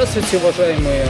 Здравствуйте, 0.00 0.36
уважаемые 0.36 1.06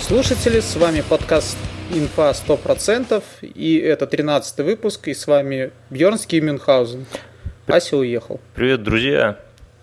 слушатели, 0.00 0.58
с 0.58 0.74
вами 0.74 1.04
подкаст 1.08 1.56
«Инфа 1.92 2.32
100%», 2.32 3.22
и 3.42 3.76
это 3.76 4.08
13 4.08 4.58
выпуск, 4.66 5.06
и 5.06 5.14
с 5.14 5.28
вами 5.28 5.70
Бьернский 5.88 6.38
и 6.38 6.40
Мюнхгаузен. 6.40 7.06
Ася 7.68 7.96
уехал. 7.96 8.40
Привет, 8.56 8.82
друзья! 8.82 9.38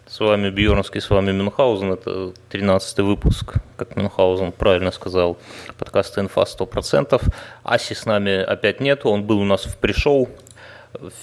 С 0.06 0.20
вами 0.20 0.50
Бьернский, 0.50 1.00
с 1.00 1.10
вами 1.10 1.32
Мюнхгаузен. 1.32 1.94
Это 1.94 2.34
13 2.50 3.00
выпуск, 3.00 3.54
как 3.78 3.96
Мюнхгаузен 3.96 4.52
правильно 4.52 4.92
сказал, 4.92 5.38
подкаста 5.78 6.20
«Инфа 6.20 6.42
100%». 6.42 7.22
Аси 7.64 7.94
с 7.94 8.06
нами 8.06 8.36
опять 8.36 8.82
нету, 8.82 9.12
он 9.12 9.24
был 9.24 9.40
у 9.40 9.46
нас 9.46 9.64
в 9.64 9.78
пришоу. 9.78 10.28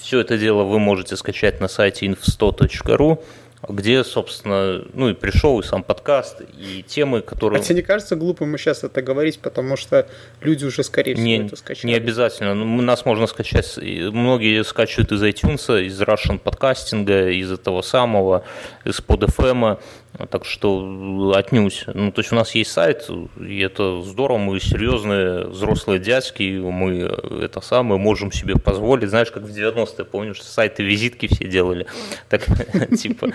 Все 0.00 0.20
это 0.20 0.38
дело 0.38 0.62
вы 0.62 0.79
можете 0.79 1.14
скачать 1.14 1.61
на 1.61 1.68
сайте 1.68 2.06
inf100.ru 2.06 3.22
где, 3.67 4.04
собственно, 4.04 4.85
ну 4.93 5.08
и 5.08 5.14
пришел 5.14 5.58
и 5.58 5.62
сам 5.64 5.82
подкаст, 5.82 6.43
и 6.57 6.82
темы, 6.82 7.22
которые... 7.22 7.61
А 7.61 7.62
тебе 7.62 7.76
не 7.76 7.82
кажется 7.82 8.14
глупым 8.14 8.57
сейчас 8.57 8.84
это 8.84 9.03
говорить, 9.03 9.40
потому 9.40 9.76
что 9.76 10.07
люди 10.40 10.64
уже, 10.64 10.84
скорее 10.84 11.14
всего, 11.14 11.26
не, 11.26 11.46
это 11.46 11.57
скачали? 11.57 11.90
Не 11.90 11.96
обязательно. 11.96 12.54
Ну, 12.54 12.82
нас 12.82 13.04
можно 13.04 13.26
скачать, 13.26 13.76
многие 13.76 14.62
скачивают 14.62 15.11
из 15.12 15.22
iTunes, 15.22 15.84
из 15.84 16.00
Russian 16.00 16.39
подкастинга, 16.39 17.31
из 17.31 17.50
этого 17.50 17.82
самого, 17.82 18.44
из 18.84 19.00
PodFM, 19.00 19.81
так 20.27 20.45
что 20.45 21.32
отнюдь. 21.35 21.85
Ну, 21.86 22.11
то 22.11 22.21
есть 22.21 22.32
у 22.32 22.35
нас 22.35 22.54
есть 22.54 22.72
сайт, 22.72 23.09
и 23.39 23.61
это 23.61 24.03
здорово, 24.03 24.39
мы 24.39 24.61
серьезные 24.61 25.46
взрослые 25.46 26.00
дядьки, 26.00 26.59
мы 26.59 27.03
это 27.43 27.61
самое 27.61 28.00
можем 28.00 28.32
себе 28.32 28.57
позволить. 28.57 29.11
Знаешь, 29.11 29.31
как 29.31 29.45
в 29.45 29.50
90-е, 29.50 30.04
помнишь, 30.04 30.43
сайты 30.43 30.82
визитки 30.82 31.26
все 31.26 31.46
делали, 31.46 31.86
так 32.28 32.45
типа, 32.98 33.29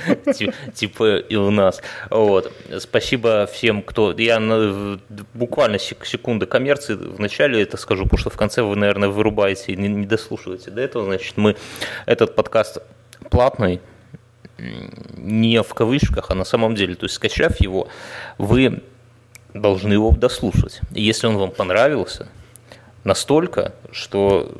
типа 0.73 1.17
и 1.17 1.35
у 1.35 1.51
нас. 1.51 1.81
Вот. 2.09 2.51
Спасибо 2.79 3.47
всем, 3.51 3.81
кто... 3.81 4.13
Я 4.17 4.39
буквально 5.33 5.79
секунды 5.79 6.45
коммерции 6.45 6.95
вначале 6.95 7.61
это 7.61 7.77
скажу, 7.77 8.03
потому 8.03 8.19
что 8.19 8.29
в 8.29 8.37
конце 8.37 8.61
вы, 8.61 8.75
наверное, 8.75 9.09
вырубаете 9.09 9.73
и 9.73 9.75
не 9.75 10.05
дослушиваете 10.05 10.71
до 10.71 10.81
этого. 10.81 11.05
Значит, 11.05 11.37
мы 11.37 11.55
этот 12.05 12.35
подкаст 12.35 12.79
платный, 13.29 13.79
не 14.57 15.61
в 15.61 15.73
кавычках, 15.73 16.31
а 16.31 16.35
на 16.35 16.45
самом 16.45 16.75
деле. 16.75 16.95
То 16.95 17.05
есть, 17.05 17.15
скачав 17.15 17.59
его, 17.59 17.87
вы 18.37 18.81
должны 19.53 19.93
его 19.93 20.11
дослушать. 20.11 20.81
И 20.93 21.01
если 21.01 21.27
он 21.27 21.37
вам 21.37 21.51
понравился 21.51 22.27
настолько, 23.03 23.73
что 23.91 24.51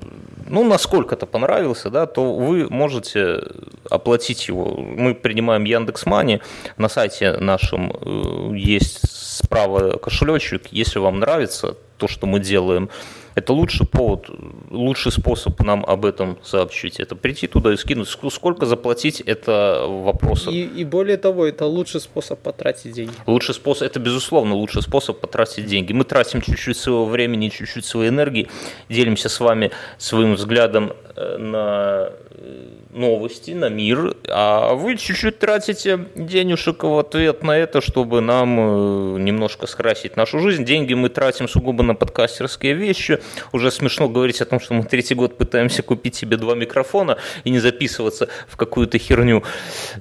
ну, 0.48 0.64
насколько-то 0.64 1.26
понравился, 1.26 1.90
да, 1.90 2.06
то 2.06 2.36
вы 2.36 2.68
можете 2.70 3.44
оплатить 3.90 4.48
его. 4.48 4.76
Мы 4.76 5.16
принимаем 5.16 5.64
Яндекс 5.64 6.06
Мани, 6.06 6.42
на 6.78 6.90
сайте 6.90 7.38
нашем 7.38 7.92
э, 7.92 8.56
есть 8.56 9.00
справа 9.10 9.98
кошелечек. 9.98 10.68
Если 10.72 11.00
вам 11.00 11.20
нравится 11.20 11.78
то, 11.98 12.08
что 12.08 12.28
мы 12.28 12.40
делаем, 12.40 12.90
это 13.36 13.54
лучший 13.54 13.88
повод, 13.88 14.30
лучший 14.70 15.12
способ 15.12 15.60
нам 15.62 15.84
об 15.86 16.06
этом 16.06 16.38
сообщить. 16.44 17.00
Это 17.00 17.16
прийти 17.16 17.48
туда 17.48 17.74
и 17.74 17.78
скинуть. 17.78 18.10
Сколько 18.10 18.66
заплатить, 18.66 19.22
это 19.22 19.86
вопрос. 19.88 20.48
И, 20.48 20.64
и 20.64 20.84
более 20.84 21.18
того, 21.18 21.46
это 21.46 21.66
лучший 21.66 22.02
способ 22.02 22.40
потратить 22.40 22.92
деньги. 22.94 23.14
Лучший 23.26 23.56
способ, 23.56 23.88
это 23.88 24.00
безусловно 24.00 24.56
лучший 24.56 24.82
способ 24.82 25.20
потратить 25.20 25.66
деньги. 25.66 25.94
Мы 25.94 26.04
тратим 26.04 26.42
чуть-чуть 26.42 26.78
своего 26.78 27.06
времени, 27.06 27.50
чуть-чуть 27.50 27.86
своей 27.86 28.10
энергии, 28.10 28.50
делимся 28.90 29.30
с 29.30 29.40
вами 29.40 29.72
своим 29.98 30.36
взглядом 30.36 30.94
э, 31.16 31.38
на 31.38 32.10
э, 32.32 32.74
новости, 32.94 33.52
на 33.52 33.70
мир, 33.70 34.16
а 34.28 34.74
вы 34.74 34.98
чуть-чуть 34.98 35.40
тратите 35.40 36.06
денежек 36.16 36.84
в 36.84 36.98
ответ 37.00 37.44
на 37.44 37.58
это, 37.58 37.82
чтобы 37.82 38.22
нам 38.22 38.60
э, 38.60 39.20
немножко 39.20 39.68
скрасить 39.68 40.16
нашу 40.16 40.40
жизнь. 40.40 40.66
Деньги 40.66 40.94
мы 40.94 41.10
тратим 41.10 41.48
сугубо 41.48 41.84
на 41.84 41.96
подкастерские 41.96 42.74
вещи. 42.74 43.20
Уже 43.52 43.72
смешно 43.72 44.10
говорить 44.10 44.42
о 44.42 44.46
том, 44.46 44.60
что 44.60 44.74
мы 44.74 44.84
третий 44.84 45.16
год 45.16 45.38
пытаемся 45.38 45.84
купить 45.84 46.16
себе 46.16 46.38
два 46.38 46.56
микрофона 46.56 47.18
и 47.44 47.50
не 47.50 47.60
записываться 47.60 48.30
в 48.48 48.58
какую-то 48.58 48.98
херню. 48.98 49.44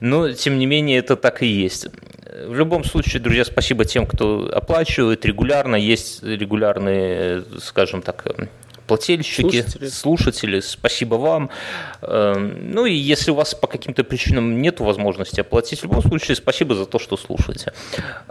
Но, 0.00 0.33
тем 0.33 0.59
не 0.59 0.66
менее, 0.66 0.99
это 0.99 1.16
так 1.16 1.43
и 1.43 1.47
есть. 1.47 1.87
В 2.47 2.55
любом 2.55 2.84
случае, 2.84 3.22
друзья, 3.22 3.44
спасибо 3.44 3.84
тем, 3.84 4.06
кто 4.06 4.50
оплачивает 4.53 5.25
регулярно. 5.27 5.77
Есть 5.77 6.22
регулярные, 6.22 7.44
скажем 7.61 8.03
так, 8.03 8.25
плательщики, 8.87 9.62
слушатели. 9.62 9.88
слушатели, 9.88 10.60
спасибо 10.60 11.16
вам. 11.16 11.50
Эм, 12.03 12.72
ну 12.72 12.87
и 12.87 12.93
если 12.93 13.31
у 13.31 13.34
вас 13.34 13.54
по 13.54 13.66
каким-то 13.66 14.04
причинам 14.04 14.60
нет 14.60 14.81
возможности 14.81 15.41
оплатить, 15.41 15.81
в 15.81 15.84
любом 15.84 16.03
случае 16.03 16.37
спасибо 16.37 16.75
за 16.75 16.87
то, 16.87 16.98
что 16.98 17.16
слушаете. 17.16 17.72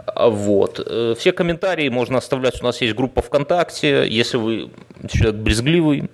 А 0.06 0.28
вот. 0.28 0.80
Э, 0.84 1.14
все 1.18 1.32
комментарии 1.32 1.88
можно 1.88 2.18
оставлять, 2.18 2.60
у 2.60 2.64
нас 2.64 2.80
есть 2.80 2.94
группа 2.94 3.22
ВКонтакте, 3.22 4.06
если 4.08 4.36
вы 4.36 4.70
человек 5.10 5.40
брезгливый, 5.40 6.10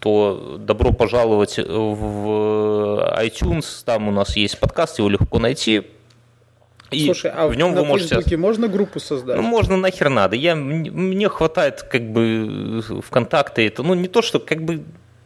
то 0.00 0.56
добро 0.58 0.92
пожаловать 0.92 1.58
в 1.58 3.16
iTunes, 3.22 3.64
там 3.84 4.08
у 4.08 4.10
нас 4.10 4.36
есть 4.36 4.58
подкаст, 4.58 4.98
его 4.98 5.08
легко 5.08 5.38
найти, 5.38 5.82
и 6.90 7.06
Слушай, 7.06 7.32
а 7.34 7.46
в 7.48 7.56
нем 7.56 7.74
на 7.74 7.82
вы 7.82 7.86
можете... 7.86 8.14
Фейсбуке 8.14 8.36
можно 8.36 8.68
группу 8.68 9.00
создать? 9.00 9.36
Ну, 9.36 9.42
можно 9.42 9.76
нахер 9.76 10.10
надо. 10.10 10.36
Я, 10.36 10.54
мне 10.54 11.28
хватает 11.28 11.82
как 11.82 12.02
бы 12.12 12.82
ВКонтакте. 13.02 13.66
Это, 13.66 13.82
ну, 13.82 13.94
не 13.94 14.08
то, 14.08 14.22
что 14.22 14.38
как 14.38 14.62
бы 14.62 14.84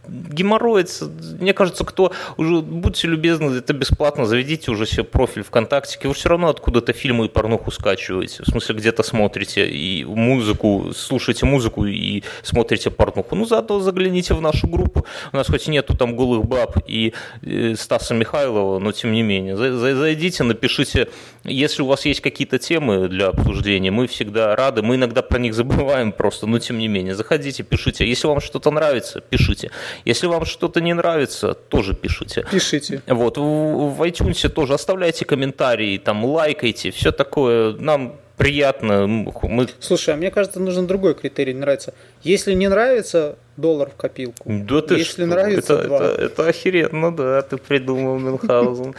геморроится. 0.09 1.11
Мне 1.41 1.53
кажется, 1.53 1.85
кто 1.85 2.13
уже, 2.37 2.61
будьте 2.61 3.09
любезны, 3.09 3.57
это 3.57 3.73
бесплатно, 3.73 4.27
заведите 4.27 4.71
уже 4.71 4.87
себе 4.87 5.05
профиль 5.05 5.43
ВКонтакте, 5.43 5.99
вы 6.09 6.15
все 6.15 6.29
равно 6.29 6.49
откуда-то 6.49 6.93
фильмы 6.93 7.27
и 7.27 7.29
порнуху 7.29 7.71
скачиваете, 7.71 8.43
в 8.43 8.47
смысле 8.47 8.77
где-то 8.77 9.03
смотрите 9.03 9.69
и 9.69 10.05
музыку, 10.05 10.93
слушаете 10.95 11.47
музыку 11.47 11.85
и 11.85 12.23
смотрите 12.43 12.91
порнуху. 12.91 13.35
Ну, 13.35 13.45
зато 13.45 13.81
загляните 13.81 14.35
в 14.35 14.41
нашу 14.41 14.67
группу. 14.67 15.07
У 15.33 15.37
нас 15.37 15.47
хоть 15.47 15.69
и 15.69 15.71
нету 15.71 15.97
там 15.97 16.17
голых 16.17 16.47
баб 16.47 16.79
и 16.87 17.15
э, 17.43 17.75
Стаса 17.77 18.15
Михайлова, 18.15 18.79
но 18.79 18.93
тем 18.93 19.13
не 19.13 19.23
менее. 19.23 19.57
Зайдите, 19.57 20.45
напишите, 20.45 21.09
если 21.45 21.83
у 21.83 21.87
вас 21.87 22.05
есть 22.05 22.21
какие-то 22.21 22.59
темы 22.59 23.09
для 23.09 23.29
обсуждения, 23.29 23.91
мы 23.91 24.07
всегда 24.07 24.57
рады, 24.57 24.83
мы 24.83 24.97
иногда 24.97 25.23
про 25.23 25.39
них 25.39 25.55
забываем 25.55 26.13
просто, 26.13 26.47
но 26.47 26.59
тем 26.59 26.79
не 26.79 26.89
менее. 26.89 27.15
Заходите, 27.15 27.63
пишите. 27.63 28.07
Если 28.07 28.27
вам 28.27 28.41
что-то 28.41 28.71
нравится, 28.71 29.21
пишите. 29.21 29.71
Если 30.05 30.27
вам 30.27 30.45
что-то 30.45 30.81
не 30.81 30.95
нравится, 30.95 31.55
тоже 31.55 31.95
пишите. 31.95 32.45
Пишите. 32.51 33.03
Вот, 33.07 33.37
в, 33.39 34.03
iTunes 34.03 34.49
тоже 34.49 34.75
оставляйте 34.75 35.25
комментарии, 35.25 35.99
там, 35.99 36.25
лайкайте, 36.25 36.91
все 36.91 37.13
такое. 37.13 37.73
Нам 37.73 38.17
приятно. 38.37 39.07
Мы... 39.07 39.69
Слушай, 39.81 40.15
а 40.15 40.17
мне 40.17 40.31
кажется, 40.31 40.61
нужен 40.61 40.87
другой 40.87 41.15
критерий, 41.15 41.55
нравится. 41.55 41.93
Если 42.23 42.55
не 42.55 42.69
нравится, 42.69 43.37
доллар 43.59 43.91
в 43.91 43.97
копилку. 43.97 44.45
Да 44.47 44.81
ты 44.81 44.95
Если 44.95 45.25
что? 45.25 45.27
нравится, 45.27 45.75
это, 45.75 45.85
два. 45.89 46.05
Это, 46.05 46.23
это 46.23 46.47
охеренно, 46.49 47.15
да, 47.15 47.43
ты 47.43 47.57
придумал, 47.57 48.19
Мюнхгаузен. 48.19 48.95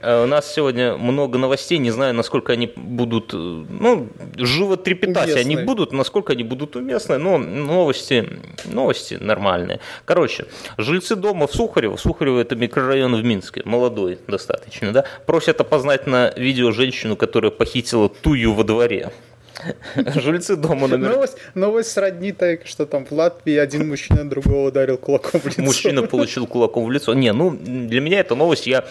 Э, 0.00 0.24
у 0.24 0.26
нас 0.26 0.52
сегодня 0.52 0.96
много 0.96 1.38
новостей, 1.38 1.78
не 1.78 1.90
знаю, 1.90 2.14
насколько 2.14 2.52
они 2.52 2.72
будут, 2.76 3.34
э, 3.34 3.36
ну, 3.36 4.08
живо 4.36 4.76
трепетать 4.76 5.24
уместные. 5.24 5.40
они 5.40 5.56
будут, 5.56 5.92
насколько 5.92 6.34
они 6.34 6.44
будут 6.44 6.76
уместны, 6.76 7.18
но 7.18 7.38
новости, 7.38 8.28
новости 8.66 9.14
нормальные. 9.14 9.80
Короче, 10.04 10.46
жильцы 10.78 11.16
дома 11.16 11.46
в 11.46 11.54
Сухарево, 11.54 11.96
Сухарево 11.96 12.40
это 12.40 12.54
микрорайон 12.54 13.16
в 13.16 13.24
Минске, 13.24 13.62
молодой 13.64 14.18
достаточно, 14.28 14.92
да, 14.92 15.04
просят 15.26 15.60
опознать 15.60 16.06
на 16.06 16.30
видео 16.36 16.70
женщину, 16.70 17.16
которая 17.16 17.50
похитила 17.50 18.08
тую 18.08 18.52
во 18.52 18.62
дворе. 18.62 19.10
Жильцы 19.96 20.56
дома 20.56 20.88
номер... 20.88 21.12
Новость, 21.12 21.36
новость 21.54 21.90
сродни 21.92 22.32
так, 22.32 22.66
что 22.66 22.86
там 22.86 23.04
в 23.04 23.12
Латвии 23.12 23.56
один 23.56 23.88
мужчина 23.88 24.28
другого 24.28 24.68
ударил 24.68 24.98
кулаком 24.98 25.40
в 25.40 25.46
лицо. 25.46 25.62
Мужчина 25.62 26.02
получил 26.02 26.46
кулаком 26.46 26.84
в 26.84 26.90
лицо. 26.90 27.14
Не, 27.14 27.32
ну, 27.32 27.50
для 27.50 28.00
меня 28.00 28.20
это 28.20 28.34
новость, 28.34 28.66
я 28.66 28.84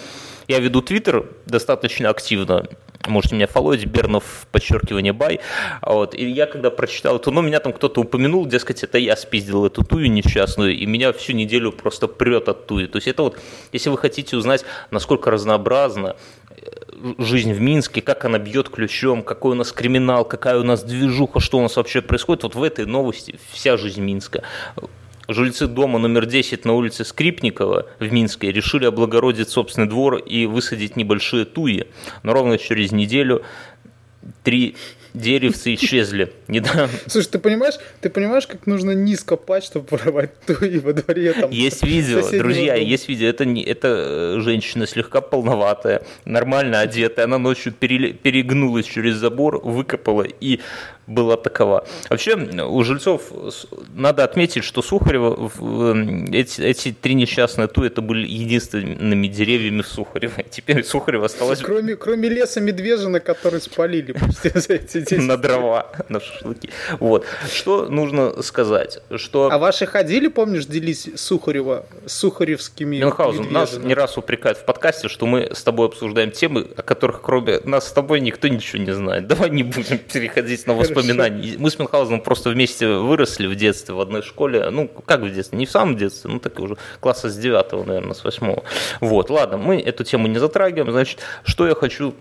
я 0.47 0.59
веду 0.59 0.81
Твиттер 0.81 1.25
достаточно 1.45 2.09
активно. 2.09 2.67
Можете 3.07 3.35
меня 3.35 3.47
фолловить, 3.47 3.85
Бернов, 3.85 4.47
подчеркивание, 4.51 5.11
бай. 5.11 5.41
Вот. 5.81 6.15
И 6.15 6.29
я 6.29 6.45
когда 6.45 6.69
прочитал 6.69 7.17
эту, 7.17 7.31
ну, 7.31 7.41
меня 7.41 7.59
там 7.59 7.73
кто-то 7.73 8.01
упомянул, 8.01 8.45
дескать, 8.45 8.83
это 8.83 8.97
я 8.97 9.17
спиздил 9.17 9.65
эту 9.65 9.83
тую 9.83 10.09
несчастную, 10.09 10.73
и 10.73 10.85
меня 10.85 11.11
всю 11.11 11.33
неделю 11.33 11.73
просто 11.73 12.07
прет 12.07 12.47
от 12.47 12.65
туи. 12.65 12.87
То 12.87 12.97
есть 12.97 13.07
это 13.09 13.23
вот, 13.23 13.39
если 13.73 13.89
вы 13.89 13.97
хотите 13.97 14.37
узнать, 14.37 14.63
насколько 14.89 15.31
разнообразна 15.31 16.15
э, 16.42 16.42
жизнь 17.17 17.53
в 17.53 17.61
Минске, 17.61 18.01
как 18.01 18.25
она 18.25 18.39
бьет 18.39 18.69
ключом, 18.69 19.23
какой 19.23 19.51
у 19.51 19.55
нас 19.55 19.71
криминал, 19.71 20.25
какая 20.25 20.59
у 20.59 20.63
нас 20.63 20.83
движуха, 20.83 21.39
что 21.39 21.57
у 21.57 21.61
нас 21.61 21.75
вообще 21.75 22.01
происходит, 22.01 22.43
вот 22.43 22.55
в 22.55 22.63
этой 22.63 22.85
новости 22.85 23.39
вся 23.51 23.77
жизнь 23.77 24.01
Минска. 24.01 24.43
Жильцы 25.27 25.67
дома 25.67 25.99
номер 25.99 26.25
10 26.25 26.65
на 26.65 26.73
улице 26.73 27.05
Скрипникова 27.05 27.87
в 27.99 28.11
Минске 28.11 28.51
решили 28.51 28.85
облагородить 28.85 29.49
собственный 29.49 29.87
двор 29.87 30.17
и 30.17 30.45
высадить 30.45 30.97
небольшие 30.97 31.45
туи. 31.45 31.85
Но 32.23 32.33
ровно 32.33 32.57
через 32.57 32.91
неделю 32.91 33.43
три 34.43 34.75
деревцы 35.13 35.75
исчезли. 35.75 36.33
Недавно. 36.47 36.89
Слушай, 37.07 37.29
ты 37.29 37.39
понимаешь, 37.39 37.75
ты 38.01 38.09
понимаешь, 38.09 38.47
как 38.47 38.67
нужно 38.67 38.91
низко 38.91 39.35
пасть, 39.35 39.67
чтобы 39.67 39.87
воровать 39.91 40.39
туи 40.41 40.79
во 40.79 40.93
дворе? 40.93 41.33
Там, 41.33 41.51
есть 41.51 41.83
видео, 41.83 42.21
друзья, 42.29 42.73
дома. 42.73 42.85
есть 42.85 43.07
видео. 43.07 43.27
Это, 43.27 43.45
не, 43.45 43.63
это 43.63 43.87
э, 44.37 44.39
женщина 44.41 44.87
слегка 44.87 45.21
полноватая, 45.21 46.03
нормально 46.25 46.79
одетая. 46.79 47.25
Она 47.25 47.37
ночью 47.37 47.73
перегнулась 47.73 48.85
через 48.85 49.15
забор, 49.15 49.59
выкопала 49.63 50.23
и 50.23 50.59
была 51.07 51.37
такова. 51.37 51.85
Вообще, 52.09 52.35
у 52.35 52.83
жильцов 52.83 53.31
надо 53.93 54.23
отметить, 54.23 54.63
что 54.63 54.81
Сухарева, 54.81 55.51
эти, 56.31 56.61
эти 56.61 56.91
три 56.91 57.13
несчастные 57.13 57.67
ту, 57.67 57.83
это 57.83 58.01
были 58.01 58.27
единственными 58.27 59.27
деревьями 59.27 59.81
в 59.81 59.87
Сухарево. 59.93 60.43
Теперь 60.49 60.83
Сухарева 60.83 61.25
осталось... 61.25 61.59
Кроме, 61.59 61.95
кроме 61.95 62.29
леса 62.29 62.61
Медвежина, 62.61 63.19
который 63.19 63.61
спалили 63.61 64.15
за 64.41 64.73
эти 64.73 65.01
10 65.01 65.19
На 65.19 65.37
дрова, 65.37 65.91
на 66.09 66.19
шашлыки. 66.19 66.69
Вот. 66.99 67.25
Что 67.51 67.87
нужно 67.87 68.41
сказать? 68.41 68.99
Что... 69.15 69.49
А 69.51 69.57
ваши 69.57 69.85
ходили, 69.85 70.27
помнишь, 70.27 70.65
делись 70.65 71.09
Сухарева, 71.15 71.85
сухаревскими 72.05 72.97
Мюнхгаузен, 72.97 73.51
нас 73.51 73.77
не 73.77 73.93
раз 73.93 74.17
упрекают 74.17 74.57
в 74.57 74.65
подкасте, 74.65 75.09
что 75.09 75.25
мы 75.25 75.49
с 75.53 75.63
тобой 75.63 75.87
обсуждаем 75.87 76.31
темы, 76.31 76.67
о 76.75 76.81
которых 76.81 77.21
кроме 77.21 77.59
нас 77.65 77.87
с 77.87 77.91
тобой 77.91 78.21
никто 78.21 78.47
ничего 78.47 78.81
не 78.81 78.93
знает. 78.93 79.27
Давай 79.33 79.49
не 79.49 79.63
будем 79.63 79.97
переходить 79.97 80.65
на 80.67 80.73
воспоминания 80.73 80.92
воспоминаний. 80.95 81.55
Мы 81.57 81.69
с 81.69 81.79
Мюнхгаузеном 81.79 82.21
просто 82.21 82.49
вместе 82.49 82.87
выросли 82.87 83.47
в 83.47 83.55
детстве 83.55 83.93
в 83.93 83.99
одной 83.99 84.21
школе. 84.21 84.69
Ну, 84.69 84.87
как 84.87 85.21
в 85.21 85.33
детстве? 85.33 85.57
Не 85.57 85.65
в 85.65 85.71
самом 85.71 85.97
детстве, 85.97 86.31
ну, 86.31 86.39
так 86.39 86.59
уже 86.59 86.77
класса 86.99 87.29
с 87.29 87.37
девятого, 87.37 87.83
наверное, 87.83 88.13
с 88.13 88.23
восьмого. 88.23 88.63
Вот, 89.01 89.29
ладно, 89.29 89.57
мы 89.57 89.79
эту 89.79 90.03
тему 90.03 90.27
не 90.27 90.39
затрагиваем. 90.39 90.91
Значит, 90.91 91.19
что 91.43 91.67
я 91.67 91.75
хочу 91.75 92.13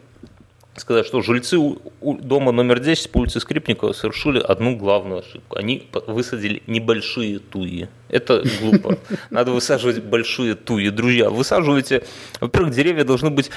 сказать, 0.77 1.07
что 1.07 1.21
жильцы 1.21 1.59
дома 2.01 2.53
номер 2.53 2.81
10 2.81 3.11
по 3.11 3.19
улице 3.19 3.41
Скрипникова 3.41 3.93
совершили 3.93 4.39
одну 4.39 4.77
главную 4.77 5.21
ошибку. 5.21 5.57
Они 5.57 5.89
высадили 6.07 6.63
небольшие 6.67 7.39
туи. 7.39 7.89
Это 8.09 8.43
глупо. 8.61 8.99
Надо 9.31 9.53
высаживать 9.53 10.03
большие 10.03 10.55
туи. 10.55 10.89
Друзья, 10.91 11.31
высаживайте... 11.31 12.05
Во-первых, 12.41 12.75
деревья 12.75 13.05
должны 13.05 13.31
быть 13.31 13.51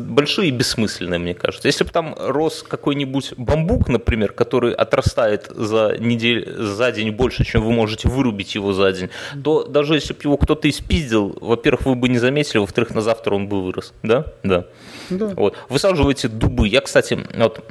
большие 0.00 0.48
и 0.48 0.50
бессмысленные, 0.50 1.18
мне 1.18 1.34
кажется. 1.34 1.68
Если 1.68 1.84
бы 1.84 1.90
там 1.90 2.14
рос 2.18 2.64
какой-нибудь 2.66 3.34
бамбук, 3.36 3.88
например, 3.88 4.32
который 4.32 4.72
отрастает 4.72 5.50
за, 5.54 5.96
неделю, 5.98 6.64
за 6.64 6.90
день 6.92 7.10
больше, 7.10 7.44
чем 7.44 7.64
вы 7.64 7.72
можете 7.72 8.08
вырубить 8.08 8.54
его 8.54 8.72
за 8.72 8.92
день, 8.92 9.10
то 9.42 9.64
даже 9.64 9.94
если 9.94 10.12
бы 10.12 10.20
его 10.22 10.36
кто-то 10.36 10.68
испиздил, 10.68 11.36
во-первых, 11.40 11.86
вы 11.86 11.94
бы 11.94 12.08
не 12.08 12.18
заметили, 12.18 12.58
во-вторых, 12.58 12.94
на 12.94 13.00
завтра 13.00 13.34
он 13.34 13.48
бы 13.48 13.62
вырос. 13.62 13.92
Да? 14.02 14.26
Да. 14.42 14.66
да. 15.10 15.26
Вот. 15.36 15.56
Высаживайте 15.68 16.28
дубы. 16.28 16.68
Я, 16.68 16.80
кстати, 16.80 17.18
вот 17.36 17.64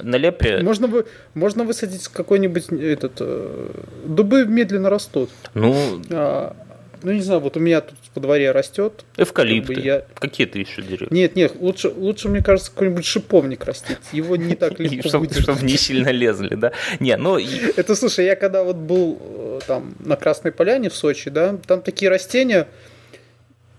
на 0.00 0.16
лепре... 0.16 0.62
Можно, 0.62 0.88
бы, 0.88 1.06
можно 1.34 1.64
высадить 1.64 2.08
какой-нибудь 2.08 2.68
этот... 2.72 3.12
Э, 3.20 3.70
дубы 4.04 4.46
медленно 4.46 4.90
растут. 4.90 5.30
Ну... 5.54 6.02
А, 6.10 6.56
ну, 7.02 7.12
не 7.12 7.20
знаю, 7.22 7.40
вот 7.40 7.56
у 7.56 7.60
меня 7.60 7.80
тут 7.80 7.98
во 8.14 8.22
дворе 8.22 8.50
растет. 8.50 9.04
Эвкалипты. 9.16 9.74
Как 9.74 9.82
бы 9.82 9.88
я... 9.88 10.04
Какие-то 10.14 10.58
еще 10.58 10.82
деревья? 10.82 11.08
Нет, 11.10 11.36
нет, 11.36 11.54
лучше, 11.60 11.88
лучше 11.88 12.28
мне 12.28 12.42
кажется, 12.42 12.70
какой-нибудь 12.70 13.04
шиповник 13.04 13.64
растить. 13.64 13.98
Его 14.12 14.36
не 14.36 14.54
так 14.54 14.78
легко 14.78 15.08
чтобы, 15.08 15.32
чтобы 15.32 15.64
не 15.64 15.76
сильно 15.76 16.08
лезли, 16.08 16.54
да? 16.54 16.72
Не, 17.00 17.16
ну... 17.16 17.38
Это, 17.76 17.94
слушай, 17.94 18.24
я 18.24 18.36
когда 18.36 18.64
вот 18.64 18.76
был 18.76 19.18
э, 19.20 19.60
там 19.66 19.94
на 20.00 20.16
Красной 20.16 20.52
Поляне 20.52 20.88
в 20.88 20.94
Сочи, 20.94 21.30
да, 21.30 21.58
там 21.66 21.82
такие 21.82 22.10
растения, 22.10 22.68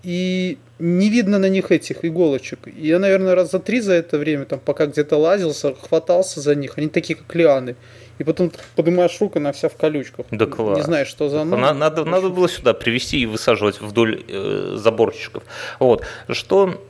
и 0.02 0.58
не 0.78 1.08
видно 1.08 1.38
на 1.38 1.48
них 1.48 1.72
этих 1.72 2.04
иголочек. 2.04 2.60
Я, 2.76 2.98
наверное, 2.98 3.34
раз 3.34 3.50
за 3.50 3.58
три 3.58 3.80
за 3.80 3.94
это 3.94 4.18
время, 4.18 4.44
там, 4.44 4.60
пока 4.60 4.86
где-то 4.86 5.16
лазился, 5.16 5.74
хватался 5.74 6.40
за 6.40 6.54
них. 6.54 6.76
Они 6.76 6.88
такие, 6.88 7.16
как 7.16 7.34
лианы 7.34 7.76
и 8.18 8.24
потом 8.24 8.52
поднимаешь 8.76 9.20
руку, 9.20 9.38
она 9.38 9.52
вся 9.52 9.68
в 9.68 9.76
колючках. 9.76 10.26
Да 10.30 10.46
класс. 10.46 10.78
Не 10.78 10.82
знаешь, 10.82 11.08
что 11.08 11.28
за 11.28 11.42
оно. 11.42 11.56
Надо, 11.56 11.74
надо, 11.78 12.04
надо 12.04 12.28
было 12.28 12.48
сюда 12.48 12.74
привезти 12.74 13.20
и 13.20 13.26
высаживать 13.26 13.80
вдоль 13.80 14.22
э, 14.28 14.74
заборчиков. 14.76 15.42
Вот. 15.78 16.04
Что 16.28 16.80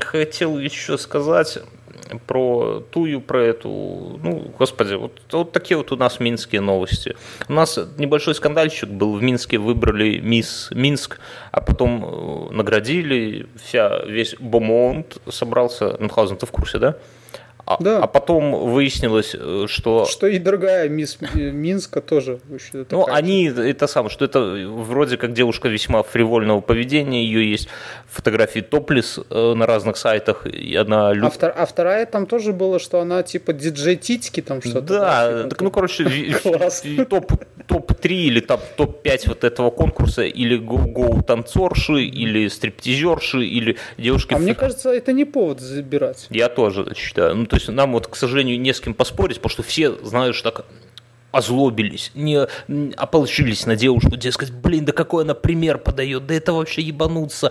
хотел 0.00 0.58
еще 0.58 0.98
сказать 0.98 1.58
про 2.26 2.82
тую, 2.90 3.20
про 3.20 3.42
эту, 3.42 3.68
ну, 4.22 4.52
господи, 4.58 4.94
вот, 4.94 5.20
вот 5.30 5.52
такие 5.52 5.76
вот 5.76 5.92
у 5.92 5.96
нас 5.96 6.20
минские 6.20 6.60
новости. 6.60 7.16
У 7.48 7.52
нас 7.52 7.78
небольшой 7.96 8.34
скандальчик 8.34 8.88
был, 8.88 9.14
в 9.14 9.22
Минске 9.22 9.58
выбрали 9.58 10.18
мисс 10.18 10.68
Минск, 10.72 11.20
а 11.50 11.60
потом 11.60 12.50
э, 12.50 12.54
наградили, 12.54 13.46
вся, 13.62 14.04
весь 14.04 14.34
Бомонт 14.38 15.18
собрался, 15.28 15.96
Мюнхгаузен, 15.98 16.36
ты 16.36 16.46
в 16.46 16.50
курсе, 16.50 16.78
да? 16.78 16.96
А, 17.78 17.82
да. 17.82 17.98
а 17.98 18.06
потом 18.06 18.70
выяснилось, 18.70 19.34
э, 19.38 19.66
что... 19.68 20.04
Что 20.04 20.26
и 20.26 20.38
другая 20.38 20.88
мисс 20.88 21.18
Минска 21.34 22.00
тоже. 22.00 22.40
Ну, 22.90 23.06
они, 23.06 23.46
это 23.46 23.86
самое, 23.86 24.10
что 24.10 24.24
это 24.24 24.40
вроде 24.40 25.16
как 25.16 25.32
девушка 25.32 25.68
весьма 25.68 26.02
фривольного 26.02 26.60
поведения, 26.60 27.24
ее 27.24 27.50
есть 27.50 27.68
фотографии 28.06 28.60
топлис 28.60 29.18
э, 29.30 29.54
на 29.54 29.66
разных 29.66 29.96
сайтах, 29.96 30.46
и 30.46 30.74
она... 30.76 31.10
А, 31.10 31.30
втор, 31.30 31.52
а 31.56 31.66
вторая 31.66 32.06
там 32.06 32.26
тоже 32.26 32.52
было, 32.52 32.78
что 32.78 33.00
она 33.00 33.22
типа 33.22 33.52
диджей 33.52 33.96
Титьки 33.96 34.40
там 34.42 34.60
что-то. 34.62 34.80
Да, 34.80 35.48
так, 35.48 35.60
ну, 35.60 35.70
короче, 35.70 36.04
топ, 37.08 37.32
топ-3 37.66 38.08
или 38.08 38.40
там 38.40 38.60
топ-5 38.76 39.28
вот 39.28 39.44
этого 39.44 39.70
конкурса, 39.70 40.22
или 40.22 40.56
гоу-танцорши, 40.56 42.04
или 42.04 42.48
стриптизерши, 42.48 43.44
или 43.44 43.76
девушки... 43.98 44.34
А 44.34 44.38
мне 44.38 44.54
кажется, 44.54 44.90
это 44.90 45.12
не 45.12 45.24
повод 45.24 45.60
забирать. 45.60 46.26
Я 46.30 46.48
тоже 46.48 46.92
считаю. 46.96 47.34
Ну, 47.34 47.46
то 47.46 47.56
есть 47.56 47.61
нам 47.68 47.92
вот, 47.92 48.08
к 48.08 48.16
сожалению, 48.16 48.60
не 48.60 48.72
с 48.72 48.80
кем 48.80 48.94
поспорить, 48.94 49.36
потому 49.36 49.50
что 49.50 49.62
все 49.62 49.92
знают, 50.04 50.34
что 50.34 50.50
так 50.50 50.66
озлобились, 51.32 52.12
не 52.14 52.46
ополчились 52.96 53.66
на 53.66 53.74
девушку, 53.74 54.16
дескать, 54.16 54.52
блин, 54.52 54.84
да 54.84 54.92
какой 54.92 55.24
она 55.24 55.34
пример 55.34 55.78
подает, 55.78 56.26
да 56.26 56.34
это 56.34 56.52
вообще 56.52 56.82
ебануться, 56.82 57.50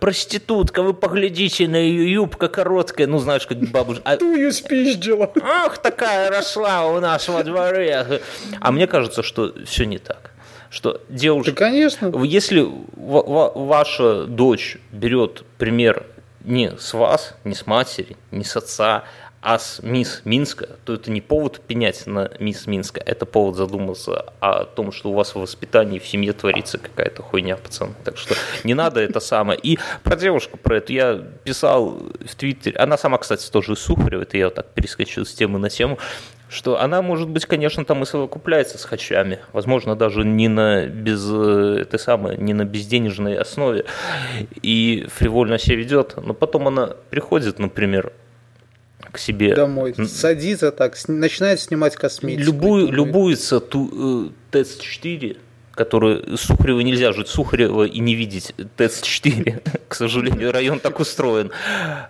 проститутка, 0.00 0.82
вы 0.82 0.94
поглядите 0.94 1.68
на 1.68 1.76
ее 1.76 2.12
юбка 2.12 2.48
короткая, 2.48 3.06
ну 3.06 3.18
знаешь, 3.18 3.46
как 3.46 3.58
бабушка. 3.70 4.02
А... 4.04 4.16
Тую 4.16 4.50
спиздила. 4.52 5.30
Ах, 5.42 5.78
такая 5.78 6.30
росла 6.30 6.86
у 6.86 7.00
нас 7.00 7.28
во 7.28 7.44
дворе. 7.44 8.22
А 8.60 8.72
мне 8.72 8.86
кажется, 8.86 9.22
что 9.22 9.54
все 9.66 9.84
не 9.84 9.98
так 9.98 10.32
что 10.70 11.00
девушка... 11.08 11.52
Да, 11.52 11.56
конечно. 11.56 12.12
Если 12.24 12.66
ваша 12.94 14.24
дочь 14.26 14.76
берет 14.92 15.42
пример 15.56 16.04
не 16.44 16.76
с 16.78 16.94
вас, 16.94 17.36
не 17.44 17.54
с 17.54 17.66
матери, 17.66 18.16
не 18.30 18.44
с 18.44 18.56
отца, 18.56 19.04
а 19.40 19.58
с 19.58 19.80
мисс 19.82 20.22
Минска, 20.24 20.68
то 20.84 20.94
это 20.94 21.10
не 21.10 21.20
повод 21.20 21.60
пенять 21.60 22.06
на 22.06 22.30
мисс 22.40 22.66
Минска, 22.66 23.00
это 23.04 23.24
повод 23.24 23.56
задуматься 23.56 24.32
о 24.40 24.64
том, 24.64 24.90
что 24.90 25.10
у 25.10 25.14
вас 25.14 25.34
в 25.34 25.36
воспитании 25.36 25.98
в 25.98 26.06
семье 26.06 26.32
творится 26.32 26.78
какая-то 26.78 27.22
хуйня, 27.22 27.56
пацаны. 27.56 27.94
Так 28.04 28.16
что 28.16 28.34
не 28.64 28.74
надо 28.74 29.00
это 29.00 29.20
самое. 29.20 29.58
И 29.62 29.78
про 30.02 30.16
девушку, 30.16 30.56
про 30.56 30.78
эту 30.78 30.92
я 30.92 31.22
писал 31.44 32.00
в 32.20 32.34
Твиттере, 32.34 32.76
она 32.76 32.98
сама, 32.98 33.18
кстати, 33.18 33.48
тоже 33.50 33.74
из 33.74 33.78
Сухарева, 33.78 34.22
это 34.22 34.36
я 34.36 34.46
вот 34.46 34.56
так 34.56 34.66
перескочил 34.74 35.24
с 35.24 35.32
темы 35.32 35.58
на 35.58 35.70
тему, 35.70 35.98
что 36.48 36.80
она, 36.80 37.02
может 37.02 37.28
быть, 37.28 37.46
конечно, 37.46 37.84
там 37.84 38.02
и 38.02 38.06
совокупляется 38.06 38.78
с 38.78 38.84
хачами, 38.84 39.38
возможно, 39.52 39.94
даже 39.94 40.24
не 40.24 40.48
на 40.48 40.86
без 40.86 41.30
этой 41.30 41.98
самой, 41.98 42.38
не 42.38 42.54
на 42.54 42.64
безденежной 42.64 43.36
основе, 43.36 43.84
и 44.62 45.06
фривольно 45.08 45.58
себя 45.58 45.76
ведет, 45.76 46.16
но 46.16 46.34
потом 46.34 46.68
она 46.68 46.94
приходит, 47.10 47.58
например, 47.58 48.12
к 49.12 49.18
себе. 49.18 49.54
Домой. 49.54 49.94
Садится 50.06 50.72
так, 50.72 50.96
начинает 51.08 51.60
снимать 51.60 51.96
косметику. 51.96 52.44
Любую, 52.44 52.92
любуется 52.92 53.60
ту, 53.60 54.26
э, 54.26 54.30
ТЭЦ-4, 54.50 55.36
которую 55.72 56.36
Сухарева 56.36 56.80
нельзя 56.80 57.12
жить 57.12 57.28
Сухарева 57.28 57.84
и 57.84 57.98
не 58.00 58.14
видеть 58.14 58.54
ТЭЦ-4. 58.76 59.80
К 59.88 59.94
сожалению, 59.94 60.52
район 60.52 60.80
так 60.80 61.00
устроен. 61.00 61.50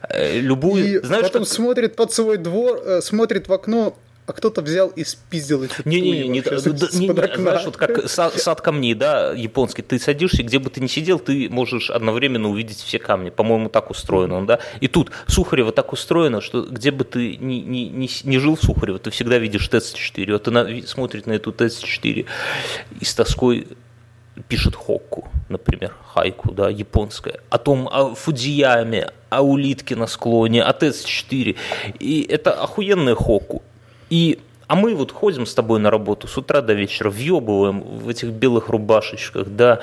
Э, 0.08 0.38
любую, 0.40 0.84
и 0.84 1.04
знаешь, 1.04 1.24
потом 1.24 1.44
что... 1.44 1.54
смотрит 1.54 1.96
под 1.96 2.12
свой 2.12 2.38
двор, 2.38 2.80
э, 2.84 3.00
смотрит 3.02 3.48
в 3.48 3.52
окно, 3.52 3.96
а 4.28 4.34
кто-то 4.34 4.60
взял 4.60 4.88
и 4.88 5.04
спиздил 5.04 5.64
эти 5.64 5.72
не, 5.86 6.02
не, 6.02 6.10
не, 6.10 6.28
не, 6.28 6.40
да, 6.42 6.50
не, 6.92 7.08
не, 7.08 7.36
знаешь, 7.36 7.64
вот 7.64 7.78
как 7.78 8.08
сад, 8.10 8.34
сад 8.34 8.60
камней, 8.60 8.92
да, 8.92 9.32
японский, 9.32 9.80
ты 9.80 9.98
садишься, 9.98 10.42
где 10.42 10.58
бы 10.58 10.68
ты 10.68 10.82
ни 10.82 10.86
сидел, 10.86 11.18
ты 11.18 11.48
можешь 11.48 11.88
одновременно 11.90 12.50
увидеть 12.50 12.76
все 12.76 12.98
камни, 12.98 13.30
по-моему, 13.30 13.70
так 13.70 13.90
устроено 13.90 14.36
он, 14.36 14.44
да, 14.44 14.58
и 14.80 14.88
тут 14.88 15.12
Сухарева 15.28 15.72
так 15.72 15.94
устроено, 15.94 16.42
что 16.42 16.62
где 16.62 16.90
бы 16.90 17.04
ты 17.04 17.36
ни, 17.38 17.54
ни, 17.54 17.88
ни, 17.88 18.08
ни 18.24 18.36
жил 18.36 18.56
в 18.56 18.62
Сухарево, 18.62 18.98
ты 18.98 19.10
всегда 19.10 19.38
видишь 19.38 19.66
ТЭЦ-4, 19.66 20.32
вот 20.32 20.46
она 20.48 20.66
смотрит 20.86 21.26
на 21.26 21.32
эту 21.32 21.50
ТЭЦ-4 21.50 22.26
и 23.00 23.04
с 23.04 23.14
тоской 23.14 23.66
пишет 24.48 24.74
хокку, 24.74 25.28
например, 25.48 25.94
хайку, 26.06 26.52
да, 26.52 26.68
японская, 26.68 27.40
о 27.50 27.58
том, 27.58 27.88
о 27.88 28.14
Фудзияме, 28.14 29.10
о 29.30 29.42
улитке 29.42 29.96
на 29.96 30.06
склоне, 30.06 30.62
о 30.62 30.72
ТЭЦ-4. 30.72 31.56
И 31.98 32.26
это 32.28 32.52
охуенная 32.52 33.14
хокку. 33.14 33.62
И 34.10 34.38
а 34.68 34.74
мы 34.74 34.94
вот 34.94 35.12
ходим 35.12 35.46
с 35.46 35.54
тобой 35.54 35.80
на 35.80 35.90
работу 35.90 36.28
с 36.28 36.36
утра 36.36 36.60
до 36.60 36.74
вечера, 36.74 37.08
въебываем 37.08 37.80
в 37.80 38.08
этих 38.08 38.28
белых 38.28 38.68
рубашечках, 38.68 39.48
да, 39.48 39.80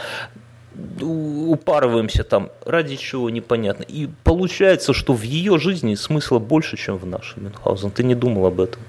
упарываемся 1.02 2.24
там, 2.24 2.52
ради 2.66 2.96
чего 2.96 3.30
непонятно. 3.30 3.84
И 3.84 4.10
получается, 4.24 4.94
что 4.94 5.14
в 5.14 5.24
ее 5.24 5.58
жизни 5.58 5.96
смысла 5.96 6.38
больше, 6.38 6.78
чем 6.78 6.98
в 6.98 7.06
нашей, 7.06 7.42
Мюнхгаузен. 7.42 7.92
Ты 7.92 8.04
не 8.04 8.14
думал 8.14 8.46
об 8.46 8.62
этом? 8.62 8.82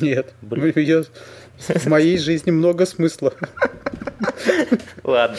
Нет. 0.00 0.34
Блин. 0.42 0.72
Ее 0.74 1.04
в 1.58 1.86
моей 1.86 2.18
жизни 2.18 2.50
много 2.50 2.86
смысла. 2.86 3.32
Ладно, 5.04 5.36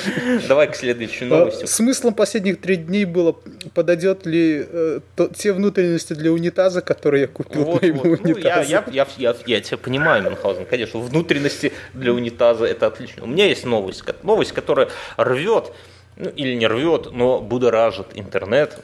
давай 0.48 0.72
к 0.72 0.76
следующей 0.76 1.26
новости. 1.26 1.66
Смыслом 1.66 2.14
последних 2.14 2.62
трех 2.62 2.86
дней 2.86 3.06
было, 3.06 3.36
подойдет 3.74 4.26
ли 4.26 4.66
э, 4.66 5.00
то, 5.16 5.28
те 5.28 5.52
внутренности 5.52 6.14
для 6.14 6.32
унитаза, 6.32 6.82
которые 6.82 7.22
я 7.22 7.28
купил 7.28 7.66
вот, 7.66 7.82
вот. 7.82 8.06
унитазу. 8.06 8.24
Ну, 8.24 8.38
я, 8.38 8.64
я, 8.64 8.86
я, 8.92 9.08
я, 9.18 9.36
я 9.46 9.62
тебя 9.62 9.78
понимаю, 9.78 10.24
Мюнхгаузен, 10.24 10.66
конечно, 10.66 11.00
внутренности 11.00 11.74
для 11.94 12.14
унитаза 12.14 12.66
это 12.66 12.88
отлично. 12.88 13.24
У 13.24 13.28
меня 13.28 13.46
есть 13.46 13.66
новость, 13.66 14.04
новость, 14.24 14.54
которая 14.54 14.90
рвет, 15.18 15.74
ну, 16.16 16.30
или 16.30 16.54
не 16.54 16.68
рвет, 16.68 17.10
но 17.12 17.42
будоражит 17.42 18.08
интернет 18.16 18.80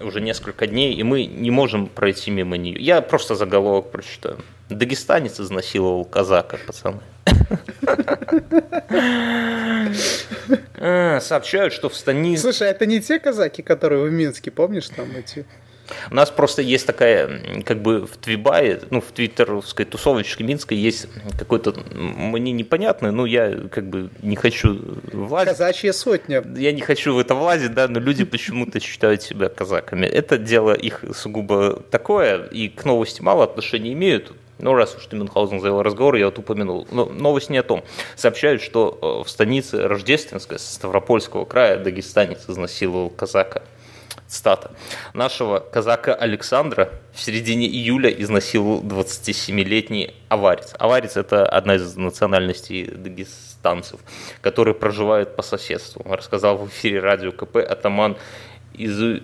уже 0.00 0.20
несколько 0.20 0.66
дней, 0.66 0.94
и 0.94 1.02
мы 1.02 1.24
не 1.24 1.50
можем 1.50 1.86
пройти 1.86 2.30
мимо 2.30 2.56
нее. 2.56 2.80
Я 2.80 3.00
просто 3.00 3.34
заголовок 3.34 3.90
прочитаю. 3.90 4.38
Дагестанец 4.74 5.40
изнасиловал 5.40 6.04
казака, 6.04 6.58
пацаны. 6.66 7.00
А, 10.84 11.20
сообщают, 11.20 11.72
что 11.72 11.88
в 11.88 11.94
станице... 11.94 12.42
Слушай, 12.42 12.70
это 12.70 12.86
не 12.86 13.00
те 13.00 13.20
казаки, 13.20 13.62
которые 13.62 14.02
в 14.02 14.10
Минске, 14.10 14.50
помнишь, 14.50 14.88
там 14.88 15.06
эти... 15.16 15.46
У 16.10 16.14
нас 16.14 16.30
просто 16.30 16.62
есть 16.62 16.86
такая, 16.86 17.62
как 17.64 17.82
бы 17.82 18.06
в 18.06 18.16
Твибае, 18.16 18.80
ну, 18.90 19.00
в 19.00 19.12
твиттеровской 19.12 19.84
тусовочке 19.84 20.42
Минской 20.42 20.76
есть 20.76 21.06
какой-то, 21.38 21.74
мне 21.92 22.52
непонятный, 22.52 23.12
ну, 23.12 23.26
я 23.26 23.68
как 23.70 23.88
бы 23.88 24.10
не 24.22 24.36
хочу 24.36 24.80
влазить. 25.12 25.50
Казачья 25.50 25.92
сотня. 25.92 26.42
Я 26.56 26.72
не 26.72 26.80
хочу 26.80 27.14
в 27.14 27.18
это 27.18 27.34
влазить, 27.34 27.74
да, 27.74 27.88
но 27.88 28.00
люди 28.00 28.24
почему-то 28.24 28.80
считают 28.80 29.22
себя 29.22 29.48
казаками. 29.48 30.06
Это 30.06 30.38
дело 30.38 30.72
их 30.72 31.04
сугубо 31.14 31.82
такое, 31.90 32.46
и 32.46 32.68
к 32.68 32.84
новости 32.84 33.22
мало 33.22 33.44
отношения 33.44 33.92
имеют. 33.92 34.32
Ну, 34.58 34.74
раз 34.74 34.94
уж 34.94 35.06
ты 35.06 35.16
Мюнхгаузен 35.16 35.60
завел 35.60 35.82
разговор, 35.82 36.16
я 36.16 36.26
вот 36.26 36.38
упомянул. 36.38 36.86
Но 36.90 37.06
новость 37.06 37.48
не 37.50 37.58
о 37.58 37.62
том. 37.62 37.82
Сообщают, 38.16 38.62
что 38.62 38.98
э, 39.00 39.22
в 39.26 39.30
станице 39.30 39.88
Рождественской 39.88 40.58
Ставропольского 40.58 41.44
края 41.44 41.78
дагестанец 41.78 42.48
изнасиловал 42.48 43.10
казака. 43.10 43.62
Стата. 44.28 44.70
Нашего 45.14 45.58
казака 45.58 46.14
Александра 46.14 46.92
в 47.12 47.20
середине 47.20 47.66
июля 47.66 48.10
изнасиловал 48.10 48.82
27-летний 48.82 50.14
аварец. 50.28 50.74
Аварец– 50.78 51.16
это 51.18 51.44
одна 51.44 51.74
из 51.74 51.96
национальностей 51.96 52.86
дагестанцев, 52.86 54.00
которые 54.40 54.74
проживают 54.74 55.36
по 55.36 55.42
соседству. 55.42 56.02
Рассказал 56.08 56.56
в 56.56 56.66
эфире 56.68 57.00
радио 57.00 57.32
КП 57.32 57.56
атаман 57.56 58.16
из 58.72 59.20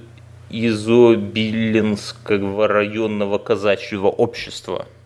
Изобилинского 0.50 2.68
районного 2.68 3.38
казачьего 3.38 4.08
общества– 4.08 4.86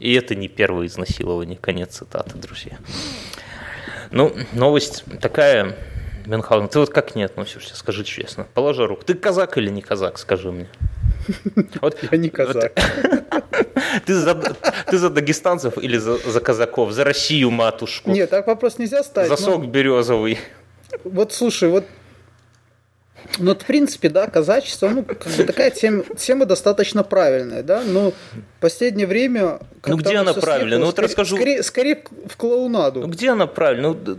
и 0.00 0.14
это 0.14 0.34
не 0.34 0.48
первое 0.48 0.86
изнасилование. 0.86 1.58
Конец 1.60 1.98
цитаты, 1.98 2.36
друзья. 2.36 2.78
Ну, 4.10 4.34
новость 4.52 5.04
такая, 5.20 5.76
Мюнхгаузен, 6.26 6.68
ты 6.68 6.80
вот 6.80 6.90
как 6.90 7.14
не 7.14 7.22
относишься, 7.22 7.76
скажи 7.76 8.02
честно. 8.02 8.46
Положи 8.54 8.86
руку. 8.86 9.04
Ты 9.04 9.14
казак 9.14 9.56
или 9.58 9.70
не 9.70 9.82
казак, 9.82 10.18
скажи 10.18 10.50
мне. 10.50 10.68
Вот, 11.80 11.96
Я 12.10 12.18
не 12.18 12.30
казак. 12.30 12.72
Ты, 14.06 14.14
за, 14.14 14.34
ты 14.34 14.98
за 14.98 15.10
дагестанцев 15.10 15.76
или 15.76 15.96
за, 15.96 16.16
за 16.16 16.40
казаков? 16.40 16.92
За 16.92 17.04
Россию, 17.04 17.50
матушку? 17.50 18.10
Нет, 18.10 18.30
так 18.30 18.46
вопрос 18.46 18.78
нельзя 18.78 19.02
ставить. 19.02 19.28
За 19.28 19.36
сок 19.36 19.66
березовый. 19.66 20.38
Вот 21.04 21.32
слушай, 21.32 21.68
вот 21.68 21.84
ну, 23.38 23.54
в 23.54 23.58
принципе, 23.58 24.08
да, 24.08 24.26
казачество, 24.26 24.88
ну, 24.88 25.02
как 25.02 25.32
бы 25.36 25.44
такая 25.44 25.70
тема, 25.70 26.04
тема 26.16 26.46
достаточно 26.46 27.02
правильная, 27.02 27.62
да, 27.62 27.82
но 27.84 28.10
в 28.10 28.60
последнее 28.60 29.06
время... 29.06 29.60
Ну, 29.86 29.96
где 29.96 30.16
она 30.16 30.34
правильная? 30.34 30.78
Ну, 30.78 30.86
вот 30.86 30.92
скорее, 30.94 31.08
расскажу... 31.08 31.36
Скорее, 31.36 31.62
скорее 31.62 32.04
в 32.28 32.36
клоунаду. 32.36 33.00
Ну, 33.00 33.06
где 33.08 33.30
она 33.30 33.46
правильная? 33.46 33.90
Ну, 33.90 34.16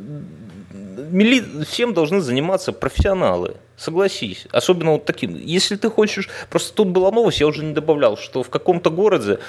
мили... 1.12 1.43
Всем 1.65 1.93
должны 1.93 2.22
заниматься 2.22 2.72
профессионалы. 2.72 3.55
Согласись. 3.77 4.48
Особенно 4.51 4.91
вот 4.91 5.05
таким. 5.05 5.36
Если 5.36 5.75
ты 5.75 5.89
хочешь... 5.89 6.29
Просто 6.50 6.74
тут 6.74 6.89
была 6.89 7.12
новость, 7.12 7.39
я 7.39 7.48
уже 7.48 7.63
не 7.63 7.74
добавлял, 7.74 8.17
что 8.17 8.43
в 8.43 8.50
каком-то 8.50 8.89
городе 8.89 9.39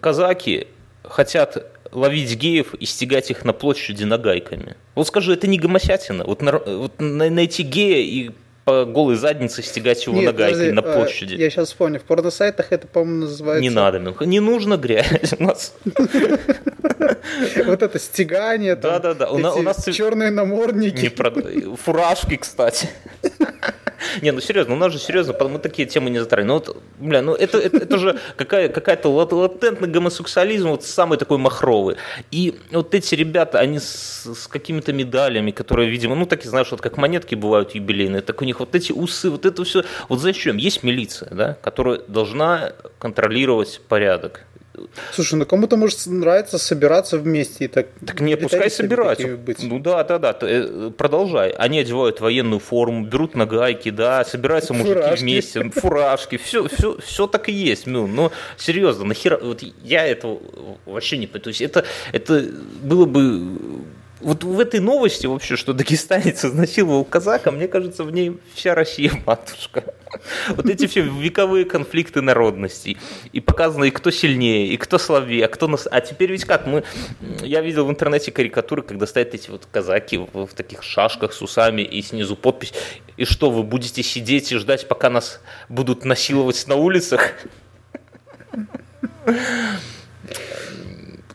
казаки 0.00 0.66
хотят 1.02 1.72
ловить 1.92 2.34
геев 2.36 2.74
и 2.74 2.84
стегать 2.84 3.30
их 3.30 3.44
на 3.44 3.52
площади 3.52 4.04
нагайками. 4.04 4.76
Вот 4.94 5.06
скажу, 5.06 5.32
это 5.32 5.46
не 5.46 5.58
гомосятина. 5.58 6.24
Вот, 6.24 6.42
на, 6.42 6.58
вот 6.58 6.92
найти 6.98 7.62
гея 7.62 7.98
и 7.98 8.30
по 8.66 8.84
голой 8.84 9.14
заднице 9.14 9.62
стегать 9.62 10.04
его 10.04 10.16
Нет, 10.16 10.26
нагайкой 10.26 10.72
на 10.72 10.82
а, 10.82 10.96
площади. 10.96 11.34
Я 11.34 11.50
сейчас 11.50 11.68
вспомню, 11.68 12.00
в 12.00 12.02
порносайтах 12.02 12.72
это, 12.72 12.88
по-моему, 12.88 13.20
называется... 13.20 13.62
Не 13.62 13.70
надо, 13.70 14.12
не 14.26 14.40
нужно 14.40 14.76
грязь 14.76 15.34
у 15.38 15.42
нас. 15.42 15.74
Вот 17.64 17.82
это 17.82 17.98
стегание, 17.98 18.76
да, 18.76 18.98
да, 18.98 19.14
да. 19.14 19.30
У 19.30 19.38
нас 19.38 19.84
черные 19.84 20.30
намордники. 20.30 21.12
Фуражки, 21.76 22.36
кстати. 22.36 22.88
Не, 24.22 24.32
ну 24.32 24.40
серьезно, 24.40 24.74
у 24.74 24.76
нас 24.76 24.92
же 24.92 24.98
серьезно, 24.98 25.34
мы 25.48 25.58
такие 25.58 25.86
темы 25.86 26.10
не 26.10 26.18
затрагиваем. 26.18 26.48
Ну 26.48 26.54
вот, 26.54 26.82
бля, 26.98 27.22
ну 27.22 27.34
это, 27.34 27.58
это, 27.58 27.76
это 27.78 27.98
же 27.98 28.18
какая, 28.36 28.68
какая-то 28.68 29.08
латентный 29.08 29.88
гомосексуализм, 29.88 30.68
вот 30.68 30.84
самый 30.84 31.18
такой 31.18 31.38
махровый. 31.38 31.96
И 32.30 32.58
вот 32.70 32.94
эти 32.94 33.14
ребята, 33.14 33.58
они 33.58 33.78
с, 33.78 34.26
с 34.26 34.46
какими-то 34.46 34.92
медалями, 34.92 35.50
которые, 35.50 35.88
видимо, 35.88 36.14
ну 36.14 36.26
такие, 36.26 36.50
знаешь, 36.50 36.70
вот 36.70 36.80
как 36.80 36.96
монетки 36.96 37.34
бывают 37.34 37.74
юбилейные, 37.74 38.22
так 38.22 38.40
у 38.42 38.44
них 38.44 38.60
вот 38.60 38.74
эти 38.74 38.92
усы, 38.92 39.30
вот 39.30 39.46
это 39.46 39.64
все. 39.64 39.84
Вот 40.08 40.20
зачем? 40.20 40.56
Есть 40.56 40.82
милиция, 40.82 41.30
да, 41.30 41.54
которая 41.62 42.00
должна 42.06 42.72
контролировать 42.98 43.80
порядок. 43.88 44.42
Слушай, 45.12 45.36
ну 45.36 45.46
кому-то 45.46 45.76
может 45.76 46.06
нравиться 46.06 46.58
собираться 46.58 47.18
вместе 47.18 47.64
и 47.64 47.68
так. 47.68 47.86
Так 48.04 48.20
не, 48.20 48.36
пускай 48.36 48.70
собираются. 48.70 49.38
Ну 49.62 49.78
да, 49.78 50.04
да, 50.04 50.18
да. 50.18 50.36
Э, 50.42 50.90
продолжай. 50.96 51.50
Они 51.50 51.78
одевают 51.78 52.20
военную 52.20 52.60
форму, 52.60 53.04
берут 53.06 53.34
на 53.34 53.46
гайки, 53.46 53.90
да, 53.90 54.24
собираются 54.24 54.74
мужики 54.74 54.94
фуражки. 54.94 55.22
вместе, 55.22 55.70
фуражки, 55.70 56.36
все, 56.36 56.68
все, 56.68 56.98
все 56.98 57.26
так 57.26 57.48
и 57.48 57.52
есть. 57.52 57.86
Ну, 57.86 58.06
но 58.06 58.32
серьезно, 58.56 59.04
нахера, 59.04 59.38
вот 59.38 59.62
я 59.82 60.06
этого 60.06 60.40
вообще 60.84 61.18
не 61.18 61.26
понимаю. 61.26 61.42
То 61.42 61.48
есть 61.48 61.60
это, 61.60 61.84
это 62.12 62.44
было 62.82 63.04
бы 63.04 63.58
вот 64.20 64.44
в 64.44 64.58
этой 64.58 64.80
новости 64.80 65.26
вообще, 65.26 65.56
что 65.56 65.72
дагестанец 65.72 66.44
изнасиловал 66.44 67.04
казака, 67.04 67.50
мне 67.50 67.68
кажется, 67.68 68.02
в 68.04 68.10
ней 68.10 68.38
вся 68.54 68.74
Россия 68.74 69.12
матушка. 69.26 69.84
Вот 70.48 70.66
эти 70.70 70.86
все 70.86 71.02
вековые 71.02 71.64
конфликты 71.66 72.22
народностей. 72.22 72.96
И 73.32 73.40
показано, 73.40 73.84
и 73.84 73.90
кто 73.90 74.10
сильнее, 74.10 74.68
и 74.68 74.76
кто 74.78 74.98
слабее, 74.98 75.44
а 75.44 75.48
кто 75.48 75.68
нас... 75.68 75.86
А 75.90 76.00
теперь 76.00 76.32
ведь 76.32 76.44
как? 76.44 76.66
Мы... 76.66 76.84
Я 77.42 77.60
видел 77.60 77.84
в 77.84 77.90
интернете 77.90 78.32
карикатуры, 78.32 78.82
когда 78.82 79.06
стоят 79.06 79.34
эти 79.34 79.50
вот 79.50 79.66
казаки 79.70 80.16
в, 80.18 80.46
в 80.46 80.54
таких 80.54 80.82
шашках 80.82 81.32
с 81.32 81.42
усами 81.42 81.82
и 81.82 82.00
снизу 82.00 82.36
подпись. 82.36 82.72
И 83.16 83.24
что, 83.24 83.50
вы 83.50 83.62
будете 83.62 84.02
сидеть 84.02 84.50
и 84.52 84.56
ждать, 84.56 84.88
пока 84.88 85.10
нас 85.10 85.40
будут 85.68 86.04
насиловать 86.04 86.66
на 86.66 86.76
улицах? 86.76 87.32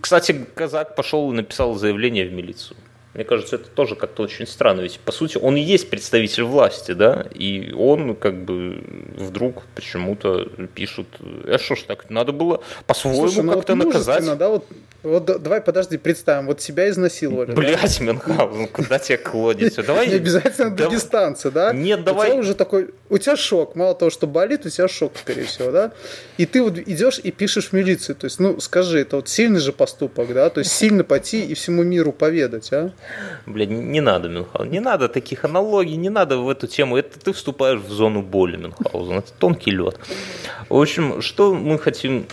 Кстати, 0.01 0.45
казак 0.55 0.95
пошел 0.95 1.31
и 1.31 1.35
написал 1.35 1.75
заявление 1.75 2.27
в 2.27 2.33
милицию. 2.33 2.77
Мне 3.13 3.25
кажется, 3.25 3.57
это 3.57 3.67
тоже 3.69 3.95
как-то 3.95 4.23
очень 4.23 4.47
странно. 4.47 4.81
Ведь, 4.81 4.99
по 4.99 5.11
сути, 5.11 5.37
он 5.37 5.57
и 5.57 5.59
есть 5.59 5.89
представитель 5.89 6.43
власти, 6.43 6.93
да, 6.93 7.25
и 7.33 7.73
он 7.73 8.15
как 8.15 8.45
бы 8.45 8.81
вдруг 9.17 9.63
почему-то 9.75 10.47
пишут, 10.73 11.07
а 11.19 11.57
что 11.57 11.75
ж 11.75 11.81
так, 11.81 12.09
надо 12.09 12.31
было 12.31 12.63
по-своему 12.87 13.43
ну 13.43 13.53
как-то 13.53 13.75
вот 13.75 13.85
наказать. 13.85 14.37
Да, 14.37 14.47
вот, 14.47 14.65
вот 15.03 15.25
давай, 15.25 15.59
подожди, 15.59 15.97
представим, 15.97 16.47
вот 16.47 16.61
себя 16.61 16.89
изнасиловали. 16.89 17.51
Блять, 17.51 17.97
да? 17.99 18.05
Мюнхгаузен, 18.05 18.67
куда 18.69 18.97
тебя 18.97 19.17
клонится? 19.17 19.83
Давай... 19.83 20.07
Не 20.07 20.13
обязательно 20.15 20.69
до 20.73 20.89
дистанции, 20.89 21.49
да? 21.49 21.73
Нет, 21.73 22.05
давай... 22.05 22.29
У 22.29 22.31
тебя 22.31 22.39
уже 22.39 22.53
такой, 22.53 22.91
у 23.09 23.17
тебя 23.17 23.35
шок, 23.35 23.75
мало 23.75 23.93
того, 23.93 24.09
что 24.09 24.25
болит, 24.25 24.65
у 24.65 24.69
тебя 24.69 24.87
шок, 24.87 25.17
скорее 25.17 25.43
всего, 25.43 25.71
да? 25.71 25.91
И 26.37 26.45
ты 26.45 26.61
вот 26.61 26.77
идешь 26.77 27.19
и 27.21 27.31
пишешь 27.31 27.69
в 27.69 27.73
милицию, 27.73 28.15
то 28.15 28.25
есть, 28.25 28.39
ну, 28.39 28.61
скажи, 28.61 29.01
это 29.01 29.17
вот 29.17 29.27
сильный 29.27 29.59
же 29.59 29.73
поступок, 29.73 30.33
да? 30.33 30.49
То 30.49 30.59
есть, 30.59 30.71
сильно 30.71 31.03
пойти 31.03 31.43
и 31.43 31.55
всему 31.55 31.83
миру 31.83 32.13
поведать, 32.13 32.71
а? 32.71 32.93
Блядь, 33.45 33.69
не 33.69 34.01
надо, 34.01 34.29
Мюнхгаузен, 34.29 34.71
не 34.71 34.79
надо 34.79 35.07
таких 35.07 35.45
аналогий, 35.45 35.95
не 35.97 36.09
надо 36.09 36.37
в 36.37 36.49
эту 36.49 36.67
тему. 36.67 36.97
Это 36.97 37.19
ты 37.19 37.33
вступаешь 37.33 37.79
в 37.79 37.91
зону 37.91 38.21
боли, 38.21 38.57
Мюнхгаузен. 38.57 39.19
Это 39.19 39.33
тонкий 39.33 39.71
лед. 39.71 39.99
В 40.69 40.75
общем, 40.75 41.21
что 41.21 41.53
мы 41.53 41.79
хотим, 41.79 42.25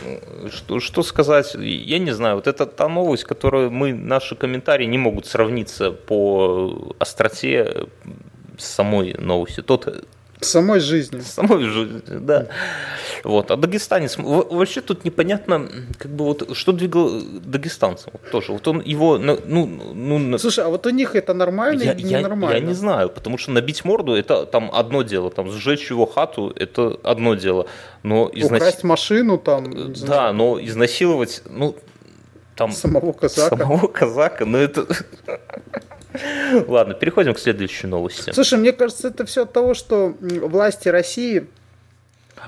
что, 0.50 0.80
что 0.80 1.02
сказать, 1.02 1.54
я 1.54 1.98
не 1.98 2.12
знаю. 2.12 2.36
Вот 2.36 2.46
это 2.46 2.66
та 2.66 2.88
новость, 2.88 3.24
которую 3.24 3.70
мы, 3.70 3.92
наши 3.92 4.36
комментарии 4.36 4.86
не 4.86 4.98
могут 4.98 5.26
сравниться 5.26 5.90
по 5.90 6.94
остроте 6.98 7.86
с 8.58 8.64
самой 8.64 9.14
новостью. 9.14 9.64
Тот 9.64 10.04
Самой 10.40 10.80
жизни. 10.80 11.20
Самой 11.24 11.64
жизни, 11.64 12.02
да. 12.06 12.46
Вот. 13.24 13.50
А 13.50 13.56
дагестанец, 13.56 14.16
вообще 14.18 14.80
тут 14.80 15.04
непонятно, 15.04 15.68
как 15.98 16.10
бы 16.10 16.24
вот, 16.24 16.56
что 16.56 16.72
двигал 16.72 17.20
дагестанцем 17.44 18.12
вот, 18.12 18.30
тоже. 18.30 18.52
Вот 18.52 18.66
он 18.68 18.80
его, 18.80 19.18
ну, 19.18 19.38
ну... 19.46 20.38
Слушай, 20.38 20.64
а 20.64 20.68
вот 20.68 20.86
у 20.86 20.90
них 20.90 21.16
это 21.16 21.34
нормально 21.34 21.82
я, 21.82 21.92
или 21.92 22.02
ненормально? 22.02 22.56
Я, 22.56 22.60
я 22.60 22.66
не 22.66 22.74
знаю, 22.74 23.08
потому 23.08 23.38
что 23.38 23.50
набить 23.50 23.84
морду, 23.84 24.14
это 24.14 24.46
там 24.46 24.70
одно 24.72 25.02
дело, 25.02 25.30
там 25.30 25.50
сжечь 25.50 25.90
его 25.90 26.06
хату, 26.06 26.52
это 26.54 26.98
одно 27.02 27.34
дело. 27.34 27.66
Но 28.02 28.30
изнаси... 28.32 28.62
Украсть 28.62 28.84
машину 28.84 29.38
там, 29.38 29.92
Да, 29.92 29.94
знаю. 29.94 30.34
но 30.34 30.60
изнасиловать, 30.60 31.42
ну, 31.50 31.76
там... 32.54 32.72
Самого 32.72 33.12
казака. 33.12 33.56
Самого 33.56 33.88
казака, 33.88 34.44
ну 34.44 34.58
это... 34.58 34.86
Ладно, 36.68 36.94
переходим 36.94 37.34
к 37.34 37.38
следующей 37.38 37.86
новости. 37.86 38.30
Слушай, 38.32 38.58
мне 38.58 38.72
кажется, 38.72 39.08
это 39.08 39.26
все 39.26 39.42
от 39.42 39.52
того, 39.52 39.74
что 39.74 40.14
власти 40.20 40.88
России 40.88 41.46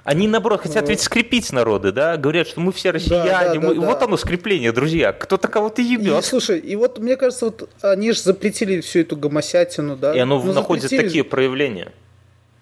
они, 0.05 0.29
наоборот, 0.29 0.61
хотят 0.63 0.89
ведь 0.89 1.01
скрепить 1.01 1.53
народы, 1.53 1.93
да? 1.93 2.17
Говорят, 2.17 2.47
что 2.47 2.61
мы 2.61 2.73
все 2.73 2.91
россияне. 2.91 3.29
Да, 3.29 3.55
да, 3.55 3.61
мы... 3.61 3.75
да, 3.75 3.81
вот 3.81 4.03
оно 4.03 4.17
скрепление, 4.17 4.73
друзья. 4.73 5.13
Кто-то 5.13 5.49
кого-то 5.49 5.83
ебет. 5.83 6.23
И, 6.23 6.27
слушай, 6.27 6.59
и 6.59 6.77
вот 6.77 6.99
мне 6.99 7.17
кажется, 7.17 7.47
вот 7.47 7.69
они 7.83 8.13
же 8.13 8.21
запретили 8.21 8.81
всю 8.81 9.01
эту 9.01 9.17
гомосятину, 9.17 9.97
да? 9.97 10.15
И 10.15 10.19
оно 10.19 10.41
ну, 10.41 10.53
находит 10.53 10.85
запретили... 10.85 11.07
такие 11.07 11.25
проявления. 11.25 11.93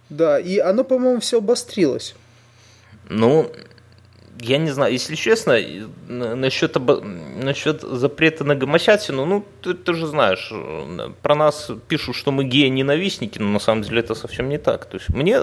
Да, 0.08 0.38
и 0.38 0.58
оно, 0.58 0.84
по-моему, 0.84 1.20
все 1.20 1.38
обострилось. 1.38 2.14
Ну, 3.08 3.50
я 4.40 4.58
не 4.58 4.70
знаю, 4.70 4.92
если 4.92 5.14
честно, 5.14 5.58
насчет, 6.08 6.76
насчет 6.76 7.82
запрета 7.82 8.44
на 8.44 8.54
гомосятину, 8.54 9.24
ну, 9.24 9.44
ты, 9.62 9.74
ты 9.74 9.94
же 9.94 10.06
знаешь, 10.06 10.52
про 11.22 11.34
нас 11.34 11.70
пишут, 11.88 12.16
что 12.16 12.30
мы 12.30 12.44
геи-ненавистники, 12.44 13.38
но 13.38 13.48
на 13.48 13.58
самом 13.58 13.82
деле 13.82 14.00
это 14.00 14.14
совсем 14.14 14.48
не 14.48 14.58
так. 14.58 14.86
То 14.86 14.96
есть 14.96 15.08
мне 15.08 15.40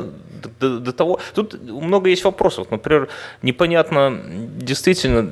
до, 0.60 0.80
до 0.80 0.94
того... 0.94 1.20
Тут 1.34 1.62
много 1.62 2.10
есть 2.10 2.24
вопросов. 2.24 2.68
Например, 2.72 3.10
непонятно 3.42 4.22
действительно, 4.58 5.30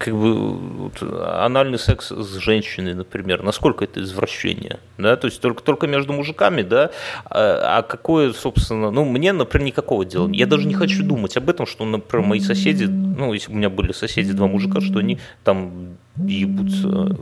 как 0.00 0.14
бы 0.14 0.54
вот, 0.54 1.02
анальный 1.02 1.78
секс 1.78 2.08
с 2.10 2.36
женщиной, 2.36 2.94
например, 2.94 3.42
насколько 3.42 3.84
это 3.84 4.00
извращение, 4.00 4.78
да, 4.96 5.16
то 5.16 5.26
есть 5.26 5.42
только, 5.42 5.62
только 5.62 5.86
между 5.86 6.14
мужиками, 6.14 6.62
да, 6.62 6.90
а, 7.26 7.78
а 7.78 7.82
какое, 7.82 8.32
собственно, 8.32 8.90
ну, 8.90 9.04
мне, 9.04 9.34
например, 9.34 9.66
никакого 9.66 10.06
дела, 10.06 10.30
я 10.32 10.46
даже 10.46 10.66
не 10.66 10.72
хочу 10.72 11.04
думать 11.04 11.36
об 11.36 11.50
этом, 11.50 11.66
что, 11.66 11.84
например, 11.84 12.26
мои 12.26 12.40
соседи, 12.40 12.84
ну, 12.84 13.34
если 13.34 13.52
у 13.52 13.56
меня 13.56 13.68
были 13.68 13.92
соседи, 13.92 14.32
два 14.32 14.46
мужика, 14.46 14.80
что 14.80 15.00
они 15.00 15.18
там 15.44 15.98
ебутся, 16.16 17.14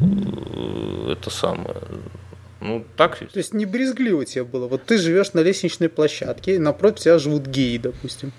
э, 0.00 1.12
это 1.12 1.28
самое, 1.28 1.76
ну, 2.62 2.82
так 2.96 3.18
То 3.18 3.26
есть 3.34 3.52
не 3.52 3.66
брезгливо 3.66 4.24
тебе 4.24 4.44
было. 4.44 4.68
Вот 4.68 4.84
ты 4.84 4.96
живешь 4.96 5.34
на 5.34 5.40
лестничной 5.40 5.90
площадке, 5.90 6.58
напротив 6.58 7.00
тебя 7.00 7.18
живут 7.18 7.46
геи, 7.46 7.76
допустим. 7.76 8.32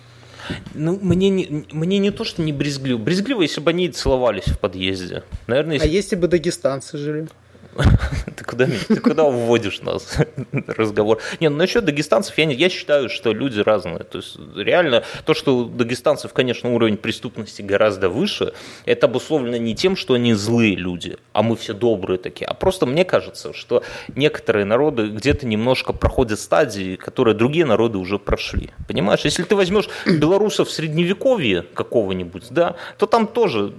Ну, 0.74 1.00
мне 1.02 1.30
не, 1.30 1.66
мне 1.72 2.00
не 2.00 2.12
то, 2.12 2.24
что 2.24 2.42
не 2.42 2.54
брезгливо. 2.54 2.98
Брезгливо, 2.98 3.42
если 3.42 3.62
бы 3.62 3.72
они 3.72 3.90
целовались 3.90 4.46
в 4.46 4.60
подъезде. 4.60 5.24
Наверное, 5.48 5.75
если... 5.75 5.88
А 5.88 5.92
если 5.92 6.16
бы 6.16 6.28
дагестанцы 6.28 6.98
жили? 6.98 7.28
Ты 8.36 8.44
куда, 8.44 8.65
ты 8.65 8.96
куда 8.98 9.24
уводишь 9.24 9.82
нас 9.82 10.17
разговор? 10.67 11.20
Не, 11.39 11.50
ну 11.50 11.58
насчет 11.58 11.86
дагестанцев 11.86 12.38
я, 12.38 12.46
не, 12.46 12.55
я 12.55 12.70
считаю, 12.70 13.10
что 13.10 13.34
люди 13.34 13.60
разные. 13.60 14.00
То 14.00 14.17
есть 14.17 14.38
реально 14.55 15.03
то, 15.25 15.34
что 15.34 15.58
у 15.58 15.65
дагестанцев, 15.65 16.34
конечно, 16.34 16.74
уровень 16.74 16.98
преступности 16.98 17.62
гораздо 17.62 18.10
выше, 18.10 18.53
это 18.86 19.08
обусловлено 19.08 19.58
не 19.58 19.75
тем, 19.75 19.96
что 19.96 20.15
они 20.15 20.34
злые 20.34 20.75
люди, 20.75 21.17
а 21.34 21.44
мы 21.44 21.55
все 21.55 21.74
добрые 21.74 22.17
такие, 22.17 22.46
а 22.46 22.53
просто 22.53 22.86
мне 22.86 23.05
кажется, 23.05 23.53
что 23.53 23.84
некоторые 24.15 24.65
народы 24.65 25.08
где-то 25.08 25.46
немножко 25.46 25.94
проходят 25.94 26.39
стадии, 26.39 26.96
которые 26.96 27.36
другие 27.36 27.65
народы 27.65 27.98
уже 27.98 28.20
прошли. 28.20 28.72
Понимаешь, 28.88 29.22
если 29.25 29.44
ты 29.44 29.55
возьмешь 29.55 29.89
белорусов 30.05 30.67
в 30.67 30.72
средневековье 30.72 31.63
какого-нибудь, 31.74 32.48
да, 32.51 32.75
то 32.98 33.05
там 33.05 33.27
тоже, 33.27 33.74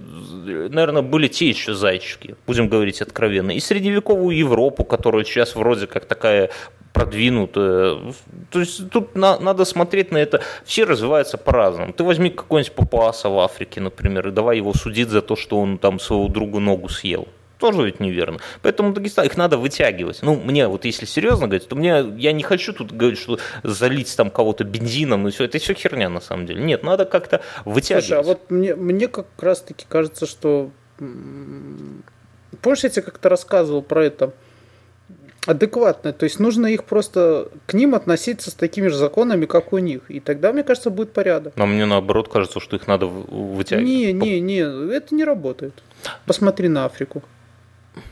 наверное, 0.45 1.01
были 1.01 1.27
те 1.27 1.49
еще 1.49 1.73
зайчики, 1.73 2.35
будем 2.45 2.69
говорить 2.69 3.01
откровенно. 3.01 3.51
И 3.51 3.59
среди 3.59 3.86
средневековую 3.87 4.35
Европу, 4.35 4.83
которая 4.83 5.23
сейчас 5.23 5.55
вроде 5.55 5.87
как 5.87 6.05
такая 6.05 6.49
продвинутая. 6.93 8.13
То 8.49 8.59
есть 8.59 8.89
тут 8.89 9.15
на, 9.15 9.39
надо 9.39 9.65
смотреть 9.65 10.11
на 10.11 10.17
это. 10.17 10.41
Все 10.65 10.83
развиваются 10.83 11.37
по-разному. 11.37 11.93
Ты 11.93 12.03
возьми 12.03 12.29
какой-нибудь 12.29 12.73
папуаса 12.73 13.29
в 13.29 13.39
Африке, 13.39 13.81
например, 13.81 14.27
и 14.27 14.31
давай 14.31 14.57
его 14.57 14.73
судить 14.73 15.09
за 15.09 15.21
то, 15.21 15.35
что 15.35 15.59
он 15.59 15.77
там 15.77 15.99
своего 15.99 16.27
друга 16.27 16.59
ногу 16.59 16.89
съел. 16.89 17.27
Тоже 17.59 17.85
ведь 17.85 17.99
неверно. 17.99 18.39
Поэтому 18.61 18.93
Дагестан, 18.93 19.25
их 19.25 19.35
надо 19.35 19.57
вытягивать. 19.57 20.19
Ну, 20.21 20.35
мне 20.35 20.67
вот 20.67 20.85
если 20.85 21.05
серьезно 21.05 21.47
говорить, 21.47 21.67
то 21.67 21.75
мне, 21.75 22.05
я 22.17 22.31
не 22.31 22.43
хочу 22.43 22.71
тут 22.71 22.91
говорить, 22.91 23.19
что 23.19 23.39
залить 23.63 24.15
там 24.15 24.29
кого-то 24.29 24.63
бензином 24.63 25.27
и 25.27 25.31
все. 25.31 25.45
Это 25.45 25.57
все 25.57 25.73
херня 25.73 26.09
на 26.09 26.21
самом 26.21 26.45
деле. 26.45 26.63
Нет, 26.63 26.83
надо 26.83 27.05
как-то 27.05 27.41
вытягивать. 27.65 28.05
Слушай, 28.05 28.19
а 28.19 28.23
вот 28.23 28.51
мне, 28.51 28.75
мне 28.75 29.07
как 29.07 29.27
раз 29.39 29.61
таки 29.61 29.85
кажется, 29.89 30.27
что 30.27 30.69
Помнишь, 32.61 32.83
я 32.83 32.89
тебе 32.89 33.03
как-то 33.03 33.29
рассказывал 33.29 33.81
про 33.81 34.05
это? 34.05 34.33
адекватно. 35.47 36.13
То 36.13 36.25
есть 36.25 36.39
нужно 36.39 36.67
их 36.67 36.83
просто 36.83 37.49
к 37.65 37.73
ним 37.73 37.95
относиться 37.95 38.51
с 38.51 38.53
такими 38.53 38.87
же 38.87 38.97
законами, 38.97 39.45
как 39.45 39.73
у 39.73 39.77
них. 39.77 40.01
И 40.09 40.19
тогда, 40.19 40.51
мне 40.51 40.63
кажется, 40.63 40.89
будет 40.89 41.13
порядок. 41.13 41.53
Но 41.55 41.65
мне 41.65 41.85
наоборот 41.85 42.27
кажется, 42.27 42.59
что 42.59 42.75
их 42.75 42.87
надо 42.87 43.05
вытягивать. 43.05 43.87
Не, 43.87 44.11
не, 44.11 44.39
не, 44.41 44.93
это 44.93 45.15
не 45.15 45.23
работает. 45.23 45.73
Посмотри 46.25 46.67
на 46.67 46.85
Африку. 46.85 47.23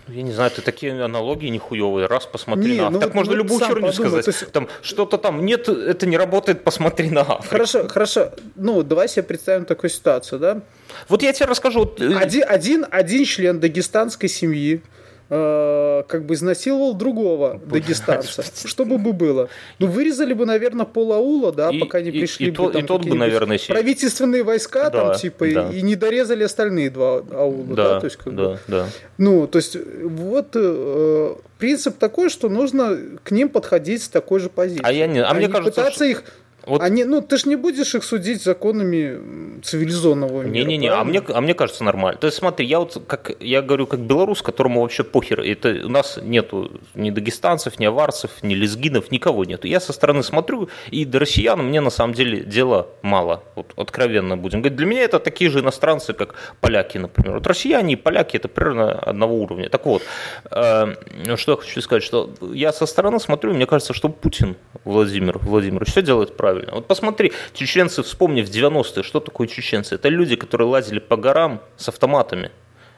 Я 0.08 0.22
не 0.22 0.32
знаю, 0.32 0.52
ты 0.52 0.62
такие 0.62 1.04
аналогии 1.04 1.48
нехуевые. 1.48 2.08
Раз 2.08 2.26
посмотри 2.26 2.74
не, 2.74 2.82
на 2.82 2.90
ну, 2.90 3.00
Так 3.00 3.14
можно 3.14 3.34
ну, 3.34 3.40
любую 3.40 3.60
херню 3.60 3.92
сказать. 3.92 4.28
Есть... 4.28 4.52
Там 4.52 4.68
что-то 4.82 5.18
там 5.18 5.46
нет, 5.46 5.68
это 5.70 6.06
не 6.06 6.18
работает, 6.18 6.64
посмотри 6.64 7.10
на 7.10 7.22
Африку. 7.22 7.48
Хорошо, 7.50 7.88
хорошо. 7.88 8.32
Ну, 8.56 8.84
давай 8.84 9.08
себе 9.08 9.24
представим 9.24 9.66
такую 9.66 9.90
ситуацию, 9.90 10.40
да? 10.40 10.62
Вот 11.10 11.22
я 11.24 11.34
тебе 11.34 11.48
расскажу. 11.48 11.94
Э, 12.00 12.16
один, 12.18 12.44
один, 12.48 12.86
один 12.90 13.26
член 13.26 13.60
дагестанской 13.60 14.30
семьи 14.30 14.82
Э, 15.28 16.04
как 16.08 16.26
бы 16.26 16.36
изнасиловал 16.36 16.94
другого 16.94 17.60
дагестанца. 17.66 18.44
Что 18.66 18.86
бы 18.86 19.00
было? 19.00 19.50
Ну, 19.80 19.88
вырезали 19.88 20.34
бы, 20.34 20.46
наверное, 20.46 20.86
пол 20.86 21.14
аула, 21.14 21.52
да, 21.52 21.72
и, 21.72 21.80
пока 21.80 22.02
не 22.02 22.12
пришли 22.12 22.48
и, 22.48 22.52
бы, 22.52 22.72
там, 22.72 22.84
и 22.84 22.86
тот 22.86 23.06
бы, 23.06 23.16
наверное, 23.16 23.60
правительственные 23.68 24.44
войска, 24.44 24.92
да, 24.92 25.10
там, 25.10 25.16
типа, 25.20 25.48
да. 25.48 25.70
и, 25.72 25.82
не 25.82 25.96
дорезали 25.96 26.44
остальные 26.44 26.92
два 26.92 27.24
аула, 27.32 27.66
да, 27.70 27.76
да 27.76 28.00
то 28.02 28.06
есть, 28.06 28.18
как 28.18 28.36
да, 28.36 28.44
бы, 28.44 28.60
да. 28.68 28.88
Ну, 29.18 29.48
то 29.48 29.58
есть, 29.58 29.76
вот 30.04 30.50
э, 30.54 31.36
принцип 31.58 31.98
такой, 31.98 32.30
что 32.30 32.48
нужно 32.48 32.96
к 33.24 33.32
ним 33.32 33.50
подходить 33.50 34.04
с 34.04 34.10
такой 34.10 34.40
же 34.40 34.50
позицией. 34.50 34.86
А, 34.86 34.92
я 34.92 35.08
не, 35.08 35.24
а, 35.24 35.32
а 35.32 35.34
мне 35.34 35.48
кажется, 35.48 35.72
пытаться 35.72 35.96
что... 35.96 36.06
их 36.06 36.24
вот... 36.66 36.82
Они, 36.82 37.04
ну, 37.04 37.22
ты 37.22 37.38
же 37.38 37.50
не 37.50 37.56
будешь 37.56 37.94
их 37.96 38.04
судить 38.04 38.44
законами 38.44 39.62
цивилизованного 39.62 40.44
мира. 40.44 40.66
Не-не-не, 40.66 40.90
а 40.90 41.04
мне, 41.04 41.22
а 41.28 41.42
мне 41.42 41.54
кажется 41.54 41.84
нормально. 41.84 42.20
То 42.20 42.28
есть 42.28 42.38
смотри, 42.38 42.66
я 42.66 42.80
вот, 42.80 43.04
как 43.08 43.32
я 43.40 43.62
говорю, 43.62 43.86
как 43.86 44.00
белорус, 44.00 44.42
которому 44.42 44.82
вообще 44.82 45.04
похер. 45.04 45.42
Это 45.42 45.86
у 45.86 45.90
нас 45.90 46.20
нету 46.22 46.72
ни 46.96 47.12
дагестанцев, 47.12 47.80
ни 47.80 47.86
аварцев, 47.86 48.32
ни 48.42 48.56
лезгинов, 48.56 49.12
никого 49.12 49.46
нету. 49.46 49.68
Я 49.68 49.80
со 49.80 49.94
стороны 49.94 50.24
смотрю, 50.24 50.70
и 50.90 51.06
до 51.06 51.20
россиян 51.20 51.60
мне 51.60 51.82
на 51.82 51.92
самом 51.92 52.14
деле 52.14 52.42
дела 52.42 52.88
мало. 53.02 53.44
Вот 53.56 53.74
откровенно 53.76 54.36
будем 54.36 54.62
говорить. 54.62 54.78
Для 54.78 54.88
меня 54.88 55.04
это 55.04 55.20
такие 55.20 55.52
же 55.52 55.60
иностранцы, 55.60 56.14
как 56.14 56.36
поляки, 56.62 56.98
например. 56.98 57.36
Вот 57.36 57.48
россияне 57.48 57.94
и 57.94 57.96
поляки 57.96 58.38
это 58.38 58.48
примерно 58.48 58.92
одного 58.92 59.36
уровня. 59.36 59.70
Так 59.70 59.86
вот, 59.86 60.02
э, 60.50 60.96
что 61.36 61.52
я 61.52 61.58
хочу 61.58 61.82
сказать, 61.82 62.04
что 62.04 62.34
я 62.54 62.74
со 62.74 62.86
стороны 62.86 63.20
смотрю, 63.20 63.54
мне 63.54 63.66
кажется, 63.68 63.94
что 63.94 64.10
Путин 64.10 64.56
Владимир 64.84 65.38
Владимирович 65.38 65.92
все 65.92 66.02
делает 66.02 66.36
правильно 66.36 66.55
правильно. 66.56 66.76
Вот 66.76 66.88
посмотри, 66.88 67.32
чеченцы, 67.54 68.04
вспомни 68.04 68.42
в 68.42 68.50
90-е, 68.50 69.04
что 69.04 69.20
такое 69.20 69.48
чеченцы? 69.48 69.96
Это 69.96 70.10
люди, 70.10 70.36
которые 70.36 70.68
лазили 70.68 71.00
по 71.00 71.18
горам 71.18 71.62
с 71.78 71.90
автоматами 71.90 72.52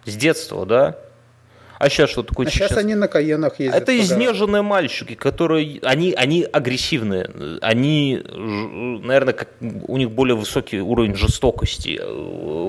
с 0.05 0.15
детства, 0.15 0.65
да? 0.65 0.97
А 1.79 1.89
сейчас 1.89 2.09
что 2.09 2.23
такое 2.23 2.47
а 2.47 2.49
чеченцы? 2.49 2.69
сейчас 2.69 2.83
они 2.83 2.95
на 2.95 3.07
Каенах 3.07 3.59
ездят. 3.59 3.83
Это 3.83 3.99
изнеженные 3.99 4.63
мальчики, 4.63 5.13
которые, 5.13 5.79
они, 5.83 6.11
они 6.13 6.43
агрессивные, 6.43 7.29
они, 7.61 8.19
наверное, 8.25 9.33
как, 9.33 9.49
у 9.59 9.97
них 9.97 10.09
более 10.09 10.35
высокий 10.35 10.79
уровень 10.79 11.13
жестокости, 11.13 12.01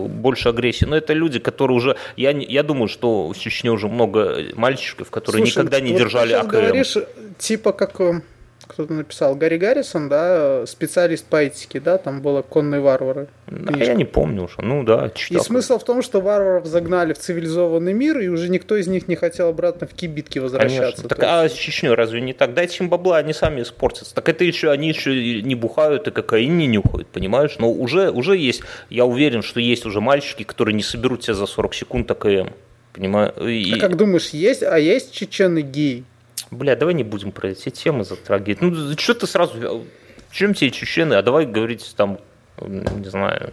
больше 0.08 0.50
агрессии. 0.50 0.84
Но 0.84 0.94
это 0.94 1.14
люди, 1.14 1.38
которые 1.38 1.78
уже, 1.78 1.96
я, 2.16 2.32
я 2.32 2.62
думаю, 2.62 2.88
что 2.88 3.28
в 3.28 3.38
Чечне 3.38 3.70
уже 3.70 3.88
много 3.88 4.44
мальчиков, 4.54 5.10
которые 5.10 5.46
Слушай, 5.46 5.60
никогда 5.60 5.80
не 5.80 5.92
вот 5.92 5.98
держали 6.00 6.34
АКМ. 6.34 6.48
говоришь, 6.48 6.94
типа 7.38 7.72
как 7.72 7.98
э, 8.02 8.20
кто-то 8.68 8.92
написал, 8.92 9.34
Гарри 9.34 9.56
Гаррисон, 9.56 10.08
да, 10.08 10.66
специалист 10.66 11.24
по 11.24 11.36
этике, 11.36 11.80
да, 11.80 11.98
там 11.98 12.20
было 12.20 12.42
«Конные 12.42 12.80
варвары». 12.80 13.26
Да, 13.46 13.76
я 13.76 13.94
не 13.94 14.04
помню 14.04 14.44
уже, 14.44 14.56
ну 14.58 14.84
да, 14.84 15.10
читал. 15.14 15.42
И 15.42 15.44
смысл 15.44 15.78
в 15.78 15.84
том, 15.84 16.02
что 16.02 16.20
варваров 16.20 16.66
загнали 16.66 17.14
в 17.14 17.18
цивилизованный 17.18 17.94
мир, 17.94 18.20
и 18.20 18.28
уже 18.28 18.48
никто 18.50 18.76
из 18.76 18.86
них 18.86 19.08
не 19.08 19.16
хотел 19.16 19.48
обратно 19.48 19.86
в 19.86 19.94
кибитки 19.94 20.38
возвращаться. 20.38 21.02
Конечно. 21.02 21.08
Так, 21.08 21.22
а 21.22 21.48
с 21.48 21.52
Чечней 21.52 21.94
разве 21.94 22.20
не 22.20 22.34
так? 22.34 22.54
Дайте 22.54 22.84
им 22.84 22.90
бабла, 22.90 23.16
они 23.16 23.32
сами 23.32 23.62
испортятся. 23.62 24.14
Так 24.14 24.28
это 24.28 24.44
еще, 24.44 24.70
они 24.70 24.88
еще 24.88 25.42
не 25.42 25.54
бухают 25.54 26.06
и 26.06 26.10
кокаин 26.10 26.58
не 26.58 26.66
нюхают, 26.66 27.08
понимаешь? 27.08 27.56
Но 27.58 27.72
уже, 27.72 28.10
уже 28.10 28.36
есть, 28.36 28.62
я 28.90 29.06
уверен, 29.06 29.42
что 29.42 29.60
есть 29.60 29.86
уже 29.86 30.00
мальчики, 30.00 30.42
которые 30.42 30.74
не 30.74 30.82
соберут 30.82 31.22
тебя 31.22 31.34
за 31.34 31.46
40 31.46 31.74
секунд 31.74 32.10
АКМ. 32.10 32.50
Понимаю? 32.92 33.32
И... 33.48 33.72
А 33.72 33.78
как 33.78 33.96
думаешь, 33.96 34.30
есть, 34.30 34.62
а 34.62 34.78
есть 34.78 35.12
чечены 35.12 35.62
гей? 35.62 36.04
Бля, 36.50 36.76
давай 36.76 36.94
не 36.94 37.04
будем 37.04 37.32
про 37.32 37.48
эти 37.50 37.70
темы 37.70 38.04
затрагивать. 38.04 38.60
Ну, 38.60 38.96
что 38.96 39.14
ты 39.14 39.26
сразу... 39.26 39.84
Чем 40.30 40.54
тебе 40.54 40.70
чечены? 40.70 41.14
А 41.14 41.22
давай 41.22 41.46
говорить 41.46 41.94
там, 41.96 42.18
не 42.60 43.08
знаю, 43.08 43.52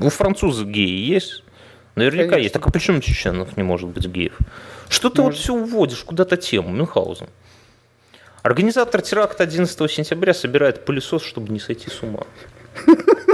у 0.00 0.08
французов 0.08 0.68
геи 0.68 0.88
есть? 0.88 1.42
Наверняка 1.96 2.30
Конечно. 2.30 2.42
есть. 2.42 2.54
Так 2.54 2.66
а 2.66 2.70
почему 2.70 3.00
чеченов 3.00 3.56
не 3.56 3.62
может 3.62 3.88
быть 3.88 4.06
геев? 4.06 4.38
Что 4.88 5.10
ты 5.10 5.22
может. 5.22 5.38
вот 5.38 5.42
все 5.42 5.54
уводишь 5.54 6.02
куда-то 6.04 6.36
тему, 6.36 6.70
Мюнхгаузен? 6.70 7.28
Организатор 8.42 9.02
теракта 9.02 9.42
11 9.42 9.90
сентября 9.90 10.32
собирает 10.34 10.84
пылесос, 10.84 11.24
чтобы 11.24 11.52
не 11.52 11.60
сойти 11.60 11.90
с 11.90 12.02
ума. 12.02 12.22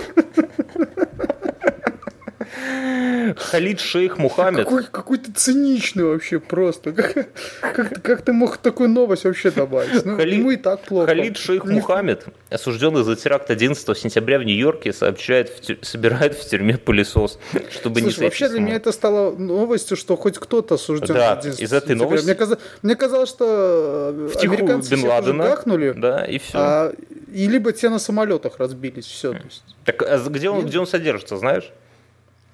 Халид 3.37 3.81
Шейх 3.81 4.19
Мухаммед. 4.19 4.65
Какой, 4.65 4.85
какой 4.85 5.19
ты 5.19 5.33
циничный 5.33 6.05
вообще 6.05 6.39
просто. 6.39 6.93
Как, 6.93 7.29
как, 7.61 8.03
как 8.03 8.23
ты 8.23 8.33
мог 8.33 8.57
такую 8.57 8.89
новость 8.89 9.25
вообще 9.25 9.51
добавить? 9.51 10.05
Ну, 10.05 10.17
Халид, 10.17 10.39
ему 10.39 10.51
и 10.53 10.57
так 10.57 10.81
плохо. 10.81 11.07
Халид 11.07 11.37
Шейх. 11.37 11.65
Мухаммед, 11.65 12.27
осужденный 12.51 13.03
за 13.03 13.17
теракт 13.17 13.51
11 13.51 13.99
сентября 13.99 14.39
в 14.39 14.45
Нью-Йорке, 14.45 14.93
сообщает, 14.93 15.49
в 15.51 15.61
тю... 15.61 15.77
собирает 15.83 16.37
в 16.37 16.49
тюрьме 16.49 16.79
пылесос, 16.79 17.39
чтобы 17.71 18.01
Слушай, 18.01 18.19
не 18.19 18.25
вообще 18.25 18.49
для 18.49 18.61
меня 18.61 18.77
это 18.77 18.93
стало 18.93 19.37
новостью, 19.37 19.97
что 19.97 20.17
хоть 20.17 20.39
кто-то 20.39 20.77
осужден 20.77 21.15
да, 21.15 21.33
11 21.33 21.61
из 21.61 21.73
этой 21.73 21.97
новости... 21.97 22.25
Мне, 22.25 22.35
казалось, 22.35 22.63
мне 22.83 22.97
казалось, 22.97 23.29
что 23.29 24.29
Втиху 24.33 24.55
американцы 24.55 24.91
Бен 24.91 25.05
Ладена, 25.05 25.45
гахнули, 25.45 25.93
да, 25.97 26.25
и 26.25 26.39
все. 26.39 26.59
А, 26.59 26.95
и 27.33 27.49
либо 27.49 27.73
те 27.73 27.89
на 27.89 27.99
самолетах 27.99 28.59
разбились, 28.59 29.07
все. 29.07 29.33
То 29.33 29.45
есть. 29.45 29.65
Так 29.85 30.03
а 30.03 30.19
где 30.29 30.51
он, 30.51 30.67
где 30.67 30.79
он 30.79 30.87
содержится, 30.87 31.37
знаешь? 31.37 31.73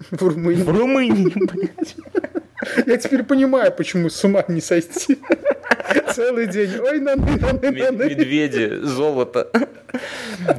В 0.10 0.22
Румынии. 0.22 0.62
В 0.62 0.68
Румынии, 0.68 1.32
блядь. 1.52 1.96
Я 2.86 2.96
теперь 2.96 3.24
понимаю, 3.24 3.72
почему 3.72 4.08
с 4.08 4.22
ума 4.24 4.44
не 4.48 4.60
сойти. 4.60 5.18
Целый 6.14 6.46
день. 6.46 6.70
Ой, 6.78 7.00
наны, 7.00 7.36
наны, 7.40 7.70
наны. 7.70 8.04
Медведи, 8.04 8.78
золото. 8.82 9.50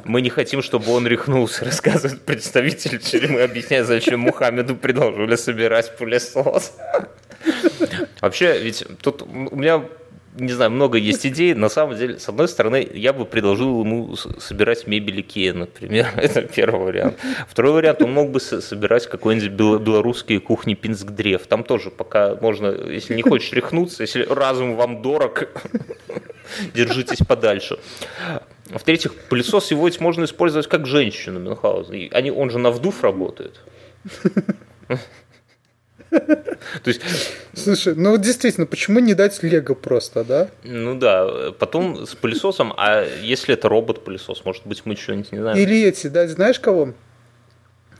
Мы 0.04 0.22
не 0.22 0.30
хотим, 0.30 0.62
чтобы 0.62 0.92
он 0.92 1.08
рехнулся, 1.08 1.66
рассказывает 1.66 2.22
представитель 2.22 3.00
тюрьмы, 3.00 3.42
объясняя, 3.42 3.84
зачем 3.84 4.20
Мухаммеду 4.20 4.76
предложили 4.76 5.36
собирать 5.36 5.96
пылесос. 5.98 6.74
Вообще, 8.22 8.60
ведь 8.60 8.86
тут 9.02 9.22
у 9.22 9.56
меня 9.56 9.84
не 10.36 10.52
знаю, 10.52 10.72
много 10.72 10.98
есть 10.98 11.26
идей. 11.26 11.54
На 11.54 11.70
самом 11.70 11.98
деле, 11.98 12.20
с 12.20 12.28
одной 12.30 12.48
стороны, 12.48 12.88
я 12.94 13.14
бы 13.14 13.26
предложил 13.26 13.82
ему 13.84 14.16
собирать 14.16 14.88
мебель 14.88 15.22
Икея, 15.22 15.54
например. 15.54 16.08
Это 16.16 16.42
первый 16.42 16.86
вариант. 16.86 17.18
Второй 17.48 17.74
вариант, 17.74 18.02
он 18.02 18.14
мог 18.14 18.32
бы 18.32 18.40
собирать 18.40 19.08
какой-нибудь 19.08 19.52
белорусские 19.52 20.40
кухни 20.40 20.74
Пинск-древ. 20.74 21.46
Там 21.48 21.64
тоже 21.64 21.92
пока 21.92 22.36
можно, 22.36 22.68
если 22.68 23.16
не 23.16 23.22
хочешь 23.22 23.52
рехнуться, 23.54 24.04
если 24.04 24.24
разум 24.24 24.76
вам 24.76 25.02
дорог, 25.02 25.50
держитесь 26.74 27.20
подальше. 27.26 27.78
В-третьих, 28.66 29.14
пылесос 29.30 29.72
его 29.72 29.88
ведь 29.88 30.00
можно 30.00 30.24
использовать 30.24 30.68
как 30.68 30.88
женщину 30.88 31.40
Мюнхгаузен. 31.40 32.10
Они, 32.12 32.32
он 32.32 32.50
же 32.50 32.58
на 32.58 32.72
вдув 32.72 33.04
работает. 33.04 33.60
То 36.84 36.88
есть... 36.88 37.02
Слушай, 37.54 37.96
ну 37.96 38.18
действительно, 38.18 38.66
почему 38.66 39.00
не 39.00 39.14
дать 39.14 39.42
Лего 39.44 39.74
просто, 39.74 40.24
да? 40.24 40.50
Ну 40.64 40.96
да, 40.96 41.52
потом 41.58 42.06
с 42.06 42.16
пылесосом, 42.16 42.74
а 42.78 43.06
если 43.22 43.54
это 43.54 43.70
робот-пылесос, 43.70 44.46
может 44.46 44.66
быть, 44.66 44.82
мы 44.86 44.96
что-нибудь 44.96 45.32
не 45.32 45.40
знаем? 45.40 45.58
Или 45.58 45.84
эти, 45.84 46.08
да, 46.08 46.28
знаешь 46.28 46.60
кого? 46.60 46.94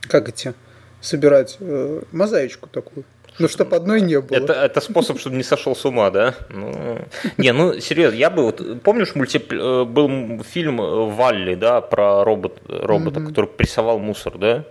Как 0.02 0.28
эти? 0.28 0.54
Собирать 1.00 1.56
э, 1.60 2.02
мозаичку 2.12 2.68
такую. 2.68 3.04
Ну, 3.38 3.48
чтобы 3.48 3.74
одной 3.76 4.00
не 4.00 4.20
было. 4.20 4.36
Это, 4.36 4.52
это 4.52 4.80
способ, 4.80 5.18
чтобы 5.18 5.36
не 5.36 5.42
сошел 5.42 5.74
с 5.74 5.84
ума, 5.84 6.10
да? 6.10 6.34
Ну, 6.50 6.98
не, 7.36 7.52
ну, 7.52 7.80
серьезно, 7.80 8.16
я 8.16 8.30
бы 8.30 8.44
вот... 8.44 8.82
Помнишь, 8.82 9.14
мульти... 9.14 9.42
Э, 9.50 9.84
был 9.84 10.42
фильм 10.44 10.76
«Валли», 10.76 11.54
да, 11.54 11.80
про 11.80 12.24
робот, 12.24 12.62
робота, 12.68 13.20
mm-hmm. 13.20 13.26
который 13.26 13.50
прессовал 13.50 13.98
мусор, 13.98 14.38
да? 14.38 14.64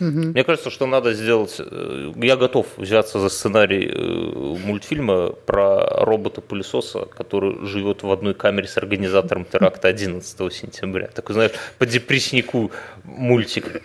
Угу. 0.00 0.08
Мне 0.08 0.44
кажется, 0.44 0.70
что 0.70 0.86
надо 0.86 1.12
сделать... 1.12 1.56
Э, 1.58 2.12
я 2.16 2.36
готов 2.36 2.66
взяться 2.76 3.20
за 3.20 3.28
сценарий 3.28 3.86
э, 3.86 4.66
мультфильма 4.66 5.30
про 5.30 6.04
робота-пылесоса, 6.04 7.06
который 7.06 7.66
живет 7.66 8.02
в 8.02 8.10
одной 8.10 8.34
камере 8.34 8.66
с 8.66 8.76
организатором 8.76 9.44
теракта 9.44 9.88
11 9.88 10.52
сентября. 10.52 11.08
Такой, 11.08 11.34
знаешь, 11.34 11.52
по 11.78 11.86
депресснику 11.86 12.70
мультик. 13.04 13.82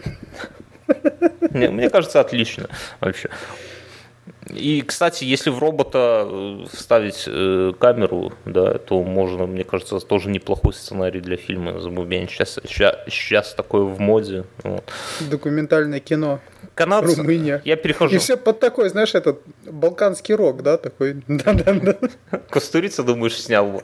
Мне, 1.52 1.70
мне 1.70 1.90
кажется, 1.90 2.20
отлично 2.20 2.68
вообще. 3.00 3.30
И, 4.54 4.82
кстати, 4.82 5.24
если 5.24 5.50
в 5.50 5.60
робота 5.60 6.28
э, 6.30 6.66
вставить 6.72 7.24
э, 7.28 7.74
камеру, 7.80 8.32
да, 8.46 8.78
то 8.78 9.02
можно, 9.02 9.48
мне 9.48 9.64
кажется, 9.64 10.00
тоже 10.00 10.30
неплохой 10.30 10.74
сценарий 10.74 11.20
для 11.20 11.36
фильма 11.36 11.80
«Замубень». 11.80 12.30
Сейчас, 12.30 12.60
сейчас, 12.64 12.96
сейчас 13.08 13.54
такое 13.56 13.84
в 13.84 14.00
моде. 14.00 14.46
Вот. 14.64 14.84
Документальное 15.20 16.00
кино. 16.00 16.40
Канадцы. 16.76 17.16
Румыния. 17.16 17.62
Я 17.66 17.76
перехожу. 17.76 18.16
И 18.16 18.18
все 18.20 18.38
под 18.38 18.60
такой, 18.60 18.90
знаешь, 18.90 19.16
этот 19.16 19.42
балканский 19.66 20.36
рок, 20.36 20.62
да, 20.62 20.78
такой. 20.78 21.24
Да-да-да. 21.28 21.98
Кустурица, 22.52 23.04
думаешь, 23.04 23.42
снял 23.42 23.68
бы. 23.72 23.84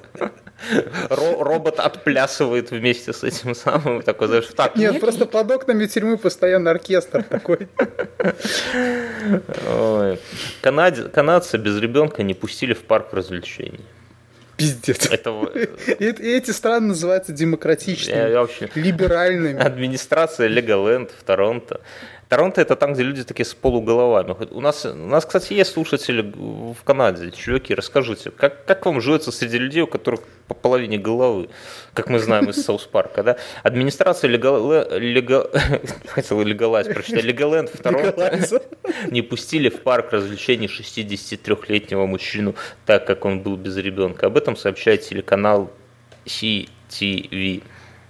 Робот 1.10 1.80
отплясывает 1.80 2.72
вместе 2.72 3.14
с 3.14 3.24
этим 3.24 3.56
самым, 3.56 4.02
такой, 4.02 4.28
знаешь, 4.28 4.48
так. 4.56 4.76
Нет, 4.76 5.00
просто 5.00 5.26
под 5.26 5.52
окнами 5.52 5.86
тюрьмы 5.86 6.18
постоянно 6.18 6.72
оркестр 6.72 7.24
такой. 7.24 7.68
Ой. 9.68 10.20
Канад... 10.62 11.12
Канадцы 11.14 11.58
без 11.58 11.78
ребенка 11.80 12.24
не 12.24 12.34
пустили 12.34 12.74
в 12.74 12.84
парк 12.84 13.14
развлечений. 13.14 13.86
Пиздец. 14.58 15.10
Это... 15.10 15.32
И, 16.00 16.06
эти 16.06 16.52
страны 16.52 16.88
называются 16.88 17.32
демократичными, 17.32 18.18
я, 18.18 18.28
я 18.28 18.40
вообще... 18.42 18.70
либеральными. 18.76 19.60
Администрация 19.60 20.48
Леголенд 20.48 21.12
в 21.12 21.24
Торонто 21.24 21.82
Торонто 22.32 22.62
это 22.62 22.78
там, 22.78 22.94
где 22.94 23.04
люди 23.04 23.26
такие 23.26 23.46
с 23.46 23.54
полуголовами. 23.54 24.38
У 24.52 24.62
нас, 24.62 24.86
у 24.86 24.96
нас, 24.96 25.26
кстати, 25.26 25.52
есть 25.52 25.74
слушатели 25.74 26.22
в 26.22 26.82
Канаде. 26.86 27.30
Чуваки, 27.32 27.76
расскажите, 27.76 28.32
как, 28.32 28.64
как 28.64 28.86
вам 28.86 29.02
живется 29.02 29.34
среди 29.34 29.58
людей, 29.58 29.82
у 29.82 29.88
которых 29.88 30.22
по 30.48 30.54
половине 30.54 30.98
головы, 30.98 31.50
как 31.94 32.08
мы 32.08 32.20
знаем 32.20 32.50
из 32.50 32.64
Саус 32.64 32.84
Парка, 32.86 33.24
да? 33.24 33.38
Администрация 33.64 34.30
легал... 34.30 34.72
легал... 34.98 35.50
хотел 36.08 36.42
легалайз 36.42 36.88
прочитать. 36.88 37.26
Легаленд 37.26 37.70
в 37.70 37.78
Торонто 37.84 38.40
не 39.12 39.22
пустили 39.22 39.68
в 39.68 39.82
парк 39.82 40.14
развлечений 40.14 40.68
63-летнего 40.68 42.06
мужчину, 42.06 42.56
так 42.86 43.06
как 43.06 43.26
он 43.26 43.42
был 43.42 43.58
без 43.58 43.76
ребенка. 43.76 44.28
Об 44.28 44.38
этом 44.38 44.56
сообщает 44.56 45.02
телеканал 45.02 45.70
CTV. 46.26 47.62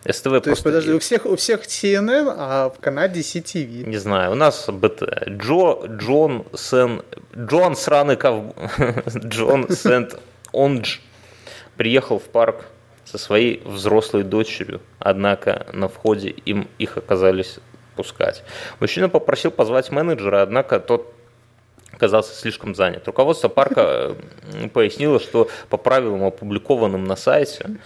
СТВ 0.09 0.23
То 0.23 0.29
просто... 0.29 0.49
есть, 0.49 0.63
подожди, 0.63 0.93
у 0.93 0.99
всех, 0.99 1.25
у 1.25 1.35
всех 1.35 1.65
CNN, 1.65 2.33
а 2.35 2.69
в 2.69 2.79
Канаде 2.79 3.21
CTV. 3.21 3.87
Не 3.87 3.97
знаю, 3.97 4.31
у 4.31 4.35
нас 4.35 4.67
БТ. 4.67 5.27
Джо, 5.29 5.85
Джон 5.85 6.45
Сен... 6.55 7.03
Джон 7.37 7.75
Сраный 7.75 8.15
Ков... 8.15 8.53
Джон 9.15 9.69
Сент 9.69 10.19
Ондж 10.51 10.97
приехал 11.77 12.19
в 12.19 12.23
парк 12.23 12.65
со 13.05 13.17
своей 13.17 13.61
взрослой 13.65 14.23
дочерью, 14.23 14.81
однако 14.99 15.67
на 15.73 15.87
входе 15.87 16.29
им 16.29 16.67
их 16.77 16.97
оказались 16.97 17.59
пускать. 17.95 18.43
Мужчина 18.79 19.09
попросил 19.09 19.51
позвать 19.51 19.91
менеджера, 19.91 20.41
однако 20.41 20.79
тот 20.79 21.13
оказался 21.91 22.33
слишком 22.33 22.73
занят. 22.73 23.05
Руководство 23.05 23.47
парка 23.47 24.15
пояснило, 24.73 25.19
что 25.19 25.49
по 25.69 25.77
правилам, 25.77 26.23
опубликованным 26.23 27.05
на 27.05 27.15
сайте, 27.15 27.77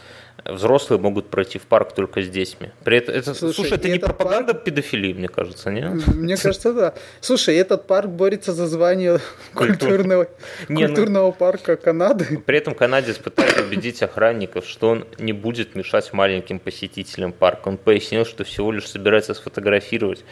взрослые 0.46 1.00
могут 1.00 1.30
пройти 1.30 1.58
в 1.58 1.64
парк 1.64 1.94
только 1.94 2.22
с 2.22 2.30
детьми. 2.30 2.70
При 2.84 2.98
этом, 2.98 3.16
это, 3.16 3.34
слушай, 3.34 3.56
слушай, 3.56 3.74
это 3.74 3.90
не 3.90 4.00
пропаганда 4.00 4.54
парк... 4.54 4.64
педофилии, 4.64 5.14
мне 5.14 5.28
кажется, 5.28 5.72
не? 5.72 5.82
Мне 6.14 6.38
кажется, 6.38 6.74
да. 6.74 6.94
Слушай, 7.20 7.56
этот 7.56 7.88
парк 7.88 8.10
борется 8.10 8.54
за 8.54 8.68
звание 8.68 9.20
культурного, 9.54 10.28
не, 10.70 10.82
ну, 10.82 10.88
культурного 10.88 11.32
парка 11.32 11.76
Канады. 11.76 12.38
При 12.46 12.58
этом 12.58 12.76
канадец 12.76 13.18
пытается 13.18 13.64
убедить 13.64 14.02
охранников, 14.04 14.66
что 14.66 14.90
он 14.90 15.08
не 15.18 15.34
будет 15.34 15.76
мешать 15.76 16.14
маленьким 16.14 16.60
посетителям 16.60 17.34
парка. 17.34 17.70
Он 17.70 17.78
пояснил, 17.78 18.26
что 18.26 18.44
всего 18.44 18.72
лишь 18.72 18.88
собирается 18.88 19.34
сфотографировать 19.34 20.24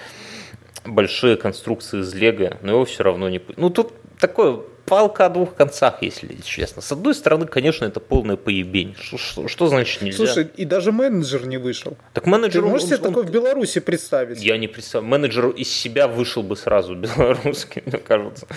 большие 0.86 1.38
конструкции 1.38 2.02
из 2.02 2.14
лего, 2.14 2.58
но 2.62 2.74
его 2.74 2.86
все 2.86 3.04
равно 3.04 3.30
не... 3.30 3.42
Ну, 3.58 3.70
тут 3.70 3.94
такое 4.20 4.62
палка 4.86 5.26
о 5.26 5.30
двух 5.30 5.56
концах, 5.56 6.02
если 6.02 6.36
честно. 6.44 6.82
С 6.82 6.92
одной 6.92 7.16
стороны, 7.16 7.46
конечно, 7.46 7.86
это 7.86 8.00
полное 8.00 8.36
поебень. 8.36 8.96
Что, 9.00 9.18
что, 9.18 9.48
что 9.48 9.68
значит 9.68 10.02
нельзя? 10.02 10.18
Слушай, 10.18 10.50
и 10.56 10.66
даже 10.66 10.92
менеджер 10.92 11.46
не 11.46 11.58
вышел. 11.58 11.98
Так 12.14 12.26
менеджер... 12.26 12.64
Ты 12.64 12.70
можешь 12.70 12.84
он, 12.84 12.88
себе 12.90 12.98
он, 12.98 13.04
такое 13.10 13.24
в 13.24 13.32
Беларуси 13.32 13.80
представить? 13.80 14.42
Я 14.42 14.58
не 14.58 14.68
представляю. 14.68 15.10
Менеджер 15.10 15.50
из 15.50 15.72
себя 15.72 16.08
вышел 16.08 16.44
бы 16.44 16.56
сразу 16.56 16.96
белорусский, 16.96 17.84
мне 17.86 17.98
кажется. 17.98 18.48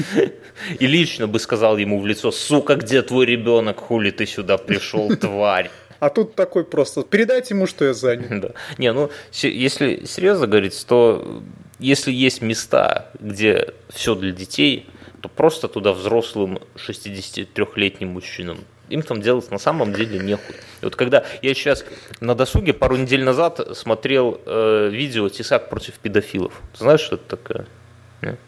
И 0.78 0.86
лично 0.86 1.26
бы 1.26 1.38
сказал 1.38 1.76
ему 1.76 2.00
в 2.00 2.06
лицо, 2.06 2.30
сука, 2.30 2.76
где 2.76 3.02
твой 3.02 3.26
ребенок, 3.26 3.78
хули 3.78 4.10
ты 4.10 4.26
сюда 4.26 4.58
пришел, 4.58 5.14
тварь. 5.20 5.70
А 5.98 6.10
тут 6.10 6.34
такой 6.34 6.64
просто, 6.64 7.02
передайте 7.02 7.54
ему, 7.54 7.66
что 7.66 7.84
я 7.84 7.94
занят. 7.94 8.26
Да. 8.36 8.50
Не, 8.76 8.92
ну, 8.92 9.10
если 9.32 10.04
серьезно 10.04 10.46
говорить, 10.46 10.84
то 10.86 11.42
если 11.78 12.12
есть 12.12 12.42
места, 12.42 13.10
где 13.18 13.72
все 13.88 14.14
для 14.14 14.32
детей, 14.32 14.86
то 15.26 15.28
просто 15.34 15.68
туда 15.68 15.92
взрослым 15.92 16.58
63-летним 16.76 18.08
мужчинам 18.08 18.58
им 18.88 19.02
там 19.02 19.20
делать 19.20 19.50
на 19.50 19.58
самом 19.58 19.92
деле 19.92 20.20
нехуй. 20.20 20.54
И 20.80 20.84
вот 20.84 20.94
когда 20.94 21.24
я 21.42 21.54
сейчас 21.54 21.84
на 22.20 22.36
досуге 22.36 22.72
пару 22.72 22.96
недель 22.96 23.24
назад 23.24 23.76
смотрел 23.76 24.40
э, 24.46 24.88
видео 24.92 25.28
«Тесак 25.28 25.68
против 25.68 25.94
педофилов». 25.94 26.52
Знаешь, 26.78 27.00
что 27.00 27.16
это 27.16 27.36
такое? 27.36 27.66
Нет? 28.22 28.38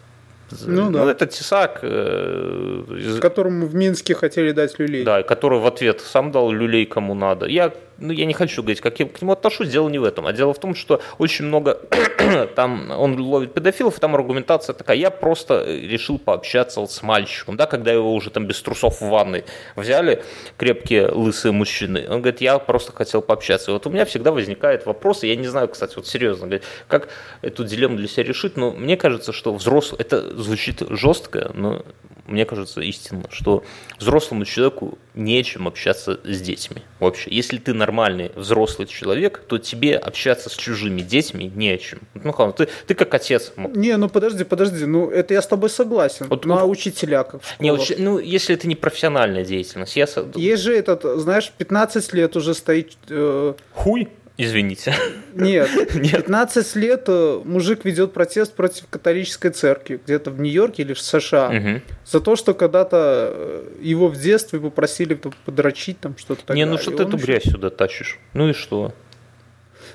Ну, 0.64 0.93
да. 0.93 1.05
ну 1.05 1.09
это 1.09 1.27
Тесак. 1.27 1.81
Э, 1.83 2.85
из- 2.91 3.19
Которому 3.19 3.67
в 3.67 3.75
Минске 3.75 4.14
хотели 4.14 4.53
дать 4.53 4.79
люлей. 4.79 5.03
да, 5.03 5.25
который 5.25 5.59
в 5.59 5.67
ответ 5.67 6.01
сам 6.01 6.31
дал 6.31 6.53
люлей 6.53 6.87
кому 6.87 7.14
надо. 7.14 7.47
Я, 7.47 7.73
ну, 7.98 8.12
я 8.12 8.26
не 8.26 8.34
хочу 8.34 8.62
говорить, 8.62 8.80
как 8.80 9.00
я 9.00 9.06
к 9.06 9.20
нему 9.20 9.32
отношусь, 9.32 9.68
дело 9.68 9.88
не 9.88 9.98
в 9.98 10.04
этом. 10.04 10.26
А 10.26 10.32
дело 10.32 10.54
в 10.54 10.58
том, 10.58 10.74
что 10.74 11.00
очень 11.18 11.46
много 11.46 11.80
там 12.54 12.90
он 12.90 13.20
ловит 13.20 13.54
педофилов, 13.54 13.98
и 13.98 14.00
там 14.00 14.14
аргументация 14.14 14.72
такая, 14.72 14.96
я 14.96 15.11
просто 15.11 15.64
решил 15.64 16.18
пообщаться 16.18 16.80
вот 16.80 16.92
с 16.92 17.02
мальчиком, 17.02 17.56
да, 17.56 17.66
когда 17.66 17.92
его 17.92 18.14
уже 18.14 18.30
там 18.30 18.46
без 18.46 18.61
трусов 18.62 19.00
в 19.00 19.08
ванной 19.08 19.44
взяли, 19.76 20.22
крепкие 20.56 21.08
лысые 21.08 21.52
мужчины. 21.52 22.06
Он 22.08 22.20
говорит, 22.20 22.40
я 22.40 22.58
просто 22.58 22.92
хотел 22.92 23.20
пообщаться. 23.20 23.70
И 23.70 23.74
вот 23.74 23.87
у 23.87 23.90
меня 23.90 24.04
всегда 24.04 24.32
возникает 24.32 24.87
вопрос, 24.87 25.24
я 25.24 25.37
не 25.37 25.48
знаю, 25.48 25.68
кстати, 25.68 25.96
вот 25.96 26.06
серьезно, 26.06 26.61
как 26.87 27.08
эту 27.42 27.64
дилемму 27.64 27.96
для 27.96 28.08
себя 28.08 28.24
решить, 28.24 28.56
но 28.56 28.70
мне 28.70 28.96
кажется, 28.96 29.32
что 29.32 29.52
взрослый, 29.52 30.00
это 30.00 30.37
звучит 30.40 30.82
жестко, 30.88 31.50
но 31.54 31.84
мне 32.29 32.45
кажется 32.45 32.81
истинно, 32.81 33.25
что 33.31 33.64
взрослому 33.99 34.45
человеку 34.45 34.99
нечем 35.14 35.67
общаться 35.67 36.21
с 36.25 36.41
детьми 36.41 36.83
вообще. 37.01 37.31
Если 37.31 37.59
ты 37.59 37.73
нормальный 37.75 38.31
взрослый 38.37 38.87
человек, 38.87 39.43
то 39.49 39.59
тебе 39.59 39.97
общаться 39.97 40.49
с 40.51 40.55
чужими 40.55 41.01
детьми 41.01 41.51
не 41.55 41.71
о 41.71 41.79
чем. 41.79 42.01
Ну, 42.14 42.33
Хан, 42.33 42.53
ты, 42.53 42.69
ты 42.87 42.95
как 42.95 43.12
отец. 43.14 43.53
Не, 43.57 43.97
ну 43.97 44.09
подожди, 44.09 44.45
подожди, 44.45 44.85
ну 44.85 45.11
это 45.11 45.35
я 45.35 45.43
с 45.43 45.47
тобой 45.47 45.71
согласен. 45.71 46.27
Вот- 46.29 46.45
ну 46.45 46.59
а 46.59 46.64
учителя 46.64 47.25
как 47.25 47.41
Не, 47.59 47.71
уч- 47.71 47.97
ну, 47.99 48.19
если 48.19 48.55
это 48.55 48.69
не 48.69 48.77
профессиональная 48.77 49.45
деятельность, 49.45 49.97
я... 49.97 50.07
Есть 50.35 50.62
же 50.62 50.77
этот, 50.77 51.03
знаешь, 51.21 51.53
15 51.59 52.12
лет 52.12 52.37
уже 52.37 52.55
стоит... 52.55 52.97
э, 53.09 53.55
Хуй, 53.75 54.09
извините. 54.38 54.94
нет, 55.35 55.68
Нет. 55.94 56.12
15 56.24 56.77
лет 56.77 57.05
э, 57.09 57.42
мужик 57.44 57.85
ведет 57.85 58.12
протест 58.14 58.55
против 58.55 58.87
католической 58.88 59.51
церкви, 59.51 60.01
где-то 60.03 60.31
в 60.31 60.40
Нью-Йорке 60.40 60.83
или 60.85 60.94
в 60.94 61.01
США, 61.01 61.51
Мгм. 61.51 61.83
за 62.07 62.20
то, 62.20 62.37
что 62.37 62.55
когда-то 62.55 63.31
э, 63.33 63.62
его 63.83 64.09
в 64.09 64.16
детстве 64.16 64.61
попросили 64.61 65.14
подрочить, 65.44 66.01
там 66.01 66.16
что-то. 66.16 66.55
Не, 66.55 66.64
ну 66.64 66.79
что 66.79 66.92
ты 66.92 67.03
эту 67.03 67.16
грязь 67.18 67.42
сюда 67.44 67.68
тащишь? 67.70 68.18
Ну 68.33 68.48
и 68.48 68.53
что? 68.55 68.94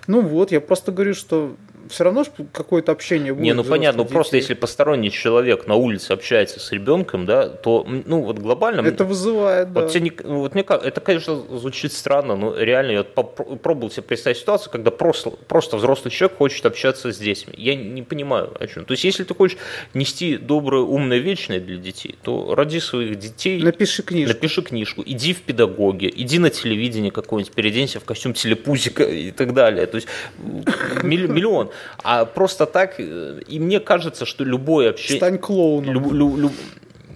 Ну 0.07 0.21
вот, 0.21 0.51
я 0.51 0.59
просто 0.61 0.91
говорю, 0.91 1.13
что 1.13 1.55
все 1.89 2.03
равно 2.03 2.25
какое-то 2.51 2.91
общение 2.91 3.33
будет. 3.33 3.43
Не, 3.43 3.53
ну 3.53 3.63
понятно, 3.63 4.03
ну 4.03 4.09
просто 4.09 4.31
детей. 4.37 4.43
если 4.43 4.53
посторонний 4.53 5.11
человек 5.11 5.67
на 5.67 5.75
улице 5.75 6.11
общается 6.11 6.59
с 6.59 6.71
ребенком, 6.71 7.25
да, 7.25 7.47
то, 7.49 7.85
ну 8.05 8.21
вот 8.23 8.39
глобально... 8.39 8.87
Это 8.87 9.03
вызывает, 9.05 9.71
да. 9.73 9.81
Вот, 9.81 9.91
тебе 9.91 10.01
не- 10.01 10.11
ну, 10.23 10.39
вот 10.39 10.53
мне 10.53 10.63
кажется, 10.63 10.87
это, 10.87 11.01
конечно, 11.01 11.35
звучит 11.35 11.93
странно, 11.93 12.35
но 12.35 12.55
реально 12.57 12.91
я 12.91 13.03
пробовал 13.03 13.91
себе 13.91 14.03
представить 14.03 14.37
ситуацию, 14.37 14.71
когда 14.71 14.91
просто, 14.91 15.29
просто 15.31 15.77
взрослый 15.77 16.11
человек 16.11 16.37
хочет 16.37 16.65
общаться 16.65 17.11
с 17.11 17.17
детьми. 17.17 17.53
Я 17.57 17.75
не 17.75 18.01
понимаю, 18.01 18.51
о 18.59 18.67
чем. 18.67 18.85
То 18.85 18.93
есть, 18.93 19.03
если 19.03 19.23
ты 19.23 19.33
хочешь 19.33 19.57
нести 19.93 20.37
доброе, 20.37 20.83
умное, 20.83 21.17
вечное 21.19 21.59
для 21.59 21.77
детей, 21.77 22.15
то 22.23 22.55
ради 22.55 22.79
своих 22.79 23.17
детей 23.19 23.61
Напиши 23.61 24.03
книжку. 24.03 24.33
напиши 24.33 24.61
книжку, 24.61 25.03
иди 25.05 25.33
в 25.33 25.41
педагоги, 25.41 26.11
иди 26.15 26.39
на 26.39 26.49
телевидение 26.49 27.11
какое-нибудь, 27.11 27.53
переоденься 27.53 27.99
в 27.99 28.05
костюм 28.05 28.33
телепузика 28.33 29.03
и 29.03 29.31
так 29.31 29.53
далее. 29.53 29.85
То 29.85 29.95
есть 29.97 30.07
милли- 31.03 31.27
миллион. 31.27 31.69
А 32.03 32.25
просто 32.25 32.65
так, 32.65 32.99
э, 32.99 33.39
и 33.47 33.59
мне 33.59 33.79
кажется, 33.79 34.25
что 34.25 34.43
любое 34.43 34.89
общение... 34.91 35.17
Стань 35.19 35.37
клоуном. 35.37 35.93
Люб- 35.93 36.11
лю- 36.11 36.37
лю- 36.37 36.51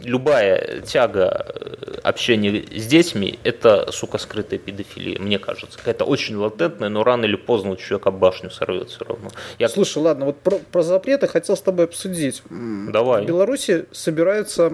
любая 0.04 0.82
тяга 0.82 1.46
э, 1.56 2.00
общения 2.04 2.64
с 2.74 2.86
детьми– 2.86 3.40
это, 3.44 3.92
сука, 3.92 4.18
скрытая 4.20 4.60
педофилия, 4.60 5.20
мне 5.20 5.38
кажется. 5.40 5.78
Какая-то 5.78 6.06
очень 6.06 6.36
латентная, 6.38 6.88
но 6.90 7.04
рано 7.04 7.26
или 7.26 7.36
поздно 7.36 7.72
у 7.72 7.76
человека 7.76 8.12
башню 8.12 8.50
сорвет 8.50 8.90
все 8.90 9.04
равно. 9.04 9.30
Я... 9.60 9.68
Слушай, 9.68 9.98
ладно, 10.04 10.26
вот 10.26 10.40
про, 10.40 10.60
про 10.72 10.82
запреты 10.84 11.28
хотел 11.28 11.58
с 11.58 11.62
тобой 11.62 11.86
обсудить. 11.86 12.42
Давай. 12.50 13.24
В 13.24 13.28
Беларуси 13.28 13.86
собираются 13.92 14.72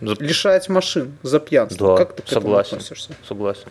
За- 0.00 0.14
лишать 0.20 0.68
машин 0.68 1.18
за 1.22 1.38
пьянство. 1.38 1.88
Да, 1.88 1.96
как 2.04 2.14
ты 2.16 2.22
к 2.22 2.26
этому 2.26 2.40
согласен. 2.42 2.76
относишься? 2.76 3.10
Согласен. 3.28 3.68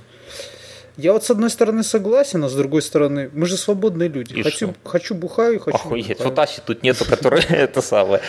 Я 1.01 1.13
вот 1.13 1.23
с 1.23 1.31
одной 1.31 1.49
стороны 1.49 1.83
согласен, 1.83 2.43
а 2.43 2.49
с 2.49 2.53
другой 2.53 2.83
стороны, 2.83 3.31
мы 3.33 3.47
же 3.47 3.57
свободные 3.57 4.07
люди. 4.07 4.33
И 4.33 4.43
хочу, 4.43 4.67
что? 4.67 4.89
хочу 4.89 5.15
бухаю, 5.15 5.59
хочу 5.59 5.75
Охуеть, 5.75 6.19
вот 6.19 6.37
Аси 6.37 6.61
тут 6.63 6.83
нету, 6.83 7.05
который 7.05 7.43
это 7.49 7.81
самое 7.81 8.21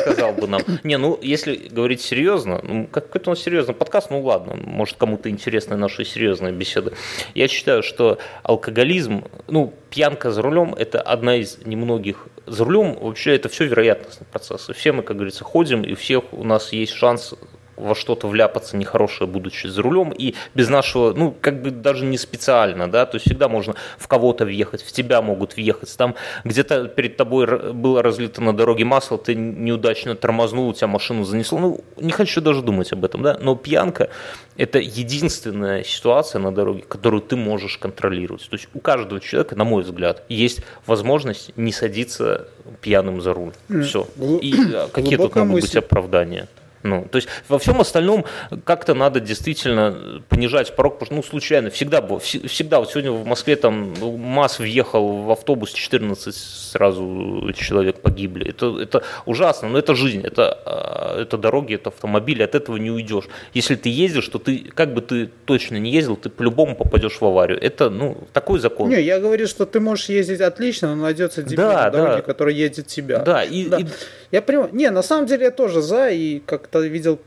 сказал 0.00 0.32
бы 0.32 0.48
нам. 0.48 0.62
Не, 0.82 0.96
ну, 0.96 1.18
если 1.20 1.56
говорить 1.56 2.00
серьезно, 2.00 2.60
ну, 2.62 2.86
как 2.86 3.14
это 3.14 3.28
у 3.28 3.32
нас 3.32 3.42
серьезный 3.42 3.74
подкаст, 3.74 4.10
ну 4.10 4.22
ладно, 4.22 4.54
может 4.56 4.96
кому-то 4.96 5.28
интересны 5.28 5.76
наши 5.76 6.06
серьезные 6.06 6.54
беседы. 6.54 6.94
Я 7.34 7.48
считаю, 7.48 7.82
что 7.82 8.18
алкоголизм, 8.44 9.24
ну, 9.48 9.74
пьянка 9.90 10.30
за 10.30 10.40
рулем– 10.40 10.74
это 10.78 11.02
одна 11.02 11.36
из 11.36 11.58
немногих. 11.66 12.28
За 12.46 12.64
рулем 12.64 12.96
вообще 12.98 13.36
это 13.36 13.50
все 13.50 13.66
вероятностные 13.66 14.26
процессы. 14.32 14.72
Все 14.72 14.92
мы, 14.92 15.02
как 15.02 15.16
говорится, 15.16 15.44
ходим, 15.44 15.82
и 15.82 15.92
у 15.92 15.96
всех 15.96 16.32
у 16.32 16.44
нас 16.44 16.72
есть 16.72 16.92
шанс 16.92 17.34
во 17.76 17.94
что-то 17.94 18.28
вляпаться 18.28 18.76
нехорошее, 18.76 19.28
будучи 19.28 19.66
за 19.66 19.82
рулем, 19.82 20.10
и 20.10 20.34
без 20.54 20.68
нашего, 20.68 21.12
ну, 21.12 21.34
как 21.40 21.62
бы 21.62 21.70
даже 21.70 22.04
не 22.04 22.18
специально, 22.18 22.90
да, 22.90 23.06
то 23.06 23.16
есть 23.16 23.26
всегда 23.26 23.48
можно 23.48 23.74
в 23.98 24.08
кого-то 24.08 24.44
въехать, 24.44 24.82
в 24.82 24.92
тебя 24.92 25.22
могут 25.22 25.56
въехать, 25.56 25.94
там 25.96 26.14
где-то 26.44 26.88
перед 26.88 27.16
тобой 27.16 27.72
было 27.72 28.02
разлито 28.02 28.42
на 28.42 28.56
дороге 28.56 28.84
масло, 28.84 29.18
ты 29.18 29.34
неудачно 29.34 30.14
тормознул, 30.14 30.68
у 30.68 30.72
тебя 30.72 30.86
машину 30.86 31.24
занесло, 31.24 31.58
ну, 31.58 31.80
не 31.98 32.12
хочу 32.12 32.40
даже 32.40 32.62
думать 32.62 32.92
об 32.92 33.04
этом, 33.04 33.22
да, 33.22 33.38
но 33.40 33.54
пьянка– 33.56 34.08
это 34.56 34.78
единственная 34.78 35.84
ситуация 35.84 36.40
на 36.40 36.54
дороге, 36.54 36.84
которую 36.86 37.20
ты 37.20 37.36
можешь 37.36 37.78
контролировать, 37.78 38.48
то 38.48 38.56
есть 38.56 38.68
у 38.74 38.80
каждого 38.80 39.20
человека, 39.20 39.56
на 39.56 39.64
мой 39.64 39.82
взгляд, 39.82 40.22
есть 40.28 40.60
возможность 40.86 41.52
не 41.56 41.72
садиться 41.72 42.48
пьяным 42.80 43.20
за 43.20 43.34
руль, 43.34 43.52
все, 43.84 44.06
и 44.40 44.54
а, 44.74 44.88
какие 44.88 45.16
тут 45.16 45.34
могут 45.34 45.52
быть 45.54 45.64
мысль. 45.64 45.78
оправдания? 45.78 46.48
Ну, 46.82 47.06
то 47.10 47.16
есть 47.16 47.28
во 47.48 47.58
всем 47.58 47.80
остальном 47.80 48.24
как-то 48.64 48.94
надо 48.94 49.20
действительно 49.20 50.22
понижать 50.28 50.76
порог, 50.76 50.98
потому 50.98 51.22
что, 51.22 51.32
ну, 51.34 51.38
случайно, 51.40 51.70
всегда 51.70 52.00
было, 52.00 52.18
вс- 52.18 52.46
всегда, 52.48 52.78
вот 52.80 52.90
сегодня 52.90 53.10
в 53.12 53.26
Москве 53.26 53.56
там 53.56 53.94
МАЗ 54.00 54.58
въехал 54.60 55.22
в 55.22 55.30
автобус, 55.30 55.72
14 55.72 56.34
сразу 56.34 57.50
человек 57.56 58.00
погибли. 58.00 58.48
Это, 58.50 58.78
это 58.80 59.02
ужасно, 59.24 59.68
но 59.68 59.78
это 59.78 59.94
жизнь, 59.94 60.20
это, 60.24 60.52
а, 60.64 61.22
это 61.22 61.36
дороги, 61.38 61.74
это 61.74 61.90
автомобили, 61.90 62.42
от 62.42 62.54
этого 62.54 62.76
не 62.76 62.90
уйдешь. 62.90 63.24
Если 63.54 63.74
ты 63.74 63.88
ездишь, 63.88 64.28
то 64.28 64.38
ты, 64.38 64.58
как 64.74 64.94
бы 64.94 65.00
ты 65.00 65.28
точно 65.44 65.76
не 65.76 65.90
ездил, 65.90 66.16
ты 66.16 66.28
по-любому 66.28 66.76
попадешь 66.76 67.20
в 67.20 67.24
аварию. 67.24 67.58
Это, 67.60 67.90
ну, 67.90 68.16
такой 68.32 68.58
закон. 68.60 68.90
Не, 68.90 69.00
я 69.02 69.18
говорю, 69.18 69.46
что 69.46 69.64
ты 69.66 69.80
можешь 69.80 70.08
ездить 70.08 70.40
отлично, 70.40 70.94
но 70.94 71.02
найдется 71.02 71.42
дебил 71.42 71.56
Да, 71.68 71.84
на 71.84 71.90
дороге, 71.90 72.16
да. 72.16 72.22
который 72.22 72.54
едет 72.54 72.86
тебя. 72.86 73.18
Да, 73.20 73.42
и, 73.42 73.66
Да. 73.68 73.78
и- 73.78 73.86
Я 74.32 74.42
понимаю. 74.42 74.70
Не, 74.72 74.90
на 74.90 75.02
самом 75.02 75.26
деле 75.26 75.44
я 75.44 75.50
тоже 75.50 75.80
за, 75.82 76.10
и 76.10 76.40
как-то 76.66 76.86
видел 76.86 77.20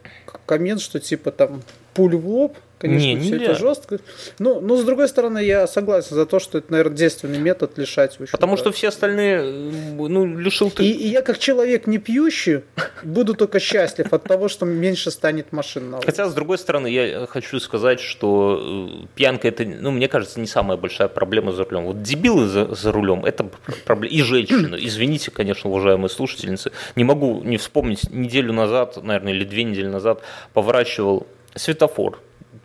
коммент, 0.45 0.81
что 0.81 0.99
типа 0.99 1.31
там 1.31 1.61
пуль 1.99 2.15
в 2.15 2.29
лоб, 2.29 2.57
конечно, 2.77 3.07
Не, 3.07 3.19
все 3.19 3.31
нельзя. 3.31 3.45
это 3.51 3.55
жестко. 3.55 3.99
Ну, 4.39 4.61
но 4.61 4.77
с 4.77 4.85
другой 4.85 5.09
стороны, 5.09 5.43
я 5.43 5.67
согласен 5.67 6.15
за 6.15 6.25
то, 6.25 6.39
что 6.39 6.59
это, 6.59 6.71
наверное, 6.71 6.95
действенный 6.95 7.39
метод 7.39 7.77
лишать. 7.77 8.11
общем, 8.17 8.31
потому 8.31 8.55
да. 8.55 8.61
что 8.61 8.71
все 8.71 8.87
остальные, 8.87 9.41
ну, 9.41 10.25
лишил 10.25 10.71
ты... 10.71 10.85
И, 10.85 10.91
и 10.91 11.07
я, 11.09 11.21
как 11.21 11.39
человек 11.39 11.87
не 11.87 11.97
пьющий, 11.97 12.61
буду 13.03 13.33
только 13.33 13.59
счастлив 13.59 14.13
от 14.13 14.23
того, 14.23 14.47
что 14.47 14.65
меньше 14.65 15.11
станет 15.11 15.51
машин 15.51 15.89
на 15.89 15.97
улице. 15.97 16.05
Хотя, 16.05 16.29
с 16.29 16.33
другой 16.33 16.57
стороны, 16.57 16.87
я 16.87 17.27
хочу 17.27 17.59
сказать, 17.59 17.99
что 17.99 19.01
э, 19.03 19.07
пьянка 19.13 19.49
это, 19.49 19.65
ну, 19.65 19.91
мне 19.91 20.07
кажется, 20.07 20.39
не 20.39 20.47
самая 20.47 20.77
большая 20.77 21.09
проблема 21.09 21.51
за 21.51 21.65
рулем. 21.65 21.83
Вот 21.83 22.01
дебилы 22.01 22.47
за, 22.47 22.73
за 22.73 22.93
рулем 22.93 23.25
это 23.25 23.49
проблема. 23.83 24.15
И 24.15 24.21
женщины. 24.21 24.77
Извините, 24.81 25.31
конечно, 25.31 25.69
уважаемые 25.69 26.09
слушательницы. 26.09 26.71
Не 26.95 27.03
могу 27.03 27.43
не 27.43 27.57
вспомнить, 27.57 28.09
неделю 28.09 28.53
назад, 28.53 29.03
наверное, 29.03 29.33
или 29.33 29.43
две 29.43 29.65
недели 29.65 29.87
назад 29.87 30.21
поворачивал 30.53 31.27
светофор 31.55 32.19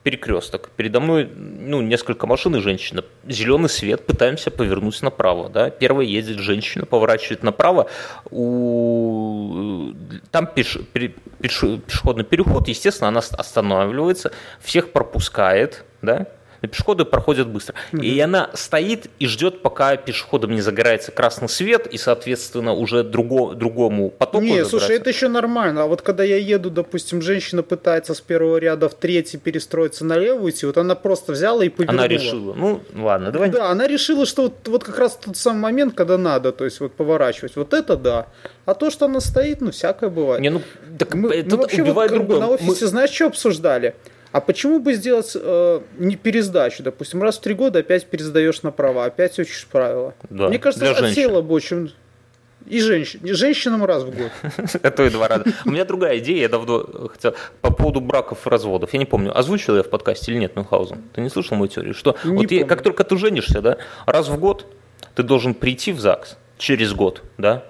перекресток. 0.05 0.71
Передо 0.77 1.01
мной 1.01 1.29
ну, 1.35 1.81
несколько 1.81 2.27
машин 2.27 2.55
и 2.57 2.61
женщина. 2.61 3.03
Зеленый 3.27 3.69
свет, 3.69 4.07
пытаемся 4.07 4.51
повернуть 4.51 5.01
направо. 5.03 5.49
Да? 5.49 5.71
Первая 5.71 6.07
едет 6.07 6.39
женщина, 6.39 6.85
поворачивает 6.85 7.43
направо. 7.43 7.89
У... 8.31 9.93
Там 10.31 10.47
пеш... 10.47 10.77
пеш- 10.93 11.15
пешеходный 11.41 12.25
переход, 12.25 12.69
естественно, 12.69 13.09
она 13.09 13.21
останавливается, 13.21 14.31
всех 14.61 14.93
пропускает, 14.93 15.85
да? 16.03 16.27
И 16.65 16.67
пешеходы 16.67 17.05
проходят 17.05 17.49
быстро. 17.49 17.75
И 17.93 18.19
она 18.21 18.51
стоит 18.55 19.11
и 19.19 19.27
ждет, 19.27 19.61
пока 19.61 19.97
пешеходам 19.97 20.53
не 20.53 20.63
загорается 20.63 21.13
красный 21.13 21.49
свет, 21.49 21.87
и, 21.87 21.99
соответственно, 21.99 22.73
уже 22.73 23.03
друго... 23.05 23.55
другому 23.55 24.11
потоку 24.11 24.43
Не, 24.45 24.65
слушай, 24.65 24.81
загорается. 24.81 24.93
это 24.95 25.11
еще 25.11 25.29
нормально. 25.29 25.83
А 25.83 25.87
вот 25.87 26.01
когда 26.03 26.25
я 26.25 26.37
еду, 26.37 26.71
допустим, 26.71 27.21
женщина 27.21 27.63
пытается 27.63 28.15
с 28.15 28.21
первого 28.21 28.57
ряда 28.57 28.89
в 28.89 28.95
третий 28.95 29.37
перестроиться 29.37 30.05
налево 30.05 30.49
идти, 30.49 30.65
вот 30.65 30.79
она 30.79 30.95
просто 30.95 31.33
взяла 31.33 31.65
и 31.65 31.69
повернула. 31.69 32.05
Она 32.05 32.09
решила. 32.09 32.55
Ну, 32.55 32.81
ладно, 32.95 33.31
давай. 33.31 33.51
Да, 33.51 33.71
она 33.71 33.87
решила, 33.87 34.25
что 34.25 34.45
вот, 34.45 34.67
вот 34.67 34.85
как 34.85 34.99
раз 34.99 35.19
тот 35.23 35.37
самый 35.37 35.61
момент, 35.61 35.95
когда 35.95 36.17
надо, 36.17 36.53
то 36.53 36.65
есть 36.65 36.81
вот 36.81 36.93
поворачивать. 36.93 37.57
Вот 37.57 37.75
это 37.75 37.97
да. 37.97 38.29
А 38.65 38.75
то, 38.75 38.91
что 38.91 39.05
она 39.05 39.21
стоит, 39.21 39.61
ну, 39.61 39.71
всякое 39.71 40.09
бывает. 40.09 40.41
Не, 40.41 40.49
ну, 40.49 40.63
так 40.99 41.15
Мы, 41.15 41.45
мы 41.47 41.57
вообще 41.57 41.83
вот 41.83 42.09
другое. 42.11 42.41
на 42.41 42.49
офисе, 42.49 42.85
Мы- 42.85 42.87
знаешь, 42.87 43.11
что 43.11 43.27
обсуждали? 43.27 43.95
А 44.35 44.41
почему 44.41 44.81
бы 44.81 44.95
сделать 44.95 45.31
э, 45.37 45.81
не 45.97 46.17
пересдачу? 46.17 46.83
Допустим, 46.83 47.23
раз 47.23 47.39
в 47.39 47.41
три 47.41 47.55
года 47.55 47.79
опять 47.79 48.05
пересдаешь 48.05 48.65
на 48.65 48.73
права, 48.73 49.05
опять 49.05 49.39
учишь 49.39 49.65
правила. 49.71 50.13
Да, 50.29 50.49
Мне 50.49 50.59
кажется, 50.59 50.91
отсело 50.91 51.41
бы 51.41 51.55
очень... 51.55 51.95
И 52.67 52.81
женщин, 52.81 53.21
и 53.23 53.31
женщинам 53.31 53.85
раз 53.85 54.03
в 54.03 54.11
год. 54.11 54.33
А 54.83 54.91
то 54.91 55.05
и 55.05 55.11
два 55.11 55.29
раза. 55.29 55.45
У 55.65 55.71
меня 55.71 55.85
другая 55.85 56.19
идея, 56.19 56.41
я 56.41 56.49
давно 56.49 56.85
хотел 57.13 57.37
по 57.61 57.73
поводу 57.73 58.01
браков 58.01 58.45
и 58.45 58.51
разводов. 58.51 58.93
Я 58.93 58.99
не 58.99 59.05
помню, 59.05 59.39
озвучил 59.39 59.77
я 59.77 59.85
в 59.85 59.89
подкасте 59.89 60.33
или 60.33 60.41
нет, 60.41 60.57
Мюнхгаузен? 60.57 61.05
Ты 61.13 61.21
не 61.21 61.29
слышал 61.29 61.57
мою 61.57 61.69
теорию? 61.69 61.95
Что 61.95 62.17
Не 62.25 62.39
вот 62.39 62.51
я- 62.51 62.65
как 62.65 62.83
только 62.83 63.05
ты 63.05 63.17
женишься, 63.17 63.61
да, 63.61 63.77
раз 64.05 64.27
в 64.29 64.37
год 64.41 64.67
ты 65.15 65.23
должен 65.23 65.55
прийти 65.55 65.93
в 65.93 66.01
ЗАГС 66.01 66.39
через 66.59 66.93
год, 66.93 67.23
да, 67.39 67.63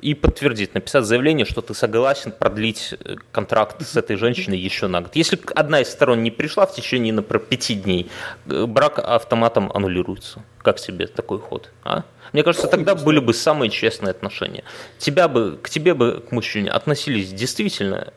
и 0.00 0.14
подтвердить, 0.14 0.74
написать 0.74 1.04
заявление, 1.04 1.44
что 1.44 1.60
ты 1.60 1.74
согласен 1.74 2.32
продлить 2.32 2.94
э, 3.00 3.16
контракт 3.32 3.84
с 3.86 3.96
этой 3.96 4.16
женщиной 4.16 4.58
еще 4.58 4.86
на 4.86 5.00
год. 5.00 5.16
Если 5.16 5.38
одна 5.54 5.80
из 5.80 5.88
сторон 5.88 6.22
не 6.22 6.30
пришла 6.30 6.66
в 6.66 6.74
течение, 6.74 7.12
например, 7.12 7.44
пяти 7.46 7.74
дней, 7.74 8.10
э, 8.46 8.66
брак 8.66 8.98
автоматом 8.98 9.70
аннулируется. 9.72 10.42
Как 10.62 10.80
тебе 10.80 11.06
такой 11.06 11.40
ход? 11.40 11.70
А? 11.82 12.04
Мне 12.32 12.42
кажется, 12.42 12.68
тогда 12.68 12.94
были 12.94 13.18
бы 13.18 13.34
самые 13.34 13.70
честные 13.70 14.10
отношения. 14.10 14.64
Тебя 14.98 15.28
бы, 15.28 15.58
к 15.60 15.68
тебе 15.68 15.94
бы, 15.94 16.22
к 16.28 16.30
мужчине, 16.30 16.70
относились 16.70 17.32
действительно 17.32 18.12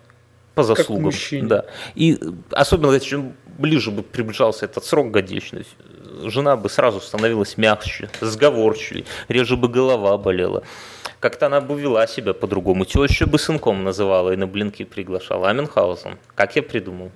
по 0.54 0.64
заслугам. 0.64 1.06
мужчине. 1.06 1.48
Да. 1.48 1.66
И 1.96 2.14
э, 2.14 2.32
особенно, 2.52 3.00
чем 3.00 3.34
ближе 3.58 3.90
бы 3.92 4.04
приближался 4.04 4.66
этот 4.66 4.86
срок 4.86 5.12
годичный, 5.12 5.66
жена 6.26 6.56
бы 6.56 6.70
сразу 6.70 7.00
становилась 7.00 7.58
мягче, 7.58 8.10
сговорчивее, 8.22 9.06
реже 9.28 9.58
бы 9.58 9.68
голова 9.68 10.18
болела. 10.18 10.64
Как-то 11.22 11.46
она 11.46 11.62
бы 11.62 11.80
вела 11.80 12.08
себя 12.08 12.34
по-другому. 12.34 12.84
Тещу 12.84 13.28
бы 13.28 13.38
сынком 13.38 13.84
называла 13.84 14.32
и 14.32 14.36
на 14.36 14.48
блинки 14.48 14.84
приглашала. 14.84 15.50
А 15.50 15.54
Мюнхгаузен, 15.54 16.18
как 16.36 16.56
я 16.56 16.64
придумал? 16.64 17.12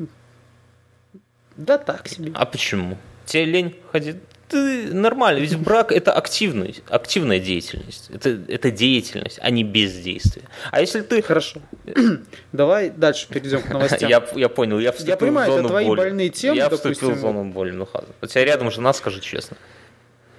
Да 1.57 1.79
так 1.79 2.07
себе. 2.07 2.31
А 2.35 2.45
почему? 2.45 2.97
Тебе 3.25 3.45
лень 3.45 3.75
ходить? 3.91 4.17
Ты 4.47 4.93
нормально, 4.93 5.39
ведь 5.39 5.57
брак 5.57 5.91
это 5.91 6.13
активность, 6.13 6.83
активная 6.87 7.39
деятельность. 7.39 8.11
Это, 8.13 8.29
это 8.47 8.69
деятельность, 8.69 9.39
а 9.41 9.49
не 9.49 9.63
бездействие. 9.63 10.45
А 10.71 10.81
если 10.81 11.01
ты... 11.01 11.23
Хорошо. 11.23 11.59
Давай 12.51 12.91
дальше 12.91 13.27
перейдем 13.27 13.63
к 13.63 13.69
новостям. 13.69 14.07
Я, 14.09 14.23
я 14.35 14.49
понял, 14.49 14.77
я 14.77 14.91
вступил 14.91 15.13
Я 15.13 15.17
понимаю, 15.17 15.49
в 15.49 15.53
это 15.53 15.61
зону 15.63 15.69
твои 15.69 15.85
боли. 15.87 15.97
больные 15.97 16.29
темы, 16.29 16.57
Я 16.57 16.65
допустим. 16.65 16.93
вступил 16.93 17.15
в 17.15 17.19
зону 17.19 17.43
боли, 17.45 17.71
ну 17.71 17.87
хаза. 17.87 18.09
У 18.21 18.27
тебя 18.27 18.45
рядом 18.45 18.69
жена, 18.69 18.93
скажи 18.93 19.19
честно. 19.19 19.57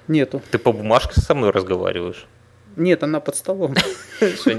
Нету. 0.07 0.41
Ты 0.53 0.59
по 0.59 0.71
бумажке 0.71 1.21
со 1.21 1.35
мной 1.35 1.51
разговариваешь? 1.51 2.27
Нет, 2.77 3.03
она 3.03 3.21
под 3.21 3.37
столом. 3.37 3.75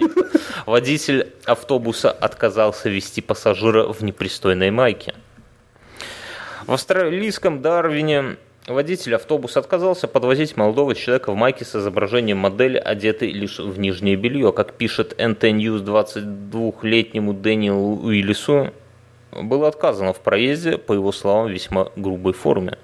Водитель 0.66 1.32
автобуса 1.46 2.12
отказался 2.12 2.90
вести 2.90 3.22
пассажира 3.22 3.92
в 3.94 4.04
непристойной 4.04 4.72
майке. 4.72 5.14
В 6.66 6.74
австралийском 6.74 7.62
Дарвине 7.62 8.38
водитель 8.68 9.16
автобуса 9.16 9.60
отказался 9.60 10.08
подвозить 10.08 10.58
молодого 10.58 10.96
человека 10.96 11.32
в 11.32 11.36
майке 11.36 11.64
с 11.64 11.76
изображением 11.76 12.40
модели, 12.40 12.78
одетой 12.78 13.32
лишь 13.32 13.60
в 13.60 13.80
нижнее 13.80 14.16
белье. 14.16 14.52
Как 14.52 14.74
пишет 14.74 15.14
NT 15.18 15.40
News 15.52 15.84
22-летнему 15.84 17.34
Дэниелу 17.34 18.04
Уиллису, 18.04 18.74
было 19.32 19.68
отказано 19.68 20.14
в 20.14 20.20
проезде, 20.20 20.78
по 20.78 20.94
его 20.94 21.12
словам, 21.12 21.48
весьма 21.48 21.90
грубой 21.96 22.34
форме. 22.34 22.78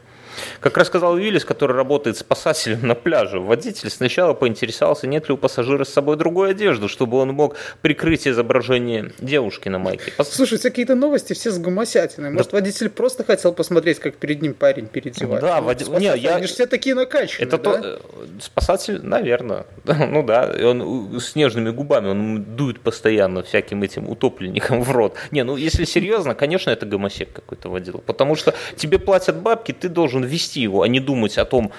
Как 0.60 0.78
рассказал 0.78 1.13
Уиллис, 1.13 1.46
который 1.46 1.76
работает 1.76 2.17
спасателем 2.17 2.88
на 2.88 2.96
пляже, 2.96 3.39
водитель 3.39 3.89
сначала 3.89 4.34
поинтересовался, 4.34 5.08
нет 5.08 5.28
ли 5.28 5.34
у 5.34 5.38
пассажира 5.38 5.84
с 5.84 5.89
собой 5.89 6.15
другой 6.17 6.52
одежды, 6.52 6.88
чтобы 6.88 7.17
он 7.17 7.30
мог 7.30 7.56
прикрыть 7.82 8.28
изображение 8.28 9.12
девушки 9.19 9.69
на 9.69 9.80
майке. 9.80 10.12
Пас- 10.17 10.32
Слушай, 10.34 10.58
все 10.58 10.69
какие-то 10.69 10.96
новости 10.96 11.34
все 11.34 11.52
с 11.52 11.58
гомосятиной. 11.60 12.32
Может, 12.32 12.52
водитель 12.54 12.89
просто 12.89 13.24
хотел 13.24 13.54
посмотреть, 13.54 14.00
как 14.00 14.15
перед 14.15 14.41
ним 14.41 14.54
парень 14.54 14.88
переодевается. 14.88 15.48
Да, 15.48 15.62
Ну, 15.62 15.67
води- 15.67 15.84
спасатель, 15.86 16.12
не, 16.15 16.17
я- 16.22 16.36
Они 16.36 16.48
же 16.48 16.54
все 16.54 16.65
такие 16.65 16.96
накачанные, 16.96 17.48
Это 17.48 17.58
да? 17.58 17.63
то, 17.63 17.80
э, 17.88 17.98
спасатель, 18.41 19.02
наверное. 19.04 19.65
Ну 20.13 20.24
да, 20.24 20.52
он 20.63 21.19
с 21.19 21.36
нежными 21.36 21.69
губами, 21.72 22.10
он 22.10 22.43
дует 22.56 22.80
постоянно 22.82 23.43
всяким 23.43 23.84
этим 23.84 24.10
утопленникам 24.10 24.82
в 24.84 24.91
рот. 24.91 25.15
Не, 25.32 25.43
ну 25.43 25.56
если 25.58 25.86
серьезно, 25.86 26.36
конечно, 26.36 26.69
это 26.72 26.86
гомосек 26.86 27.32
какой-то 27.34 27.69
водил. 27.69 28.04
Потому 28.06 28.36
что 28.36 28.54
тебе 28.76 29.00
платят 29.00 29.36
бабки, 29.38 29.72
ты 29.72 29.89
должен 29.89 30.23
вести 30.26 30.62
его, 30.62 30.82
а 30.82 30.88
не 30.88 31.00
думать 31.00 31.38
о 31.38 31.46
том, 31.46 31.72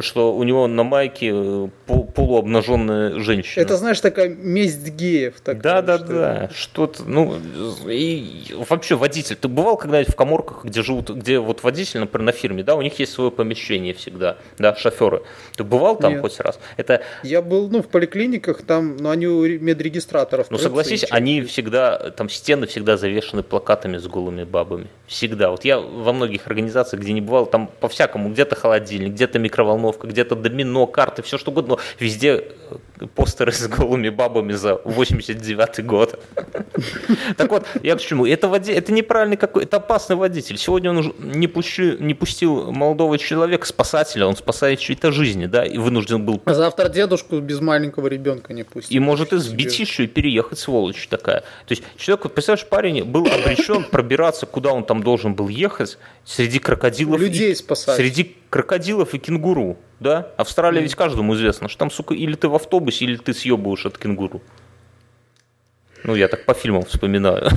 что 0.00 0.34
у 0.34 0.42
него 0.44 0.66
на 0.66 0.82
майке 0.84 1.30
э, 1.32 1.68
пол- 1.86 2.04
полуобнаженная 2.04 3.18
женщина. 3.20 3.62
Это, 3.62 3.76
знаешь, 3.76 4.00
такая 4.00 4.28
месть 4.28 4.88
геев. 4.90 5.40
такая, 5.40 5.62
Да, 5.62 5.82
да, 5.82 5.98
что- 5.98 6.06
да. 6.08 6.50
Что-то, 6.54 7.04
ну, 7.04 7.36
и 7.88 8.46
вообще 8.68 8.96
водитель. 8.96 9.36
Ты 9.36 9.48
бывал 9.48 9.76
когда-нибудь 9.76 10.12
в 10.12 10.16
коморках, 10.16 10.64
где 10.64 10.82
живут, 10.82 11.10
где 11.10 11.38
вот 11.38 11.62
водитель, 11.62 12.00
например, 12.00 12.26
на 12.26 12.32
фирме, 12.32 12.62
да, 12.62 12.74
у 12.76 12.82
них 12.82 12.98
есть 12.98 13.12
свое 13.12 13.30
помещение 13.30 13.94
всегда, 13.94 14.36
да, 14.58 14.74
шоферы. 14.74 15.22
Ты 15.56 15.64
бывал 15.64 15.96
там 15.96 16.12
Нет. 16.12 16.20
хоть 16.20 16.38
раз? 16.40 16.58
Это, 16.76 17.02
Я 17.22 17.42
был, 17.42 17.68
ну, 17.68 17.82
в 17.82 17.88
поликлиниках, 17.88 18.62
там, 18.62 18.96
ну, 18.96 19.10
они 19.10 19.26
у 19.26 19.42
медрегистраторов. 19.58 20.50
ну, 20.50 20.58
согласись, 20.58 21.04
они 21.10 21.42
всегда, 21.42 22.10
там 22.10 22.28
стены 22.28 22.66
всегда 22.66 22.96
завешены 22.96 23.42
плакатами 23.42 23.98
с 23.98 24.06
голыми 24.06 24.44
бабами. 24.44 24.88
Всегда. 25.06 25.50
Вот 25.50 25.64
я 25.64 25.78
во 25.78 26.12
многих 26.12 26.46
организациях, 26.46 27.02
где 27.02 27.12
не 27.12 27.20
бывал, 27.20 27.46
там 27.46 27.70
по-всякому, 27.92 28.30
где-то 28.30 28.56
холодильник, 28.56 29.12
где-то 29.12 29.38
микроволновка, 29.38 30.06
где-то 30.06 30.34
домино, 30.34 30.86
карты, 30.86 31.22
все 31.22 31.36
что 31.36 31.50
угодно, 31.50 31.74
но 31.74 31.80
везде 32.00 32.42
э, 33.00 33.06
постеры 33.14 33.52
с 33.52 33.68
голыми 33.68 34.08
бабами 34.08 34.54
за 34.54 34.76
89 34.84 35.84
год. 35.84 36.18
Так 37.36 37.50
вот, 37.50 37.66
я 37.82 37.96
к 37.96 38.00
чему? 38.00 38.26
Это, 38.26 38.48
води... 38.48 38.72
это 38.72 38.92
неправильный 38.92 39.36
какой, 39.36 39.64
это 39.64 39.76
опасный 39.76 40.16
водитель. 40.16 40.56
Сегодня 40.56 40.90
он 40.90 40.98
уже 40.98 41.12
не, 41.18 41.46
пущу- 41.46 42.02
не 42.02 42.14
пустил 42.14 42.72
молодого 42.72 43.18
человека, 43.18 43.66
спасателя, 43.66 44.26
он 44.26 44.36
спасает 44.36 44.78
чьи-то 44.80 45.12
жизни, 45.12 45.46
да, 45.46 45.64
и 45.64 45.78
вынужден 45.78 46.24
был 46.24 46.40
А 46.44 46.54
завтра 46.54 46.88
дедушку 46.88 47.40
без 47.40 47.60
маленького 47.60 48.08
ребенка 48.08 48.52
не 48.52 48.64
пустят. 48.64 48.90
и 48.90 48.98
может 48.98 49.32
и 49.32 49.38
Себе. 49.38 49.50
сбить 49.50 49.78
еще 49.78 50.04
и 50.04 50.06
переехать, 50.06 50.58
сволочь 50.58 51.06
такая. 51.08 51.40
То 51.40 51.72
есть 51.72 51.82
человек, 51.96 52.24
вот 52.24 52.34
представляешь, 52.34 52.66
парень 52.68 53.04
был 53.04 53.26
обречен 53.26 53.84
пробираться, 53.84 54.46
куда 54.46 54.72
он 54.72 54.84
там 54.84 55.02
должен 55.02 55.34
был 55.34 55.48
ехать, 55.48 55.98
среди 56.24 56.58
крокодилов. 56.58 57.20
Людей 57.20 57.52
и, 57.52 57.54
спасать. 57.54 57.81
Среди 57.82 58.36
крокодилов 58.50 59.14
и 59.14 59.18
кенгуру, 59.18 59.76
да? 60.00 60.28
Австралия 60.36 60.80
ведь 60.80 60.94
каждому 60.94 61.34
известно, 61.34 61.68
что 61.68 61.78
там, 61.78 61.90
сука, 61.90 62.14
или 62.14 62.34
ты 62.34 62.48
в 62.48 62.54
автобусе, 62.54 63.04
или 63.04 63.16
ты 63.16 63.32
съебываешь 63.34 63.86
от 63.86 63.98
кенгуру. 63.98 64.42
Ну, 66.04 66.14
я 66.14 66.28
так 66.28 66.44
по 66.44 66.54
фильмам 66.54 66.84
вспоминаю. 66.84 67.48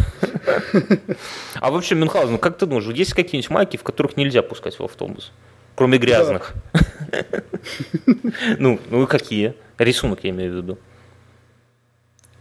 А 1.55 1.71
вообще, 1.71 1.95
Мюнхгаузен, 1.95 2.37
как 2.37 2.57
ты 2.57 2.65
думаешь, 2.65 2.85
есть 2.85 3.13
какие-нибудь 3.13 3.49
майки, 3.49 3.77
в 3.77 3.83
которых 3.83 4.17
нельзя 4.17 4.43
пускать 4.43 4.77
в 4.77 4.83
автобус? 4.83 5.31
Кроме 5.75 5.97
грязных. 5.97 6.53
Ну, 8.59 8.79
ну 8.89 9.03
и 9.03 9.07
какие? 9.07 9.55
Рисунок 9.77 10.23
я 10.23 10.29
имею 10.29 10.51
в 10.51 10.55
виду. 10.57 10.77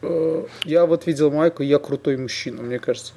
Э, 0.06 0.44
Я 0.64 0.86
вот 0.86 1.06
видел 1.06 1.30
майку, 1.30 1.62
я 1.62 1.78
крутой 1.78 2.16
мужчина, 2.16 2.62
мне 2.62 2.78
кажется. 2.78 3.12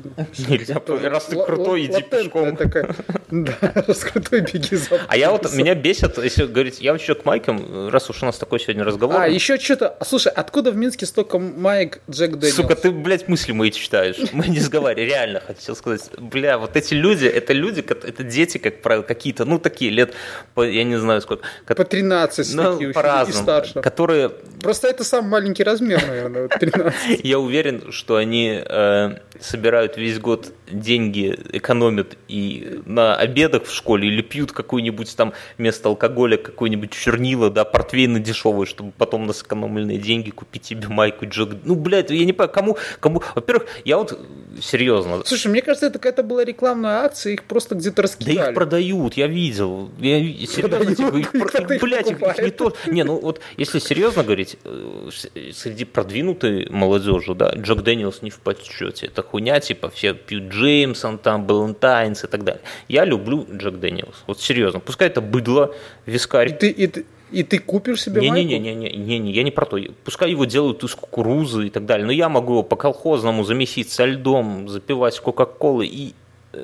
Нельзя, 0.47 0.81
раз 1.03 1.25
ты 1.25 1.35
крутой, 1.35 1.85
иди 1.85 2.01
пешком. 2.01 2.55
такая. 2.55 2.95
Да, 3.29 3.53
раз 3.87 3.99
крутой, 4.03 4.41
беги 4.41 4.75
за 4.75 4.99
А 5.07 5.17
я 5.17 5.31
вот, 5.31 5.51
меня 5.53 5.75
бесит, 5.75 6.17
если 6.17 6.45
говорить, 6.45 6.79
я 6.81 6.91
вообще 6.93 7.13
к 7.15 7.25
майкам, 7.25 7.89
раз 7.89 8.09
уж 8.09 8.23
у 8.23 8.25
нас 8.25 8.37
такой 8.37 8.59
сегодня 8.59 8.83
разговор. 8.83 9.19
А, 9.21 9.27
еще 9.27 9.57
что-то. 9.57 9.97
Слушай, 10.05 10.31
откуда 10.33 10.71
в 10.71 10.77
Минске 10.77 11.05
столько 11.05 11.39
маек 11.39 11.99
Джек 12.09 12.31
Дэниелс? 12.37 12.55
Сука, 12.55 12.75
ты, 12.75 12.91
блядь, 12.91 13.27
мысли 13.27 13.51
мои 13.51 13.71
читаешь. 13.71 14.17
Мы 14.31 14.47
не 14.47 14.59
разговариваем, 14.59 15.09
реально 15.09 15.39
хотел 15.41 15.75
сказать. 15.75 16.09
Бля, 16.17 16.57
вот 16.57 16.75
эти 16.75 16.93
люди, 16.93 17.25
это 17.25 17.53
люди, 17.53 17.81
это 17.81 18.23
дети, 18.23 18.57
как 18.57 18.81
правило, 18.81 19.03
какие-то, 19.03 19.45
ну, 19.45 19.59
такие 19.59 19.91
лет, 19.91 20.13
по- 20.53 20.61
я 20.67 20.83
не 20.83 20.95
знаю 20.97 21.21
сколько, 21.21 21.43
ко- 21.65 21.75
По 21.75 21.83
13 21.83 22.53
ну, 22.55 22.73
такие, 22.73 22.89
и 22.89 22.93
по-разному, 22.93 23.43
старше. 23.43 23.81
которые 23.81 24.29
Просто 24.61 24.87
это 24.87 25.03
самый 25.03 25.29
маленький 25.29 25.63
размер, 25.63 26.01
наверное, 26.07 26.47
вот 26.77 26.93
13. 27.07 27.25
Я 27.25 27.39
уверен, 27.39 27.91
что 27.91 28.15
они 28.15 28.61
э, 28.63 29.17
собирают 29.39 29.97
весь 29.97 30.19
год 30.19 30.53
деньги, 30.71 31.37
экономят 31.53 32.17
и 32.27 32.81
на 32.85 33.15
обедах 33.15 33.65
в 33.65 33.73
школе 33.73 34.07
или 34.07 34.21
пьют 34.21 34.51
какой-нибудь 34.51 35.15
там 35.15 35.33
вместо 35.57 35.89
алкоголя 35.89 36.37
какой-нибудь 36.37 36.91
чернила, 36.91 37.49
да, 37.49 37.65
портвейн 37.65 38.21
дешевый, 38.21 38.67
чтобы 38.67 38.91
потом 38.97 39.25
на 39.27 39.33
сэкономленные 39.33 39.97
деньги 39.97 40.29
купить 40.29 40.65
себе 40.65 40.87
майку 40.87 41.25
Джек. 41.25 41.49
Ну, 41.63 41.75
блядь, 41.75 42.09
я 42.09 42.25
не 42.25 42.33
понимаю, 42.33 42.53
кому, 42.53 42.77
кому... 42.99 43.23
Во-первых, 43.35 43.67
я 43.85 43.97
вот 43.97 44.19
серьезно, 44.61 45.21
Слушай, 45.25 45.47
мне 45.47 45.61
кажется, 45.61 45.87
это 45.87 45.99
какая-то 45.99 46.23
была 46.23 46.43
рекламная 46.43 47.03
акция, 47.03 47.33
их 47.33 47.43
просто 47.43 47.75
где-то 47.75 47.97
да 47.97 48.03
раскидали. 48.03 48.49
их 48.49 48.53
продают, 48.53 49.13
я 49.15 49.27
видел. 49.27 49.91
Я, 49.99 50.19
серьезно, 50.19 50.95
типа, 50.95 51.15
их, 51.17 51.35
их 51.35 51.81
блядь, 51.81 52.11
их, 52.11 52.21
их 52.21 52.39
не 52.39 52.51
то. 52.51 52.73
Не, 52.87 53.03
ну 53.03 53.19
вот 53.19 53.41
если 53.57 53.79
серьезно 53.79 54.23
говорить, 54.23 54.57
э, 54.63 55.09
среди 55.53 55.85
продвинутой 55.85 56.56
молодежи, 56.69 57.35
да, 57.35 57.51
Джек 57.55 57.81
Дэниелс 57.81 58.21
не 58.21 58.29
в 58.29 58.39
почете. 58.39 59.07
Это 59.07 59.21
хуйня, 59.21 59.59
типа, 59.59 59.89
все 59.89 60.13
пьют 60.13 60.51
Джеймсон, 60.51 61.17
там, 61.17 61.45
Балентайнс 61.45 62.23
и 62.23 62.27
так 62.27 62.43
далее. 62.43 62.61
Я 62.87 63.05
люблю 63.05 63.45
Джек 63.51 63.75
Дэниелс. 63.75 64.23
Вот 64.27 64.41
серьезно. 64.41 64.79
Пускай 64.79 65.07
это 65.07 65.21
быдло, 65.21 65.73
И 66.05 66.11
вискарь. 66.11 66.57
ты, 66.57 66.69
и, 66.69 66.87
ты, 66.87 67.05
и 67.31 67.43
ты 67.43 67.59
купишь 67.59 68.01
себе 68.03 68.21
майку? 68.21 68.35
Не-не-не, 68.35 69.31
я 69.31 69.43
не 69.43 69.51
про 69.51 69.65
то. 69.65 69.77
Пускай 70.03 70.31
его 70.31 70.45
делают 70.45 70.83
из 70.83 70.95
кукурузы 70.95 71.67
и 71.67 71.69
так 71.69 71.85
далее. 71.85 72.05
Но 72.05 72.11
я 72.11 72.29
могу 72.29 72.53
его 72.53 72.63
по 72.63 72.75
колхозному 72.75 73.43
замесить 73.43 73.91
со 73.91 74.05
льдом, 74.05 74.69
запивать 74.69 75.19
кока-колой 75.19 75.87
и 75.87 76.13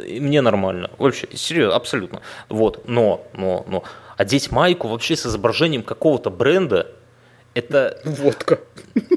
И 0.08 0.20
мне 0.20 0.42
нормально. 0.42 0.90
Вообще, 0.98 1.28
серьезно, 1.34 1.76
абсолютно. 1.76 2.22
Вот, 2.50 2.88
но, 2.88 3.22
но, 3.34 3.66
но, 3.68 3.84
одеть 4.18 4.52
майку 4.52 4.88
вообще 4.88 5.16
с 5.16 5.26
изображением 5.26 5.84
какого-то 5.84 6.30
бренда, 6.30 6.88
это... 7.54 8.00
Водка. 8.04 8.60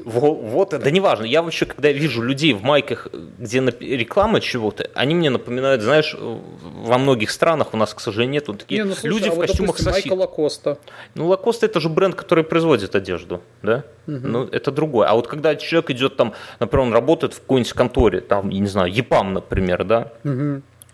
Вот, 0.05 0.69
да 0.69 0.91
неважно. 0.91 1.25
Я 1.25 1.41
вообще, 1.41 1.65
когда 1.65 1.91
вижу 1.91 2.21
людей 2.21 2.53
в 2.53 2.63
майках, 2.63 3.07
где 3.37 3.59
реклама 3.59 4.41
чего-то, 4.41 4.89
они 4.93 5.15
мне 5.15 5.29
напоминают, 5.29 5.81
знаешь, 5.81 6.15
во 6.17 6.97
многих 6.97 7.31
странах 7.31 7.73
у 7.73 7.77
нас, 7.77 7.93
к 7.93 7.99
сожалению, 7.99 8.33
нет 8.33 8.47
вот 8.47 8.59
такие 8.59 8.81
Не, 8.81 8.89
ну, 8.89 8.95
слушай, 8.95 9.13
люди 9.13 9.27
а 9.29 9.31
в 9.31 9.35
вот, 9.35 9.47
костюмах 9.47 9.77
допустим, 9.77 9.93
соси. 9.93 10.09
Майка 10.09 10.21
Лакоста. 10.21 10.77
Ну, 11.15 11.27
Лакоста 11.27 11.65
это 11.65 11.79
же 11.79 11.89
бренд, 11.89 12.15
который 12.15 12.43
производит 12.43 12.95
одежду, 12.95 13.41
да? 13.61 13.83
Ну, 14.05 14.45
это 14.45 14.71
другое. 14.71 15.07
А 15.07 15.15
вот 15.15 15.27
когда 15.27 15.55
человек 15.55 15.89
идет 15.91 16.15
там, 16.15 16.33
например, 16.59 16.87
он 16.87 16.93
работает 16.93 17.33
в 17.33 17.41
какой-нибудь 17.41 17.73
конторе, 17.73 18.21
там, 18.21 18.49
я 18.49 18.59
не 18.59 18.67
знаю, 18.67 18.91
ЕПАМ, 18.91 19.33
например, 19.33 19.83
да? 19.83 20.11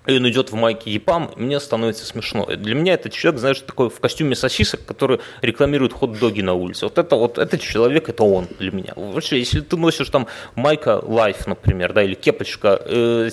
И 0.06 0.18
он 0.18 0.28
идет 0.30 0.52
в 0.52 0.56
майке 0.56 0.92
ЕПАМ, 0.92 1.32
и 1.38 1.40
мне 1.40 1.60
становится 1.60 2.06
смешно. 2.06 2.46
Для 2.46 2.76
меня 2.76 2.94
это 2.94 3.10
человек, 3.10 3.40
знаешь, 3.40 3.60
такой 3.60 3.90
в 3.90 4.00
костюме 4.00 4.36
сосисок, 4.36 4.86
который 4.86 5.20
рекламирует 5.42 5.94
хот-доги 5.94 6.42
на 6.42 6.54
улице. 6.54 6.86
Вот 6.86 6.98
это 6.98 7.16
вот 7.16 7.38
этот 7.38 7.62
человек, 7.62 8.10
это 8.10 8.24
он 8.24 8.48
для 8.60 8.72
меня. 8.72 8.94
Вообще, 8.96 9.40
если 9.40 9.62
ты 9.62 9.78
носишь 9.78 10.10
там 10.10 10.28
майка 10.56 11.00
Life, 11.04 11.44
например, 11.46 11.94
да, 11.94 12.04
или 12.04 12.16
кепочка, 12.16 12.82
э, 12.86 13.30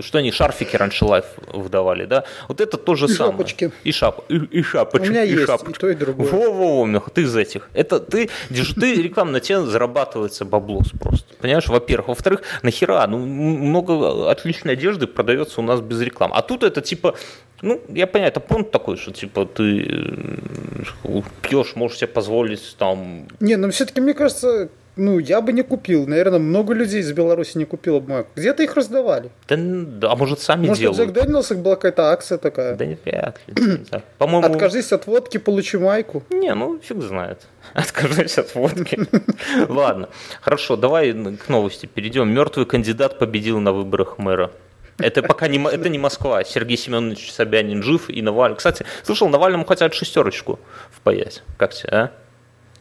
что 0.00 0.18
они, 0.18 0.32
шарфики 0.32 0.74
раньше 0.76 1.04
Life 1.04 1.26
выдавали, 1.52 2.06
да, 2.06 2.24
вот 2.48 2.60
это 2.60 2.78
то 2.78 2.94
же 2.94 3.06
И 3.06 3.08
самое. 3.08 3.32
шапочки. 3.32 3.72
И, 3.84 3.92
шап, 3.92 4.24
и, 4.30 4.36
и 4.36 4.62
шапочки. 4.62 5.06
У 5.06 5.10
меня 5.10 5.24
и 5.24 5.32
есть 5.32 5.46
шапочки. 5.46 5.76
и 5.76 5.80
то, 5.80 5.88
и 5.90 5.94
другое. 5.94 6.28
Во-во-во, 6.30 7.00
ты 7.10 7.22
из 7.22 7.36
этих. 7.36 7.68
Это 7.74 8.00
ты, 8.00 8.30
ты 8.48 8.94
реклама 9.02 9.32
на 9.32 9.40
тебе 9.40 9.60
зарабатывается 9.60 10.44
баблос 10.44 10.88
просто. 10.98 11.26
Понимаешь, 11.40 11.66
во-первых. 11.66 12.08
Во-вторых, 12.08 12.42
нахера? 12.62 13.06
Ну, 13.06 13.18
много 13.18 14.30
отличной 14.30 14.72
одежды 14.72 15.06
продается 15.06 15.60
у 15.60 15.64
нас 15.64 15.80
без 15.80 16.05
рекламы. 16.06 16.34
А 16.36 16.42
тут 16.42 16.62
это 16.62 16.80
типа, 16.80 17.14
ну, 17.62 17.80
я 17.88 18.06
понимаю, 18.06 18.30
это 18.30 18.40
понт 18.40 18.70
такой, 18.70 18.96
что 18.96 19.12
типа 19.12 19.46
ты 19.46 19.82
э, 19.82 21.22
пьешь, 21.42 21.76
можешь 21.76 21.98
себе 21.98 22.08
позволить 22.08 22.76
там 22.78 23.26
Не, 23.40 23.56
ну 23.56 23.70
все-таки 23.70 24.00
мне 24.00 24.14
кажется, 24.14 24.68
ну 24.96 25.18
я 25.18 25.40
бы 25.40 25.52
не 25.52 25.62
купил. 25.62 26.06
Наверное, 26.06 26.38
много 26.38 26.74
людей 26.74 27.00
из 27.00 27.12
Беларуси 27.12 27.58
не 27.58 27.64
купило 27.64 28.00
бы. 28.00 28.26
Где-то 28.34 28.62
их 28.62 28.74
раздавали. 28.74 29.30
Да, 29.48 29.56
да, 29.58 30.12
а 30.12 30.16
может 30.16 30.40
сами 30.40 30.66
Может, 30.66 30.84
у 30.84 30.92
Джек 30.92 30.96
делают? 30.96 31.14
Дэниелса 31.14 31.54
была 31.54 31.76
какая-то 31.76 32.10
акция 32.10 32.38
такая. 32.38 32.76
Да 32.76 32.84
не 32.84 32.98
вряд 33.04 33.38
ли. 33.46 33.84
По-моему, 34.18 34.46
Откажись 34.46 34.92
от 34.92 35.06
водки, 35.06 35.38
получи 35.38 35.78
майку. 35.78 36.22
Не, 36.30 36.54
ну 36.54 36.78
фиг 36.82 37.02
знает. 37.02 37.46
Откажусь 37.74 38.38
от 38.38 38.54
водки. 38.54 38.98
Ладно, 39.68 40.08
хорошо, 40.40 40.76
давай 40.76 41.12
к 41.12 41.48
новости 41.48 41.86
перейдем. 41.86 42.28
Мертвый 42.28 42.66
кандидат 42.66 43.18
победил 43.18 43.60
на 43.60 43.72
выборах 43.72 44.18
мэра. 44.18 44.50
Это 44.98 45.22
пока 45.22 45.48
не, 45.48 45.58
это 45.58 45.88
не 45.88 45.98
Москва. 45.98 46.42
Сергей 46.44 46.76
Семенович 46.76 47.32
Собянин 47.32 47.82
жив 47.82 48.08
и 48.08 48.22
Навальный. 48.22 48.56
Кстати, 48.56 48.86
слышал, 49.02 49.28
Навальному 49.28 49.64
хотят 49.64 49.94
шестерочку 49.94 50.58
впаять. 50.90 51.42
Как 51.58 51.74
тебе, 51.74 51.90
а? 51.92 52.12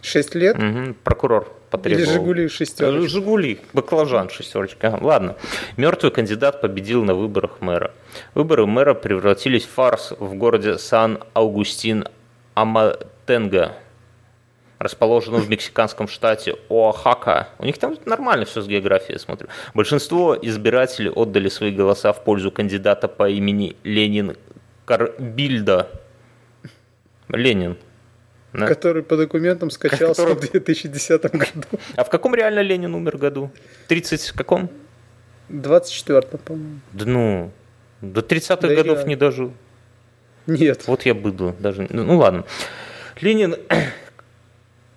Шесть 0.02 0.36
лет. 0.36 0.58
Мгм, 0.58 0.96
Прокурор 1.04 1.44
Или 1.44 1.72
потребовал. 1.72 2.14
Жигули 2.14 2.48
шестерочка. 2.48 3.10
Жигули, 3.10 3.60
баклажан, 3.74 4.30
шестерочка. 4.30 4.88
Ага, 4.88 5.04
Ладно. 5.04 5.36
Мертвый 5.78 6.12
кандидат 6.12 6.62
победил 6.62 7.04
на 7.04 7.16
выборах 7.16 7.60
мэра. 7.60 7.92
Выборы 8.36 8.66
мэра 8.68 8.94
превратились 8.94 9.66
в 9.66 9.72
фарс 9.72 10.14
в 10.20 10.36
городе 10.36 10.78
Сан-Аугустин 10.78 12.08
Расположенном 14.86 15.42
в 15.42 15.50
мексиканском 15.50 16.08
штате 16.08 16.58
Оахака. 16.70 17.50
У 17.58 17.66
них 17.66 17.80
там 17.80 17.98
нормально 18.06 18.46
все 18.46 18.62
с 18.62 18.68
географией, 18.68 19.14
я 19.14 19.20
смотрю. 19.20 19.48
Большинство 19.74 20.38
избирателей 20.40 21.10
отдали 21.10 21.50
свои 21.50 21.72
голоса 21.72 22.14
в 22.14 22.24
пользу 22.24 22.52
кандидата 22.52 23.08
по 23.08 23.28
имени 23.28 23.76
Ленин 23.84 24.38
Карбильда. 24.86 25.90
Ленин. 27.30 27.78
Да. 28.54 28.68
Который 28.68 29.02
по 29.02 29.18
документам 29.18 29.72
скачался 29.72 30.22
Который- 30.22 30.36
в 30.36 30.52
2010 30.52 31.32
году. 31.32 31.68
А 31.96 32.04
в 32.04 32.10
каком 32.12 32.36
реально 32.36 32.60
Ленин 32.60 32.94
умер 32.94 33.18
году? 33.18 33.50
30 33.88 34.22
в 34.30 34.38
каком? 34.38 34.70
24 35.50 36.22
по-моему. 36.22 36.80
Да 36.94 37.06
ну, 37.06 37.52
до 38.02 38.22
30-х 38.22 38.58
Да 38.62 38.68
годов 38.68 38.98
реально. 38.98 39.10
не 39.10 39.16
дожил. 39.16 39.52
Нет. 40.46 40.84
Вот 40.86 41.08
я 41.08 41.16
быдло. 41.16 41.56
Даже... 41.58 41.88
Ну, 41.90 42.04
ну 42.04 42.18
ладно. 42.20 42.46
Ленин 43.20 43.56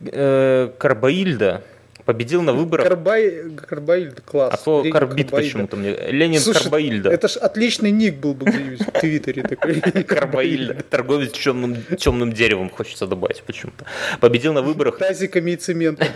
э, 0.00 0.70
Карбаильда 0.78 1.62
победил 2.04 2.40
на 2.40 2.54
выборах. 2.54 2.88
Карбай... 2.88 3.50
Карбаильд, 3.54 4.22
класс. 4.22 4.54
А 4.54 4.56
слово 4.56 4.84
Ленин 4.84 4.92
Карбаильда. 4.94 5.36
почему-то 5.36 5.76
мне. 5.76 5.94
Ленин 6.10 6.40
Слушай, 6.40 6.62
Карбаильда. 6.62 7.10
Это 7.10 7.28
ж 7.28 7.36
отличный 7.36 7.90
ник 7.90 8.16
был 8.16 8.32
бы 8.32 8.46
в 8.46 9.00
Твиттере 9.00 9.42
такой. 9.42 9.80
Карбаильда. 10.04 10.82
Торговец 10.88 11.32
темным, 11.32 11.76
темным 11.98 12.32
деревом, 12.32 12.70
хочется 12.70 13.06
добавить 13.06 13.42
почему-то. 13.42 13.84
Победил 14.20 14.54
на 14.54 14.62
выборах, 14.62 14.96
Тазиками 14.96 15.50
и 15.50 15.56
цементом. 15.56 16.08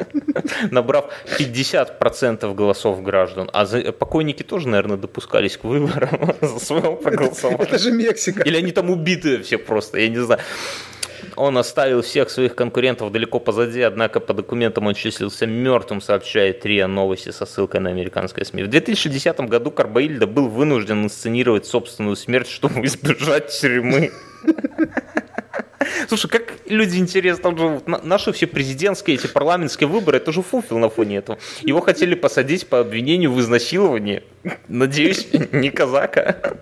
набрав 0.70 1.12
50% 1.38 2.54
голосов 2.54 3.02
граждан. 3.02 3.50
А 3.52 3.92
покойники 3.92 4.42
тоже, 4.42 4.68
наверное, 4.68 4.96
допускались 4.96 5.56
к 5.56 5.64
выборам 5.64 6.34
за 6.40 6.58
своего 6.64 6.96
проголосования. 6.96 7.66
Это 7.66 7.78
же 7.78 7.92
Мексика. 7.92 8.42
Или 8.42 8.56
они 8.56 8.72
там 8.72 8.90
убитые 8.90 9.42
все 9.42 9.58
просто, 9.58 9.98
я 9.98 10.08
не 10.08 10.18
знаю. 10.18 10.40
Он 11.36 11.58
оставил 11.58 12.02
всех 12.02 12.30
своих 12.30 12.54
конкурентов 12.54 13.12
далеко 13.12 13.38
позади, 13.40 13.80
однако 13.82 14.20
по 14.20 14.34
документам 14.34 14.86
он 14.86 14.94
числился 14.94 15.46
мертвым, 15.46 16.00
сообщает 16.00 16.64
РИА 16.66 16.86
Новости 16.86 17.30
со 17.30 17.46
ссылкой 17.46 17.80
на 17.80 17.90
американское 17.90 18.44
СМИ. 18.44 18.64
В 18.64 18.68
2010 18.68 19.40
году 19.40 19.70
Карбаильда 19.70 20.26
был 20.26 20.48
вынужден 20.48 21.04
инсценировать 21.04 21.66
собственную 21.66 22.16
смерть, 22.16 22.48
чтобы 22.48 22.80
избежать 22.86 23.48
тюрьмы. 23.48 24.10
Слушай, 26.08 26.28
как 26.28 26.54
люди 26.66 26.98
интересно 26.98 27.56
живут. 27.56 27.88
На- 27.88 28.00
Наши 28.02 28.32
все 28.32 28.46
президентские, 28.46 29.16
эти 29.16 29.26
парламентские 29.26 29.88
выборы, 29.88 30.18
это 30.18 30.32
же 30.32 30.42
фуфел 30.42 30.78
на 30.78 30.90
фоне 30.90 31.18
этого. 31.18 31.38
Его 31.62 31.80
хотели 31.80 32.14
посадить 32.14 32.66
по 32.66 32.80
обвинению 32.80 33.32
в 33.32 33.40
изнасиловании. 33.40 34.22
Надеюсь, 34.68 35.28
не 35.52 35.70
казака. 35.70 36.56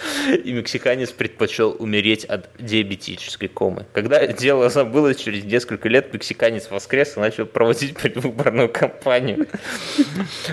И 0.44 0.52
мексиканец 0.52 1.10
предпочел 1.10 1.76
умереть 1.78 2.24
от 2.24 2.50
диабетической 2.58 3.48
комы. 3.48 3.86
Когда 3.92 4.26
дело 4.26 4.68
забылось, 4.68 5.18
через 5.18 5.44
несколько 5.44 5.88
лет 5.88 6.12
мексиканец 6.12 6.70
воскрес 6.70 7.16
и 7.16 7.20
начал 7.20 7.46
проводить 7.46 7.96
предвыборную 7.96 8.68
кампанию. 8.68 9.46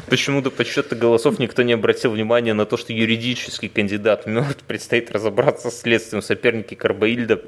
Почему-то 0.07 0.51
по 0.51 0.63
счету 0.63 0.95
голосов 0.95 1.39
никто 1.39 1.63
не 1.63 1.73
обратил 1.73 2.11
внимания 2.11 2.53
на 2.53 2.65
то, 2.65 2.77
что 2.77 2.93
юридический 2.93 3.69
кандидат 3.69 4.25
мертв. 4.25 4.63
Предстоит 4.63 5.11
разобраться 5.11 5.69
с 5.71 5.81
следствием 5.81 6.21
соперники 6.21 6.75
Карбаильда 6.75 7.41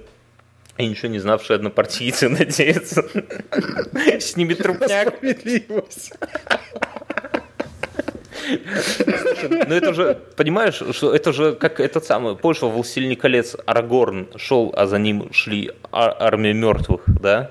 и 0.78 0.88
ничего 0.88 1.10
не 1.10 1.20
знавшие 1.20 1.56
однопартийцы 1.56 2.30
надеются. 2.30 3.04
Снимет 4.20 4.60
трупняк. 4.60 5.16
Справедливость. 5.16 6.14
Ну 8.50 9.76
это 9.76 9.94
же, 9.94 10.18
понимаешь, 10.36 10.82
что 10.92 11.14
это 11.14 11.34
же 11.34 11.54
как 11.54 11.80
этот 11.80 12.06
самый, 12.06 12.36
помнишь, 12.36 12.62
во 12.62 12.70
«Властелине 12.70 13.16
колец» 13.16 13.56
Арагорн 13.66 14.28
шел, 14.36 14.74
а 14.76 14.88
за 14.88 14.98
ним 15.00 15.32
шли 15.34 15.72
а- 15.92 16.16
армия 16.20 16.54
мертвых, 16.54 17.02
да? 17.08 17.50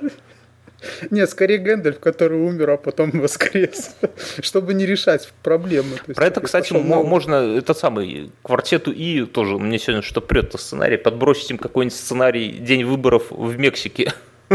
Нет, 1.10 1.28
скорее 1.28 1.58
Гэндальф, 1.58 1.98
который 2.00 2.38
умер, 2.38 2.70
а 2.70 2.76
потом 2.76 3.10
воскрес. 3.10 3.96
Чтобы 4.40 4.74
не 4.74 4.86
решать 4.86 5.30
проблемы. 5.42 5.98
Есть 6.06 6.16
Про 6.16 6.26
это, 6.26 6.40
кстати, 6.40 6.72
пошел 6.72 7.04
можно, 7.04 7.56
этот 7.56 7.76
самый, 7.76 8.30
квартету 8.42 8.90
И 8.90 9.26
тоже, 9.26 9.58
мне 9.58 9.78
сегодня 9.78 10.02
что 10.02 10.20
прет 10.20 10.54
сценарий, 10.58 10.96
подбросить 10.96 11.50
им 11.50 11.58
какой-нибудь 11.58 11.96
сценарий 11.96 12.50
«День 12.50 12.84
выборов 12.84 13.30
в 13.30 13.58
Мексике». 13.58 14.12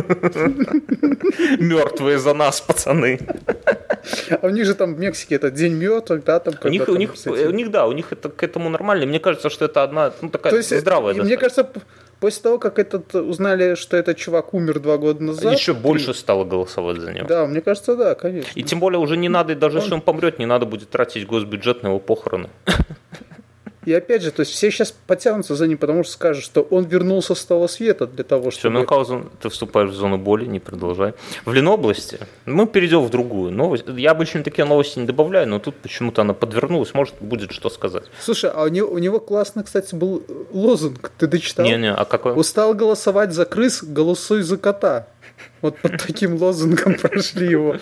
Мертвые 1.60 2.20
за 2.20 2.34
нас, 2.34 2.60
пацаны. 2.60 3.20
А 4.42 4.46
у 4.48 4.50
них 4.50 4.66
же 4.66 4.74
там 4.76 4.96
в 4.96 5.00
Мексике 5.00 5.36
это 5.36 5.52
День 5.52 5.74
мертвых, 5.74 6.24
да, 6.24 6.40
там 6.40 6.54
У 6.64 6.68
них, 6.70 6.84
у 6.84 6.86
там 6.86 6.96
них, 6.98 7.16
с 7.16 7.28
этим- 7.28 7.48
у 7.48 7.52
них, 7.52 7.72
да, 7.72 7.88
у 7.88 7.92
них 7.92 8.12
это 8.12 8.30
к 8.30 8.44
этому 8.44 8.70
нормально. 8.70 9.06
Мне 9.06 9.20
кажется, 9.20 9.50
что 9.50 9.66
это 9.66 9.84
одна, 9.84 10.12
ну, 10.22 10.30
такая 10.30 10.52
То 10.52 10.58
есть, 10.58 10.78
здравая 10.80 11.14
и 11.14 11.22
мне 11.22 11.38
кажется, 11.38 11.68
после 12.20 12.42
того, 12.44 12.60
как 12.60 12.80
этот 12.80 13.14
узнали, 13.16 13.76
что 13.76 13.98
этот 13.98 14.18
чувак 14.18 14.54
умер 14.54 14.80
два 14.80 14.98
года 14.98 15.24
назад. 15.24 15.54
Еще 15.54 15.72
и- 15.72 15.76
больше 15.76 16.14
стало 16.14 16.44
голосовать 16.46 17.00
за 17.00 17.14
него. 17.14 17.28
Да, 17.28 17.46
мне 17.46 17.62
кажется, 17.62 17.96
да, 17.96 18.16
конечно. 18.16 18.50
И 18.56 18.64
тем 18.64 18.80
более 18.80 19.00
уже 19.00 19.18
не 19.18 19.30
надо, 19.30 19.56
даже 19.56 19.78
если 19.80 19.94
он 19.94 20.02
помрет, 20.02 20.40
не 20.40 20.46
надо 20.46 20.66
будет 20.66 20.90
тратить 20.90 21.26
госбюджет 21.28 21.84
на 21.84 21.88
его 21.88 22.00
похороны. 22.00 22.50
И 23.86 23.94
опять 23.94 24.24
же, 24.24 24.32
то 24.32 24.42
есть 24.42 24.52
все 24.52 24.72
сейчас 24.72 24.92
потянутся 24.92 25.56
за 25.56 25.68
ним, 25.68 25.78
потому 25.78 26.04
что 26.04 26.14
скажут, 26.14 26.44
что 26.44 26.62
он 26.62 26.86
вернулся 26.86 27.36
с 27.36 27.46
того 27.46 27.68
света 27.68 28.08
для 28.08 28.24
того, 28.24 28.50
Все, 28.50 28.62
чтобы... 28.62 28.76
Мюнхгаузен, 28.76 29.30
ты 29.42 29.50
вступаешь 29.50 29.92
в 29.92 29.94
зону 29.94 30.18
боли, 30.18 30.46
не 30.46 30.60
продолжай. 30.60 31.14
В 31.46 31.54
Ленобласти 31.54 32.20
мы 32.46 32.68
перейдем 32.68 33.04
в 33.04 33.10
другую 33.10 33.52
новость. 33.52 33.86
Я 33.88 34.12
обычно 34.12 34.44
такие 34.44 34.66
новости 34.66 35.00
не 35.00 35.06
добавляю, 35.06 35.48
но 35.48 35.60
тут 35.60 35.76
почему-то 35.76 36.22
она 36.22 36.34
подвернулась, 36.34 36.94
может, 36.94 37.16
будет 37.20 37.52
что 37.52 37.70
сказать. 37.70 38.06
Слушай, 38.20 38.52
а 38.54 38.64
у 38.64 38.68
него, 38.68 38.90
у 38.90 38.98
него 38.98 39.20
классно, 39.20 39.64
кстати, 39.64 39.94
был 39.94 40.24
лозунг. 40.52 41.12
Ты 41.18 41.28
дочитал? 41.28 41.66
Не-не, 41.66 41.94
а 41.94 42.06
какой? 42.06 42.38
Устал 42.38 42.74
голосовать 42.74 43.34
за 43.34 43.46
крыс, 43.46 43.84
голосуй 43.84 44.42
за 44.42 44.58
кота. 44.58 45.08
Вот 45.62 45.78
под 45.78 46.02
таким 46.06 46.36
лозунгом 46.36 46.94
прошли 47.02 47.50
его 47.50 47.78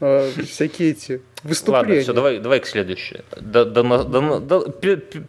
э, 0.00 0.30
всякие 0.46 0.90
эти 0.90 1.22
выступление. 1.42 1.88
Ладно, 1.88 2.02
все, 2.02 2.12
давай, 2.12 2.38
давай 2.38 2.60
к 2.60 2.66
следующей. 2.66 3.20
Да, 3.40 3.64
да, 3.64 3.82
да, 3.82 4.04
да, 4.04 4.38
да, 4.40 4.60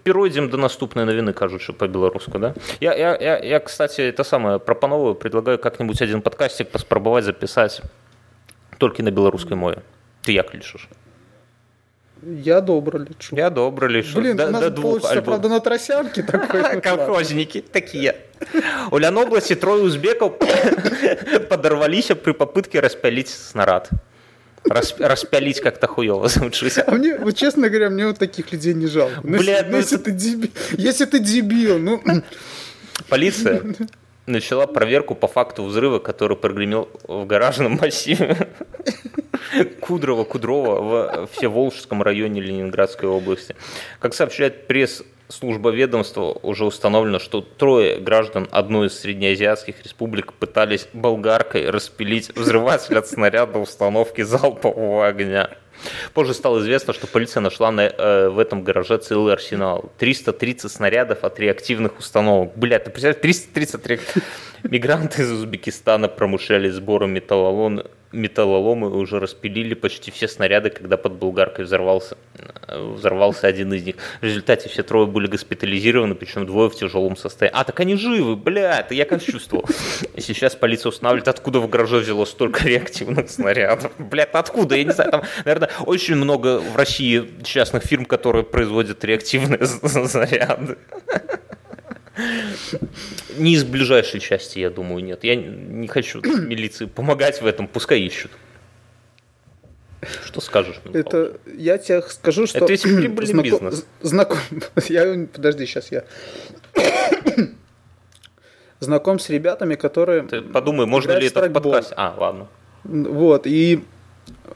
перейдем 0.03 0.49
до 0.49 0.57
наступной 0.57 1.05
новины, 1.05 1.33
кажется, 1.33 1.73
по-белоруску, 1.73 2.39
да? 2.39 2.53
Я, 2.79 2.93
я, 2.93 3.15
я, 3.15 3.37
я, 3.39 3.59
кстати, 3.59 4.01
это 4.01 4.23
самое 4.23 4.59
пропановую, 4.59 5.15
предлагаю 5.15 5.59
как-нибудь 5.59 6.01
один 6.01 6.21
подкастик 6.21 6.69
поспробовать 6.69 7.25
записать 7.25 7.81
только 8.77 9.03
на 9.03 9.11
белорусской 9.11 9.55
мове. 9.55 9.83
Ты 10.23 10.33
як 10.33 10.53
лишишь? 10.53 10.89
Я 12.23 12.61
добро 12.61 12.99
лечу. 12.99 13.35
Я 13.35 13.49
добро 13.49 13.87
лечу. 13.87 14.19
Блин, 14.19 14.37
до, 14.37 14.47
у 14.47 14.51
нас 14.51 14.61
до 14.61 14.69
двух 14.69 14.83
получится, 14.83 15.11
альбом. 15.11 15.25
правда, 15.25 15.49
на 15.49 15.59
тросянке 15.59 16.21
такой. 16.21 16.81
Колхозники 16.81 17.61
такие. 17.61 18.15
У 18.91 18.97
Лянобласти 18.97 19.55
трое 19.55 19.83
узбеков 19.83 20.33
подорвались 21.49 22.11
при 22.23 22.33
попытке 22.33 22.79
распялить 22.79 23.29
снаряд. 23.29 23.89
Рас, 24.69 24.95
распялить 24.99 25.59
как-то 25.59 25.87
хуево 25.87 26.27
звучит. 26.27 26.77
А 26.85 26.91
мне, 26.91 27.17
вот 27.17 27.35
честно 27.35 27.69
говоря, 27.69 27.89
мне 27.89 28.07
вот 28.07 28.19
таких 28.19 28.51
людей 28.51 28.73
не 28.73 28.87
жалко. 28.87 29.19
Ну, 29.23 29.37
Блядь, 29.37 29.69
ну, 29.69 29.77
если, 29.77 29.97
ты 29.97 30.11
дебил, 30.11 30.51
если 30.77 31.05
ты 31.05 31.19
дебил, 31.19 31.79
ну... 31.79 32.01
Полиция 33.09 33.63
начала 34.25 34.67
проверку 34.67 35.15
по 35.15 35.27
факту 35.27 35.63
взрыва, 35.63 35.99
который 35.99 36.37
прогремел 36.37 36.89
в 37.07 37.25
гаражном 37.25 37.73
массиве 37.81 38.49
Кудрово 39.79 40.25
в 40.25 41.29
Всеволжском 41.33 42.01
районе 42.03 42.41
Ленинградской 42.41 43.09
области. 43.09 43.55
Как 43.99 44.13
сообщает 44.13 44.67
пресс 44.67 45.03
служба 45.31 45.69
ведомства 45.69 46.37
уже 46.43 46.65
установлено, 46.65 47.19
что 47.19 47.41
трое 47.41 47.99
граждан 47.99 48.47
одной 48.51 48.87
из 48.87 48.99
среднеазиатских 48.99 49.83
республик 49.83 50.33
пытались 50.33 50.87
болгаркой 50.93 51.69
распилить 51.69 52.29
взрыватель 52.35 52.97
от 52.97 53.07
снаряда 53.07 53.59
установки 53.59 54.21
залпового 54.21 55.07
огня. 55.07 55.49
Позже 56.13 56.33
стало 56.33 56.59
известно, 56.59 56.93
что 56.93 57.07
полиция 57.07 57.41
нашла 57.41 57.71
на, 57.71 57.81
э, 57.81 58.29
в 58.29 58.37
этом 58.37 58.63
гараже 58.63 58.97
целый 58.99 59.33
арсенал. 59.33 59.91
330 59.97 60.71
снарядов 60.71 61.23
от 61.23 61.39
реактивных 61.39 61.97
установок. 61.97 62.51
Блядь, 62.55 62.83
ты 62.83 62.91
представляешь, 62.91 63.21
330 63.21 63.87
реактивных... 63.87 64.29
Мигранты 64.63 65.23
из 65.23 65.31
Узбекистана 65.31 66.07
промышляли 66.07 66.69
сбором 66.69 67.11
металлолома 67.11 67.85
металлоломы 68.11 68.89
уже 68.89 69.19
распилили 69.19 69.73
почти 69.73 70.11
все 70.11 70.27
снаряды, 70.27 70.69
когда 70.69 70.97
под 70.97 71.13
Булгаркой 71.13 71.65
взорвался, 71.65 72.17
взорвался 72.67 73.47
один 73.47 73.73
из 73.73 73.83
них. 73.83 73.95
В 74.21 74.23
результате 74.23 74.69
все 74.69 74.83
трое 74.83 75.07
были 75.07 75.27
госпитализированы, 75.27 76.15
причем 76.15 76.45
двое 76.45 76.69
в 76.69 76.75
тяжелом 76.75 77.15
состоянии. 77.15 77.57
А, 77.57 77.63
так 77.63 77.79
они 77.79 77.95
живы, 77.95 78.35
бля, 78.35 78.79
это 78.79 78.93
я 78.93 79.05
как 79.05 79.23
чувствовал. 79.23 79.65
Сейчас 80.17 80.55
полиция 80.55 80.89
устанавливает, 80.89 81.27
откуда 81.27 81.59
в 81.59 81.69
гараже 81.69 81.99
взяло 81.99 82.25
столько 82.25 82.67
реактивных 82.67 83.29
снарядов. 83.29 83.91
Бля, 83.97 84.23
откуда, 84.23 84.75
я 84.75 84.83
не 84.83 84.91
знаю, 84.91 85.11
там, 85.11 85.23
наверное, 85.45 85.69
очень 85.85 86.15
много 86.15 86.59
в 86.59 86.75
России 86.75 87.25
частных 87.43 87.83
фирм, 87.83 88.05
которые 88.05 88.43
производят 88.43 89.03
реактивные 89.03 89.65
снаряды. 89.65 90.77
Не 93.37 93.53
из 93.53 93.63
ближайшей 93.63 94.19
части, 94.19 94.59
я 94.59 94.69
думаю, 94.69 95.03
нет. 95.03 95.23
Я 95.23 95.35
не 95.35 95.87
хочу 95.87 96.21
милиции 96.21 96.85
помогать 96.85 97.41
в 97.41 97.45
этом, 97.45 97.67
пускай 97.67 98.01
ищут. 98.01 98.31
Что 100.25 100.41
скажешь? 100.41 100.81
Это 100.93 101.37
я 101.45 101.77
тебе 101.77 102.01
скажу, 102.01 102.47
что... 102.47 102.57
Это 102.57 102.67
ведь 102.67 102.81
прибыльный 102.83 103.25
знаком... 103.27 103.43
бизнес. 103.43 103.85
Знаком... 104.01 104.39
Я... 104.89 105.27
Подожди, 105.31 105.65
сейчас 105.65 105.91
я... 105.91 106.05
Знаком 108.79 109.19
с 109.19 109.29
ребятами, 109.29 109.75
которые... 109.75 110.23
Ты 110.23 110.41
подумай, 110.41 110.87
можно 110.87 111.11
ли 111.11 111.27
это 111.27 111.47
в 111.47 111.53
подкасте... 111.53 111.93
А, 111.95 112.15
ладно. 112.17 112.47
Вот, 112.83 113.45
и 113.45 113.83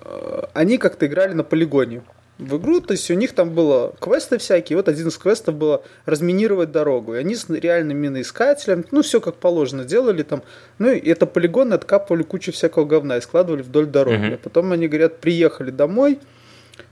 э, 0.02 0.42
они 0.56 0.80
как-то 0.80 1.06
играли 1.06 1.34
на 1.34 1.44
полигоне 1.44 2.02
в 2.38 2.58
игру, 2.58 2.82
то 2.82 2.92
есть 2.92 3.10
у 3.10 3.14
них 3.14 3.34
там 3.34 3.52
было 3.52 3.94
квесты 4.00 4.38
всякие, 4.38 4.78
вот 4.78 4.90
один 4.90 5.08
из 5.08 5.18
квестов 5.18 5.56
было 5.56 5.84
разминировать 6.06 6.72
дорогу, 6.72 7.16
и 7.16 7.18
они 7.18 7.36
с 7.36 7.50
реальным 7.50 7.98
миноискателем, 7.98 8.86
ну, 8.92 9.02
все 9.04 9.22
как 9.22 9.36
положено 9.36 9.86
делали 9.86 10.24
там, 10.24 10.44
ну, 10.78 10.92
и 10.92 11.10
это 11.10 11.26
полигон 11.28 11.72
откапывали 11.72 12.24
кучу 12.24 12.52
всякого 12.52 12.86
говна 12.86 13.18
и 13.18 13.22
складывали 13.22 13.62
вдоль 13.62 13.86
дороги, 13.86 14.32
uh-huh. 14.32 14.36
а 14.36 14.38
потом 14.38 14.72
они, 14.74 14.88
говорят, 14.88 15.20
приехали 15.22 15.72
домой, 15.72 16.20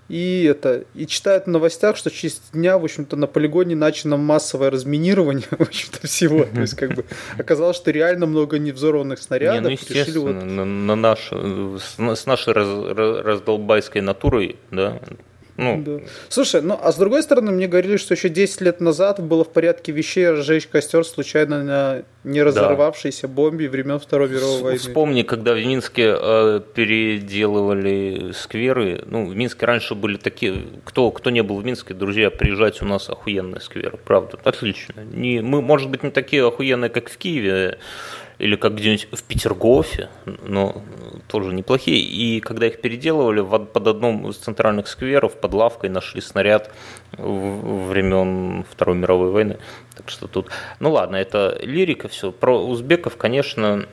и 0.10 0.44
это, 0.44 0.84
и 0.94 1.08
читают 1.08 1.46
в 1.46 1.50
новостях, 1.50 1.98
что 1.98 2.10
через 2.10 2.42
дня, 2.52 2.78
в 2.78 2.84
общем-то, 2.84 3.16
на 3.16 3.26
полигоне 3.26 3.76
начано 3.76 4.18
массовое 4.18 4.70
разминирование, 4.70 5.48
в 5.52 5.62
общем-то, 5.62 6.08
всего. 6.08 6.44
То 6.44 6.62
есть, 6.62 6.76
как 6.76 6.94
бы, 6.94 7.06
оказалось, 7.38 7.78
что 7.78 7.90
реально 7.92 8.26
много 8.26 8.60
невзорванных 8.60 9.20
снарядов. 9.20 9.56
Не, 9.56 9.62
ну, 9.62 9.70
естественно, 9.70 10.40
вот... 10.40 10.44
на, 10.44 10.66
на 10.66 10.96
наш, 10.96 11.32
с 11.32 12.26
нашей 12.26 12.54
раз, 12.54 12.68
раздолбайской 13.26 14.02
натурой, 14.02 14.58
да, 14.72 15.00
ну. 15.58 15.84
Да. 15.86 16.00
Слушай, 16.30 16.62
ну 16.62 16.80
а 16.82 16.92
с 16.92 16.98
другой 16.98 17.24
стороны, 17.24 17.52
мне 17.52 17.68
говорили, 17.68 17.98
что 17.98 18.14
еще 18.14 18.30
10 18.30 18.62
лет 18.62 18.82
назад 18.82 19.22
было 19.22 19.44
в 19.44 19.50
порядке 19.50 19.92
вещей 19.92 20.30
разжечь 20.30 20.68
костер 20.68 21.06
случайно 21.06 21.64
на 21.64 22.04
не 22.24 22.42
разорвавшейся 22.42 23.28
да. 23.28 23.34
бомбе 23.34 23.70
времен 23.70 24.00
Второй 24.00 24.30
мировой 24.30 24.62
войны. 24.62 24.80
Вспомни, 24.80 25.24
когда 25.24 25.54
в 25.54 25.58
Минске 25.58 26.16
э, 26.20 26.62
переделывали 26.74 28.32
скверы. 28.34 29.04
Ну, 29.06 29.28
в 29.28 29.36
Минске 29.36 29.66
раньше 29.66 29.94
были 29.94 30.18
такие. 30.18 30.64
Кто, 30.86 31.12
кто 31.12 31.30
не 31.30 31.44
был 31.44 31.58
в 31.58 31.66
Минске, 31.66 31.94
друзья, 31.94 32.32
приезжайте, 32.32 32.86
у 32.86 32.88
нас 32.88 33.10
охуенные 33.10 33.62
скверы. 33.62 34.00
Правда, 34.04 34.40
отлично. 34.44 35.02
Не, 35.02 35.42
мы, 35.42 35.62
может 35.62 35.90
быть, 35.90 36.04
не 36.04 36.12
такие 36.12 36.48
охуенные, 36.48 36.90
как 36.90 37.10
в 37.10 37.18
Киеве 37.18 37.78
или 38.40 38.56
как 38.56 38.76
где-нибудь 38.76 39.08
в 39.12 39.24
Петергофе, 39.24 40.10
но 40.26 40.82
тоже 41.28 41.54
неплохие. 41.54 42.00
И 42.00 42.40
когда 42.40 42.68
их 42.68 42.82
переделывали, 42.82 43.42
под 43.42 43.88
одном 43.88 44.30
из 44.30 44.38
центральных 44.38 44.88
скверов 44.88 45.40
под 45.40 45.54
лавкой 45.54 45.90
нашли 45.90 46.22
снаряд 46.22 46.74
времен 47.18 48.66
Второй 48.70 48.96
мировой 48.96 49.32
войны. 49.32 49.58
Так 49.96 50.10
что 50.10 50.28
тут, 50.28 50.50
ну 50.80 50.92
ладно, 50.92 51.16
это 51.16 51.60
лирика, 51.62 52.08
все. 52.08 52.32
Про 52.32 52.64
узбеков, 52.64 53.18
конечно, 53.18 53.86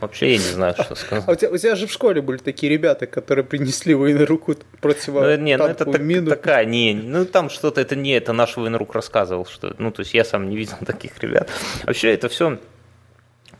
Вообще 0.00 0.32
я 0.32 0.36
не 0.36 0.44
знаю, 0.44 0.74
что 0.74 0.94
сказать. 0.94 1.24
А 1.26 1.32
у 1.32 1.34
тебя, 1.34 1.50
у 1.50 1.56
тебя 1.56 1.76
же 1.76 1.86
в 1.86 1.92
школе 1.92 2.20
были 2.20 2.38
такие 2.38 2.70
ребята, 2.70 3.06
которые 3.06 3.44
принесли 3.44 3.94
военруку 3.94 4.54
против 4.80 5.08
ну, 5.08 5.36
не, 5.36 5.56
ну 5.56 5.64
это 5.64 5.84
так, 5.84 6.00
мину. 6.00 6.28
такая, 6.28 6.64
не, 6.64 6.94
ну 6.94 7.24
там 7.24 7.48
что-то, 7.48 7.80
это 7.80 7.96
не, 7.96 8.12
это 8.12 8.32
наш 8.32 8.56
военрук 8.56 8.94
рассказывал, 8.94 9.46
что, 9.46 9.74
ну 9.78 9.90
то 9.90 10.00
есть 10.00 10.12
я 10.14 10.24
сам 10.24 10.48
не 10.50 10.56
видел 10.56 10.76
таких 10.86 11.18
ребят. 11.20 11.48
Вообще 11.84 12.12
это 12.12 12.28
все 12.28 12.58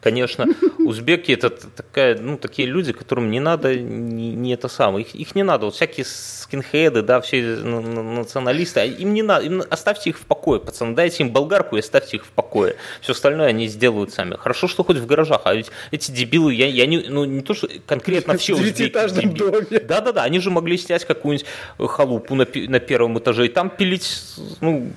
Конечно, 0.02 0.46
узбеки 0.80 1.30
это 1.30 1.48
такая, 1.48 2.18
ну, 2.18 2.36
такие 2.36 2.66
люди, 2.66 2.92
которым 2.92 3.30
не 3.30 3.38
надо, 3.38 3.76
не, 3.76 4.34
не 4.34 4.52
это 4.52 4.66
самое, 4.66 5.06
их, 5.06 5.14
их 5.14 5.36
не 5.36 5.44
надо, 5.44 5.66
вот 5.66 5.76
всякие 5.76 6.04
скинхеды, 6.52 7.02
да, 7.02 7.20
все 7.20 7.56
националисты, 7.56 8.80
а 8.80 8.84
им 8.84 9.14
не 9.14 9.22
надо, 9.22 9.46
им, 9.46 9.62
оставьте 9.70 10.10
их 10.10 10.18
в 10.18 10.26
покое, 10.26 10.60
пацаны, 10.60 10.94
дайте 10.94 11.22
им 11.22 11.30
болгарку 11.30 11.76
и 11.76 11.80
оставьте 11.80 12.18
их 12.18 12.26
в 12.26 12.28
покое. 12.28 12.76
Все 13.00 13.12
остальное 13.12 13.48
они 13.48 13.68
сделают 13.68 14.12
сами. 14.12 14.36
Хорошо, 14.36 14.68
что 14.68 14.84
хоть 14.84 14.98
в 14.98 15.06
гаражах, 15.06 15.42
а 15.44 15.54
ведь 15.54 15.70
эти 15.90 16.10
дебилы, 16.10 16.52
я, 16.54 16.66
я 16.66 16.86
не, 16.86 16.98
ну, 17.08 17.24
не 17.24 17.40
то, 17.40 17.54
что 17.54 17.68
конкретно 17.86 18.36
все 18.38 18.54
узбеки. 18.54 18.92
доме. 19.34 19.80
Да-да-да, 19.80 20.24
они 20.24 20.40
же 20.40 20.50
могли 20.50 20.76
снять 20.76 21.06
какую-нибудь 21.06 21.46
халупу 21.78 22.34
на, 22.34 22.46
на 22.54 22.80
первом 22.80 23.18
этаже 23.18 23.46
и 23.46 23.48
там 23.48 23.70
пилить, 23.70 24.22
ну, 24.60 24.92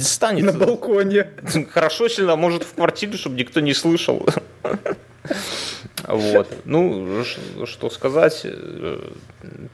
станет. 0.00 0.44
На 0.44 0.52
балконе. 0.52 1.28
Хорошо, 1.70 2.04
если, 2.04 2.24
а 2.28 2.36
может, 2.36 2.64
в 2.64 2.74
квартире, 2.74 3.16
чтобы 3.16 3.36
никто 3.36 3.60
не 3.60 3.74
слышал. 3.74 4.26
Вот. 6.06 6.48
Ну, 6.64 7.24
что 7.64 7.90
сказать. 7.90 8.46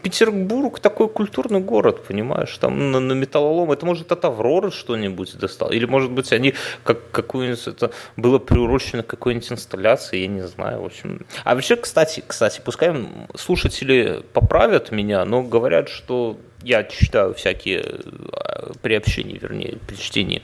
Петербург 0.02 0.80
такой 0.80 1.08
культурный 1.08 1.60
город, 1.60 2.04
понимаешь? 2.06 2.56
Там 2.58 2.92
на, 2.92 3.00
на 3.00 3.12
металлолом, 3.12 3.72
это 3.72 3.84
может 3.86 4.10
от 4.12 4.24
Авроры 4.24 4.70
что-нибудь 4.70 5.36
достал. 5.36 5.70
Или, 5.70 5.84
может 5.84 6.10
быть, 6.10 6.32
они 6.32 6.54
как 6.82 7.10
какую-нибудь, 7.10 7.66
это 7.66 7.90
было 8.16 8.38
приурочено 8.38 9.02
к 9.02 9.06
какой-нибудь 9.06 9.52
инсталляции, 9.52 10.20
я 10.20 10.26
не 10.26 10.46
знаю, 10.46 10.82
в 10.82 10.86
общем. 10.86 11.26
А 11.44 11.54
вообще, 11.54 11.76
кстати, 11.76 12.22
кстати, 12.26 12.60
пускай 12.64 12.94
слушатели 13.36 14.22
поправят 14.32 14.90
меня, 14.90 15.24
но 15.24 15.42
говорят, 15.42 15.88
что 15.88 16.38
я 16.62 16.82
читаю 16.84 17.34
всякие 17.34 17.82
э, 17.82 18.72
при 18.80 18.94
общении, 18.94 19.38
вернее, 19.38 19.78
при 19.86 19.96
чтении 19.96 20.42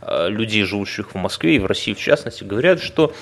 э, 0.00 0.28
людей, 0.28 0.62
живущих 0.62 1.12
в 1.12 1.16
Москве 1.16 1.56
и 1.56 1.58
в 1.58 1.66
России 1.66 1.92
в 1.92 1.98
частности, 1.98 2.44
говорят, 2.44 2.80
что 2.80 3.12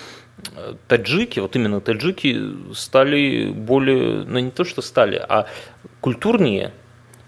таджики, 0.88 1.40
вот 1.40 1.56
именно 1.56 1.80
таджики 1.80 2.38
стали 2.74 3.50
более, 3.50 4.24
ну 4.24 4.38
не 4.38 4.50
то 4.50 4.64
что 4.64 4.82
стали, 4.82 5.16
а 5.16 5.46
культурнее 6.00 6.72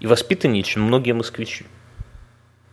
и 0.01 0.07
воспитаннее, 0.07 0.63
чем 0.63 0.83
многие 0.83 1.13
москвичи. 1.13 1.67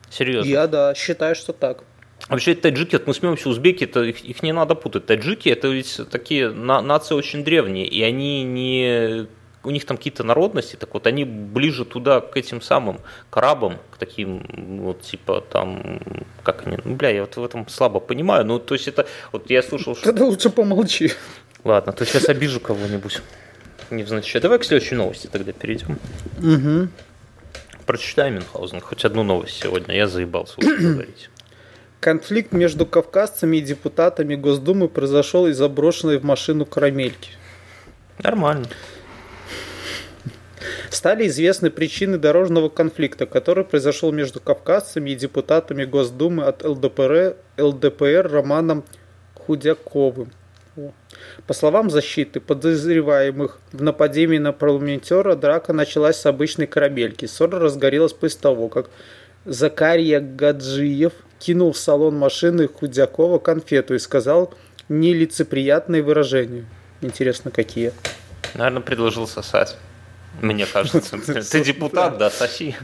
Серьезно. 0.10 0.50
Я, 0.50 0.68
да, 0.68 0.94
считаю, 0.94 1.36
что 1.36 1.54
так. 1.54 1.84
Вообще 2.30 2.56
таджики, 2.56 3.00
мы 3.06 3.14
смеемся, 3.14 3.50
узбеки, 3.50 3.84
это, 3.84 4.04
их, 4.04 4.24
их 4.24 4.44
не 4.44 4.54
надо 4.54 4.76
путать. 4.76 5.06
Таджики 5.06 5.50
это 5.50 5.68
ведь 5.68 6.00
такие 6.10 6.52
на, 6.52 6.82
нации 6.82 7.16
очень 7.16 7.44
древние, 7.44 7.86
и 7.86 8.02
они 8.02 8.44
не 8.44 9.28
у 9.64 9.72
них 9.72 9.86
там 9.86 9.97
какие-то 9.97 10.24
народности, 10.24 10.76
так 10.76 10.93
вот 10.93 11.07
они 11.07 11.24
ближе 11.26 11.86
туда, 11.86 12.22
к 12.22 12.36
этим 12.38 12.61
самым 12.61 12.99
крабам, 13.30 13.78
к 13.91 13.97
таким 13.97 14.45
вот 14.82 15.01
типа 15.01 15.41
там, 15.41 15.99
как 16.43 16.68
они, 16.68 16.78
ну, 16.84 16.95
бля, 16.95 17.09
я 17.09 17.22
вот 17.22 17.38
в 17.38 17.43
этом 17.43 17.68
слабо 17.70 17.99
понимаю, 17.99 18.45
ну 18.45 18.59
то 18.59 18.76
есть 18.76 18.88
это, 18.88 19.07
вот 19.32 19.49
я 19.49 19.64
слушал, 19.64 19.95
что... 19.95 20.05
Тогда 20.05 20.26
лучше 20.26 20.49
помолчи. 20.49 21.11
Ладно, 21.64 21.93
то 21.93 22.05
сейчас 22.05 22.28
обижу 22.28 22.59
кого-нибудь. 22.59 23.22
невзначай. 23.89 24.41
Давай 24.41 24.59
к 24.59 24.66
следующей 24.66 24.95
новости 24.95 25.28
тогда 25.28 25.53
перейдем. 25.53 25.97
Угу. 26.39 26.89
Прочитай, 27.86 28.32
Мюнхгаузен, 28.32 28.82
хоть 28.82 29.05
одну 29.05 29.24
новость 29.24 29.61
сегодня. 29.61 29.95
Я 29.95 30.07
заебался 30.07 30.55
говорить. 30.61 31.30
Конфликт 32.01 32.51
между 32.51 32.86
кавказцами 32.86 33.57
и 33.57 33.61
депутатами 33.61 34.36
Госдумы 34.36 34.89
произошел 34.89 35.47
из 35.47 35.57
заброшенной 35.57 36.18
в 36.18 36.26
машину 36.26 36.66
карамельки. 36.66 37.32
Нормально. 38.22 38.68
Стали 40.94 41.26
известны 41.26 41.72
причины 41.72 42.20
дорожного 42.20 42.70
конфликта, 42.70 43.26
который 43.26 43.64
произошел 43.64 44.12
между 44.12 44.39
кавказцами 44.39 45.10
и 45.10 45.16
депутатами 45.16 45.86
Госдумы 45.86 46.44
от 46.44 46.64
ЛДПР, 46.64 47.36
ЛДПР 47.58 48.30
Романом 48.32 48.84
Худяковым. 49.34 50.30
По 51.48 51.54
словам 51.56 51.89
защиты 51.89 52.39
подозреваемых 52.39 53.60
в 53.72 53.82
нападении 53.82 54.38
на 54.38 54.54
парламентера, 54.54 55.36
драка 55.36 55.74
началась 55.74 56.18
с 56.18 56.28
обычной 56.28 56.68
карамельки. 56.68 57.26
Ссора 57.26 57.58
разгорелась 57.58 58.14
после 58.14 58.41
того, 58.41 58.70
как 58.70 58.91
Закария 59.46 60.20
Гаджиев 60.20 61.14
кинул 61.39 61.74
в 61.74 61.78
салон 61.80 62.16
машины 62.20 62.68
Худякова 62.68 63.39
конфету 63.39 63.96
и 63.96 64.00
сказал 64.00 64.54
нелицеприятные 64.89 66.04
выражения. 66.04 66.66
Интересно, 67.02 67.50
какие? 67.50 67.94
Наверное, 68.54 68.82
предложил 68.84 69.28
сосать. 69.28 69.76
Мне 70.42 70.66
кажется. 70.66 71.18
Ты 71.52 71.64
депутат, 71.64 72.18
да, 72.18 72.30
соси. 72.30 72.76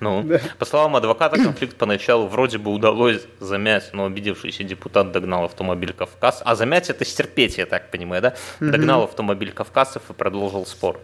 Ну, 0.00 0.28
по 0.58 0.64
словам 0.64 0.96
адвоката, 0.96 1.36
конфликт 1.36 1.76
поначалу 1.76 2.26
вроде 2.26 2.58
бы 2.58 2.72
удалось 2.72 3.22
замять, 3.40 3.90
но 3.92 4.06
обидевшийся 4.06 4.64
депутат 4.64 5.12
догнал 5.12 5.44
автомобиль 5.44 5.92
Кавказ. 5.92 6.42
А 6.44 6.54
замять 6.54 6.90
это 6.90 7.04
стерпеть, 7.04 7.58
я 7.58 7.66
так 7.66 7.90
понимаю, 7.90 8.22
да? 8.22 8.34
Догнал 8.60 9.04
автомобиль 9.04 9.52
Кавказцев 9.52 10.02
и 10.10 10.12
продолжил 10.12 10.66
спор. 10.66 11.00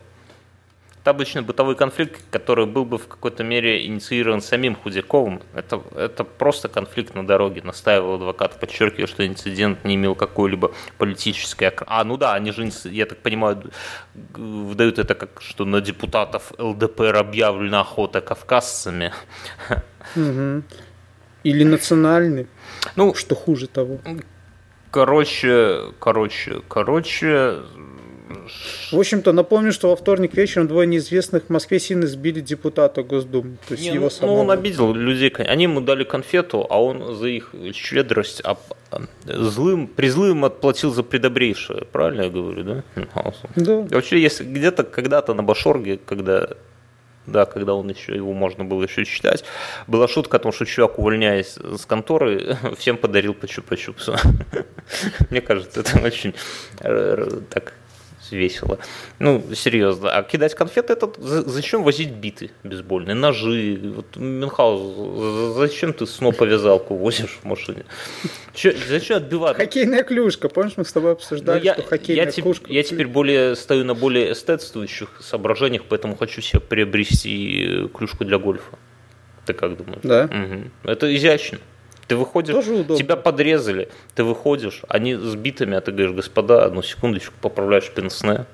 Это 1.05 1.11
обычный 1.11 1.43
бытовой 1.43 1.77
конфликт, 1.77 2.19
который 2.31 2.65
был 2.65 2.87
бы 2.87 2.97
в 2.97 3.09
какой-то 3.09 3.45
мере 3.45 3.85
инициирован 3.85 4.41
самим 4.41 4.75
Худяковым. 4.75 5.43
Это, 5.53 5.83
это 5.95 6.25
просто 6.25 6.69
конфликт 6.69 7.15
на 7.15 7.27
дороге, 7.27 7.61
настаивал 7.63 8.15
адвокат, 8.15 8.59
подчеркивая, 8.59 9.07
что 9.07 9.27
инцидент 9.27 9.85
не 9.85 9.97
имел 9.97 10.15
какой-либо 10.15 10.73
политической... 10.97 11.71
А, 11.87 12.05
ну 12.05 12.17
да, 12.17 12.33
они 12.33 12.53
же, 12.53 12.71
я 12.85 13.05
так 13.05 13.19
понимаю, 13.19 13.71
выдают 14.33 14.99
это 14.99 15.15
как, 15.15 15.43
что 15.43 15.67
на 15.67 15.83
депутатов 15.83 16.53
ЛДПР 16.57 17.17
объявлена 17.17 17.83
охота 17.83 18.23
кавказцами. 18.23 19.13
Или 20.17 21.65
национальный. 21.65 22.47
Ну, 22.97 23.15
что 23.15 23.35
хуже 23.35 23.67
того. 23.67 23.99
Короче, 24.91 25.93
короче, 25.99 26.63
короче, 26.67 27.59
в 28.91 28.99
общем-то, 28.99 29.33
напомню, 29.33 29.73
что 29.73 29.91
во 29.91 29.97
вторник 29.97 30.35
вечером 30.35 30.67
двое 30.67 30.87
неизвестных 30.87 31.45
в 31.45 31.51
Москве 31.51 31.79
сильно 31.79 32.07
сбили 32.07 32.41
депутата 32.41 33.03
Госдумы. 33.03 33.59
То 33.69 33.75
есть 33.75 33.85
Не, 33.85 33.95
его 33.95 34.05
ну, 34.05 34.11
самого. 34.11 34.37
ну, 34.37 34.43
он 34.43 34.51
обидел 34.51 34.95
людей. 34.95 35.29
Они 35.31 35.65
ему 35.65 35.81
дали 35.81 36.05
конфету, 36.05 36.67
а 36.71 36.83
он 36.83 37.17
за 37.17 37.29
их 37.29 37.55
щедрость 37.75 38.41
а, 38.45 38.57
злым, 39.27 39.87
призлым 39.87 40.45
отплатил 40.47 40.93
за 40.93 41.03
предобрейшее. 41.03 41.85
Правильно 41.93 42.23
я 42.23 42.31
говорю, 42.31 42.65
да? 42.65 42.85
Да. 43.57 43.87
Вообще, 43.91 44.21
если 44.21 44.45
где-то 44.45 44.85
когда-то 44.85 45.35
на 45.35 45.43
Башорге, 45.43 45.99
когда 45.99 46.49
да, 47.27 47.47
когда 47.47 47.75
он 47.75 47.89
еще, 47.89 48.15
его 48.15 48.33
можно 48.33 48.65
было 48.65 48.83
еще 48.83 49.05
читать, 49.05 49.45
была 49.87 50.09
шутка 50.09 50.37
о 50.37 50.41
том, 50.41 50.53
что 50.53 50.67
чувак, 50.67 50.99
увольняясь 50.99 51.57
с 51.57 51.87
конторы, 51.87 52.59
всем 52.79 52.97
подарил 52.97 53.35
по 53.35 53.47
чупа-чупсу. 53.47 54.17
Мне 55.31 55.41
кажется, 55.41 55.81
это 55.81 55.99
очень 56.05 56.35
э, 56.81 57.41
так 57.51 57.75
весело. 58.31 58.79
Ну, 59.19 59.43
серьезно. 59.55 60.11
А 60.11 60.23
кидать 60.23 60.55
конфеты, 60.55 60.93
это 60.93 61.11
зачем 61.19 61.83
возить 61.83 62.11
биты 62.11 62.51
бейсбольные, 62.63 63.15
ножи? 63.15 63.81
Вот, 63.95 64.17
Мюнхгаус, 64.17 65.57
зачем 65.57 65.93
ты 65.93 66.07
сноповязалку 66.07 66.97
возишь 66.97 67.39
в 67.43 67.45
машине? 67.45 67.85
Че, 68.55 68.75
зачем 68.89 69.19
отбивать? 69.19 69.57
Хоккейная 69.57 70.03
клюшка. 70.03 70.49
Помнишь, 70.49 70.75
мы 70.77 70.85
с 70.85 70.93
тобой 70.93 71.13
обсуждали, 71.13 71.59
ну, 71.59 71.65
я, 71.65 71.75
что 71.75 71.83
хоккейная 71.83 72.27
я 72.27 72.33
клюшка... 72.33 72.73
я 72.73 72.83
теперь 72.83 73.07
более 73.07 73.57
стою 73.57 73.85
на 73.85 73.95
более 73.95 74.33
эстетствующих 74.33 75.21
соображениях, 75.21 75.83
поэтому 75.89 76.17
хочу 76.17 76.41
себе 76.41 76.61
приобрести 76.61 77.89
клюшку 77.95 78.25
для 78.25 78.39
гольфа. 78.39 78.79
Ты 79.47 79.53
как 79.53 79.77
думаешь? 79.77 80.01
Да. 80.03 80.25
Угу. 80.25 80.91
Это 80.91 81.15
изящно. 81.15 81.59
Ты 82.07 82.17
выходишь, 82.17 82.55
Тоже 82.55 82.73
удобно. 82.73 82.97
тебя 82.97 83.17
подрезали, 83.17 83.89
ты 84.15 84.25
выходишь, 84.25 84.83
они 84.89 85.15
с 85.15 85.35
битами, 85.35 85.77
а 85.77 85.81
ты 85.81 85.91
говоришь, 85.93 86.15
господа, 86.15 86.65
одну 86.65 86.83
секундочку, 86.83 87.35
поправляешь 87.41 87.91
пенсне, 87.91 88.47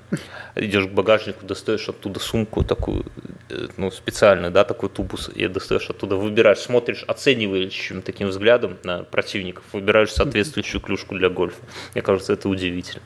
идешь 0.55 0.85
к 0.85 0.89
багажнику, 0.91 1.45
достаешь 1.45 1.89
оттуда 1.89 2.19
сумку 2.19 2.63
такую, 2.63 3.05
э, 3.49 3.67
ну, 3.77 3.91
специальную, 3.91 4.51
да, 4.51 4.63
такой 4.63 4.89
тубус, 4.89 5.29
и 5.33 5.47
достаешь 5.47 5.89
оттуда, 5.89 6.15
выбираешь, 6.15 6.59
смотришь 6.59 7.03
оценивающим 7.07 8.01
таким 8.01 8.29
взглядом 8.29 8.77
на 8.83 9.03
противников, 9.03 9.63
выбираешь 9.73 10.11
соответствующую 10.11 10.81
клюшку 10.81 11.15
для 11.15 11.29
гольфа. 11.29 11.61
Мне 11.93 12.01
кажется, 12.01 12.33
это 12.33 12.47
удивительно. 12.47 13.03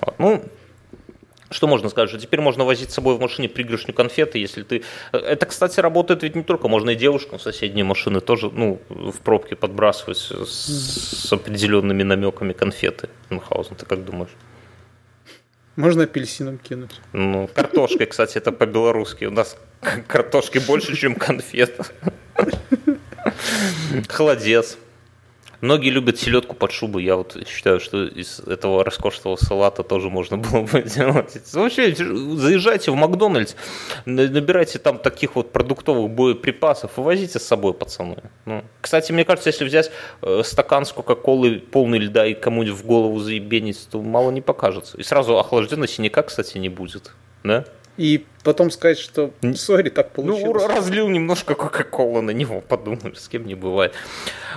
Вот. 0.00 0.18
Ну, 0.18 0.44
что 1.50 1.66
можно 1.66 1.88
сказать, 1.88 2.10
что 2.10 2.18
теперь 2.18 2.40
можно 2.40 2.64
возить 2.64 2.90
с 2.90 2.94
собой 2.94 3.16
в 3.16 3.20
машине 3.20 3.48
пригоршню 3.48 3.94
конфеты, 3.94 4.38
если 4.38 4.62
ты... 4.62 4.82
Это, 5.12 5.46
кстати, 5.46 5.80
работает 5.80 6.22
ведь 6.22 6.34
не 6.34 6.42
только, 6.42 6.68
можно 6.68 6.90
и 6.90 6.94
девушкам 6.94 7.38
в 7.38 7.42
соседние 7.42 7.84
машины 7.84 8.20
тоже, 8.20 8.50
ну, 8.50 8.80
в 8.88 9.18
пробке 9.20 9.56
подбрасывать 9.56 10.18
с, 10.18 11.26
с 11.26 11.32
определенными 11.32 12.02
намеками 12.02 12.52
конфеты. 12.52 13.08
Мюнхгаузен, 13.30 13.76
ты 13.76 13.86
как 13.86 14.04
думаешь? 14.04 14.30
Можно 15.76 16.04
апельсином 16.04 16.58
кинуть. 16.58 17.00
Ну, 17.12 17.48
картошкой, 17.54 18.06
кстати, 18.06 18.36
это 18.36 18.50
по-белорусски. 18.50 19.26
У 19.26 19.30
нас 19.30 19.56
картошки 20.08 20.58
больше, 20.58 20.96
чем 20.96 21.14
конфет. 21.14 21.92
Холодец. 24.08 24.76
Многие 25.60 25.90
любят 25.90 26.18
селедку 26.18 26.54
под 26.54 26.70
шубу. 26.72 26.98
Я 26.98 27.16
вот 27.16 27.36
считаю, 27.48 27.80
что 27.80 28.04
из 28.04 28.40
этого 28.40 28.84
роскошного 28.84 29.36
салата 29.36 29.82
тоже 29.82 30.08
можно 30.08 30.36
было 30.36 30.62
бы 30.62 30.82
делать. 30.96 31.40
Вообще, 31.52 31.94
заезжайте 31.94 32.90
в 32.90 32.94
Макдональдс, 32.94 33.54
набирайте 34.04 34.78
там 34.78 34.98
таких 34.98 35.34
вот 35.34 35.52
продуктовых 35.52 36.10
боеприпасов 36.10 36.96
и 36.96 37.00
возите 37.00 37.38
с 37.38 37.46
собой, 37.46 37.74
пацаны. 37.74 38.22
Ну, 38.44 38.62
кстати, 38.80 39.10
мне 39.10 39.24
кажется, 39.24 39.50
если 39.50 39.64
взять 39.64 39.90
э, 40.22 40.42
стакан 40.44 40.84
с 40.84 40.92
Кока-Колы 40.92 41.58
полный 41.58 41.98
льда 41.98 42.26
и 42.26 42.34
кому-нибудь 42.34 42.78
в 42.78 42.86
голову 42.86 43.18
заебенить, 43.18 43.88
то 43.90 44.00
мало 44.00 44.30
не 44.30 44.40
покажется. 44.40 44.96
И 44.96 45.02
сразу 45.02 45.38
охлажденного 45.38 45.88
синяка, 45.88 46.22
кстати, 46.22 46.58
не 46.58 46.68
будет. 46.68 47.12
Да? 47.42 47.64
И 47.98 48.24
потом 48.44 48.70
сказать, 48.70 48.96
что 48.98 49.32
сори, 49.56 49.88
так 49.90 50.10
Ну, 50.16 50.22
получилось. 50.24 50.64
разлил 50.66 51.08
немножко 51.08 51.54
Кока-Кола 51.54 52.20
на 52.20 52.30
него, 52.30 52.60
подумаешь, 52.60 53.18
с 53.20 53.28
кем 53.28 53.44
не 53.44 53.56
бывает. 53.56 53.92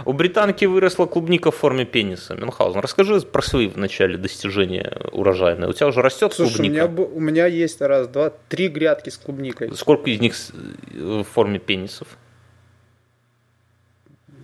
У 0.06 0.14
британки 0.14 0.66
выросла 0.66 1.08
клубника 1.08 1.50
в 1.52 1.56
форме 1.56 1.84
пениса. 1.86 2.36
Мюнхгаузен, 2.36 2.80
расскажи 2.80 3.20
про 3.22 3.42
свои 3.42 3.68
в 3.68 3.78
начале 3.78 4.18
достижения 4.18 4.96
урожайные. 5.12 5.68
У 5.70 5.74
тебя 5.74 5.88
уже 5.88 6.02
растет 6.04 6.34
Слушай, 6.34 6.52
у 6.52 6.56
клубника? 6.58 6.74
меня, 6.74 6.86
бу- 6.86 7.12
у 7.14 7.20
меня 7.20 7.48
есть 7.48 7.82
раз, 7.82 8.08
два, 8.08 8.30
три 8.48 8.68
грядки 8.68 9.10
с 9.10 9.18
клубникой. 9.18 9.76
Сколько 9.76 10.12
из 10.12 10.20
них 10.22 10.36
с- 10.36 10.52
в 10.94 11.24
форме 11.24 11.58
пенисов? 11.58 12.08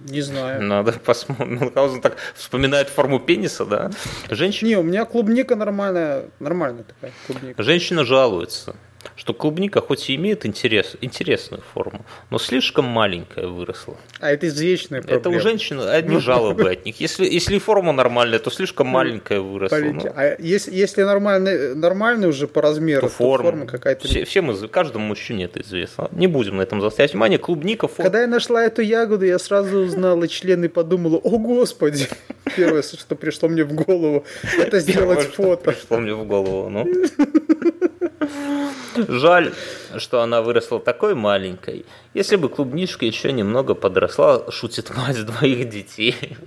Не 0.08 0.22
знаю. 0.22 0.62
Надо 0.64 0.92
посмотреть. 1.06 1.50
Мюнхгаузен 1.60 2.02
так 2.02 2.18
вспоминает 2.36 2.90
форму 2.90 3.20
пениса, 3.20 3.66
да? 3.66 3.92
Женщина, 4.30 4.68
Не, 4.70 4.76
у 4.78 4.84
меня 4.84 5.06
клубника 5.06 5.56
нормальная, 5.56 6.26
нормальная 6.40 6.84
такая 6.84 7.12
клубника. 7.28 7.62
женщина 7.64 8.04
жалуется, 8.06 8.76
что 9.16 9.34
клубника 9.34 9.82
хоть 9.82 10.10
и 10.10 10.16
имеет 10.16 10.46
интерес, 10.46 10.96
интересную 11.02 11.64
форму, 11.74 12.06
но 12.30 12.38
слишком 12.38 12.86
маленькая 12.86 13.48
выросла. 13.48 13.98
А 14.20 14.32
это 14.32 14.48
извечная 14.48 15.02
проблема. 15.02 15.20
Это 15.20 15.30
у 15.30 15.40
женщин 15.40 15.80
одни 15.82 16.20
жалобы 16.20 16.72
от 16.72 16.86
них. 16.86 17.00
Если, 17.00 17.26
если 17.26 17.58
форма 17.60 17.94
нормальная, 17.94 18.40
то 18.40 18.50
слишком 18.50 18.88
маленькая 18.88 19.40
выросла. 19.40 19.78
Ну, 19.78 20.02
А 20.16 20.36
если, 20.40 20.74
если 20.74 21.04
нормальный, 21.04 21.76
нормальный 21.76 22.28
уже 22.28 22.48
по 22.48 22.62
размеру, 22.62 23.02
то 23.02 23.08
то 23.08 23.14
форма. 23.14 23.52
форма 23.52 23.66
какая-то... 23.66 24.08
Все, 24.08 24.26
всем 24.26 24.56
каждому 24.68 25.06
мужчине 25.06 25.46
это 25.46 25.62
известно. 25.62 26.10
Не 26.12 26.28
будем 26.28 26.58
на 26.58 26.62
этом 26.62 26.82
заострять 26.82 27.12
внимание. 27.12 27.40
Клубника, 27.40 27.88
форма. 27.88 28.04
Когда 28.04 28.22
я 28.22 28.28
нашла 28.28 28.64
эту 28.64 28.82
ягоду, 28.82 29.26
я 29.26 29.40
сразу 29.40 29.80
узнала 29.80 30.28
член 30.28 30.64
и 30.64 30.68
подумала, 30.68 31.18
о 31.18 31.38
господи, 31.38 32.08
первое, 32.56 32.82
что 32.82 33.16
пришло 33.16 33.50
мне 33.50 33.64
в 33.64 33.74
голову, 33.74 34.26
это 34.58 34.80
сделать 34.80 35.20
Первое, 35.20 35.22
что 35.22 35.44
фото. 35.44 35.72
Пришло 35.72 35.98
мне 35.98 36.14
в 36.14 36.26
голову, 36.26 36.70
ну. 36.70 36.86
Жаль, 39.08 39.54
что 39.98 40.22
она 40.22 40.42
выросла 40.42 40.80
такой 40.80 41.16
маленькой. 41.16 41.86
Если 42.14 42.36
бы 42.36 42.50
клубничка 42.50 43.06
еще 43.06 43.32
немного 43.32 43.74
подросла, 43.76 44.52
шутит 44.52 44.96
мать 44.96 45.26
двоих 45.26 45.70
детей. 45.70 46.38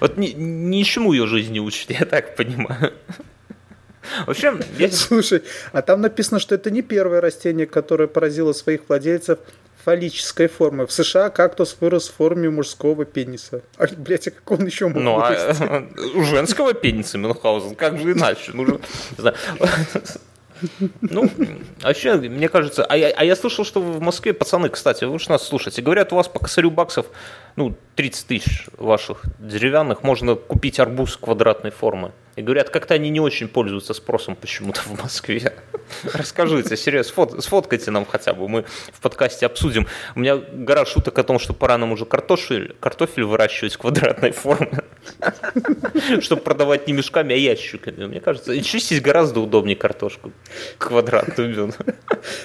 Вот 0.00 0.16
ни- 0.16 0.34
ничему 0.36 1.12
ее 1.12 1.26
жизнь 1.26 1.52
не 1.52 1.60
учит, 1.60 1.90
я 1.90 2.04
так 2.04 2.36
понимаю. 2.36 2.92
Вообще, 4.26 4.54
я 4.78 4.90
Слушай, 4.90 5.42
а 5.72 5.82
там 5.82 6.00
написано, 6.00 6.38
что 6.40 6.54
это 6.54 6.70
не 6.70 6.82
первое 6.82 7.20
растение, 7.20 7.66
которое 7.66 8.08
поразило 8.08 8.52
своих 8.52 8.88
владельцев 8.88 9.38
фаллической 9.84 10.48
формы. 10.48 10.86
В 10.86 10.92
США 10.92 11.30
кактус 11.30 11.76
вырос 11.80 12.08
в 12.08 12.14
форме 12.14 12.50
мужского 12.50 13.04
пениса. 13.04 13.62
А, 13.76 13.86
блядь, 13.96 14.28
а 14.28 14.30
как 14.30 14.50
он 14.50 14.66
еще 14.66 14.88
мог 14.88 15.02
Ну, 15.02 15.18
а 15.18 15.86
у 16.14 16.24
женского 16.24 16.74
пениса 16.74 17.16
Мюнхгаузен, 17.18 17.74
как 17.74 17.98
же 17.98 18.12
иначе? 18.12 18.52
Ну. 18.54 18.80
Ну, 21.00 21.30
вообще, 21.82 22.14
мне 22.14 22.48
кажется, 22.48 22.84
а 22.84 22.96
я, 22.96 23.08
а 23.16 23.24
я 23.24 23.36
слышал, 23.36 23.64
что 23.64 23.80
в 23.80 24.00
Москве, 24.00 24.32
пацаны, 24.32 24.68
кстати, 24.68 25.04
вы 25.04 25.18
же 25.18 25.30
нас 25.30 25.46
слушаете, 25.46 25.82
говорят, 25.82 26.12
у 26.12 26.16
вас 26.16 26.28
по 26.28 26.38
косарю 26.38 26.70
баксов, 26.70 27.06
ну, 27.56 27.74
30 27.96 28.26
тысяч 28.26 28.66
ваших 28.76 29.22
деревянных, 29.38 30.02
можно 30.02 30.34
купить 30.34 30.80
арбуз 30.80 31.16
квадратной 31.16 31.70
формы. 31.70 32.12
И 32.38 32.42
говорят, 32.42 32.70
как-то 32.70 32.94
они 32.94 33.10
не 33.10 33.18
очень 33.18 33.48
пользуются 33.48 33.94
спросом 33.94 34.36
почему-то 34.36 34.80
в 34.82 35.02
Москве. 35.02 35.54
Расскажите, 36.14 36.76
серьезно, 36.76 37.10
сфот, 37.10 37.42
сфоткайте 37.42 37.90
нам 37.90 38.06
хотя 38.06 38.32
бы, 38.32 38.48
мы 38.48 38.64
в 38.92 39.00
подкасте 39.00 39.44
обсудим. 39.44 39.88
У 40.14 40.20
меня 40.20 40.36
гора 40.36 40.86
шуток 40.86 41.18
о 41.18 41.24
том, 41.24 41.40
что 41.40 41.52
пора 41.52 41.78
нам 41.78 41.90
уже 41.90 42.04
картофель, 42.04 42.76
картофель 42.78 43.24
выращивать 43.24 43.74
в 43.74 43.78
квадратной 43.78 44.30
форме, 44.30 44.82
чтобы 46.20 46.42
продавать 46.42 46.86
не 46.86 46.92
мешками, 46.92 47.34
а 47.34 47.36
ящиками. 47.36 48.06
Мне 48.06 48.20
кажется, 48.20 48.60
чистить 48.62 49.02
гораздо 49.02 49.40
удобнее 49.40 49.74
картошку 49.74 50.30
квадратную. 50.78 51.72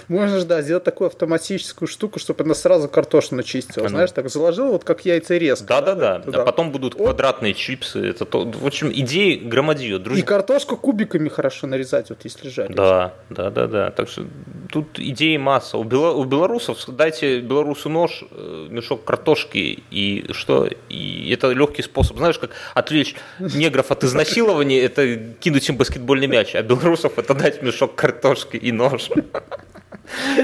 Можно 0.08 0.40
же, 0.40 0.46
да, 0.46 0.64
сделать 0.64 0.86
такую 0.86 1.10
автоматическую 1.10 1.88
штуку, 1.88 2.18
чтобы 2.18 2.44
она 2.44 2.56
сразу 2.56 2.88
картошку 2.90 3.44
чистила. 3.44 3.90
Знаешь, 3.90 4.12
так 4.12 4.30
заложил, 4.32 4.70
вот 4.70 4.84
как 4.84 5.06
яйца 5.06 5.38
резко. 5.38 5.68
Да-да-да, 5.68 6.24
а 6.26 6.46
потом 6.46 6.72
будут 6.72 6.96
квадратные 6.96 7.54
чипсы. 7.54 8.00
Это 8.00 8.26
то, 8.26 8.44
в 8.44 8.66
общем, 8.66 8.92
идеи 8.92 9.36
громадье 9.36 9.83
ее. 9.84 10.00
Друзья. 10.00 10.24
И 10.24 10.26
картошку 10.26 10.78
кубиками 10.78 11.30
хорошо 11.30 11.68
нарезать, 11.68 12.10
вот 12.10 12.20
если 12.24 12.50
жарить. 12.50 12.76
Да, 12.76 13.14
да, 13.30 13.50
да, 13.50 13.68
да. 13.68 13.92
Так 13.92 14.10
что 14.10 14.26
тут 14.70 15.00
идеи 15.00 15.38
масса. 15.38 15.78
У, 15.78 15.84
бело, 15.84 16.12
у 16.12 16.24
белорусов 16.26 16.78
дайте 16.88 17.40
белорусу 17.40 17.90
нож, 17.90 18.24
э, 18.32 18.68
мешок 18.70 19.04
картошки 19.04 19.84
и 19.92 20.32
что? 20.32 20.68
И 20.90 21.32
это 21.32 21.52
легкий 21.52 21.82
способ. 21.82 22.18
Знаешь, 22.18 22.40
как 22.40 22.52
отвлечь 22.74 23.16
негров 23.40 23.92
от 23.92 24.04
изнасилования, 24.04 24.82
это 24.82 25.18
кинуть 25.40 25.70
им 25.70 25.78
баскетбольный 25.78 26.28
мяч, 26.28 26.56
а 26.56 26.64
белорусов 26.64 27.18
это 27.18 27.34
дать 27.34 27.62
мешок 27.62 27.96
картошки 27.96 28.58
и 28.58 28.72
нож. 28.72 29.10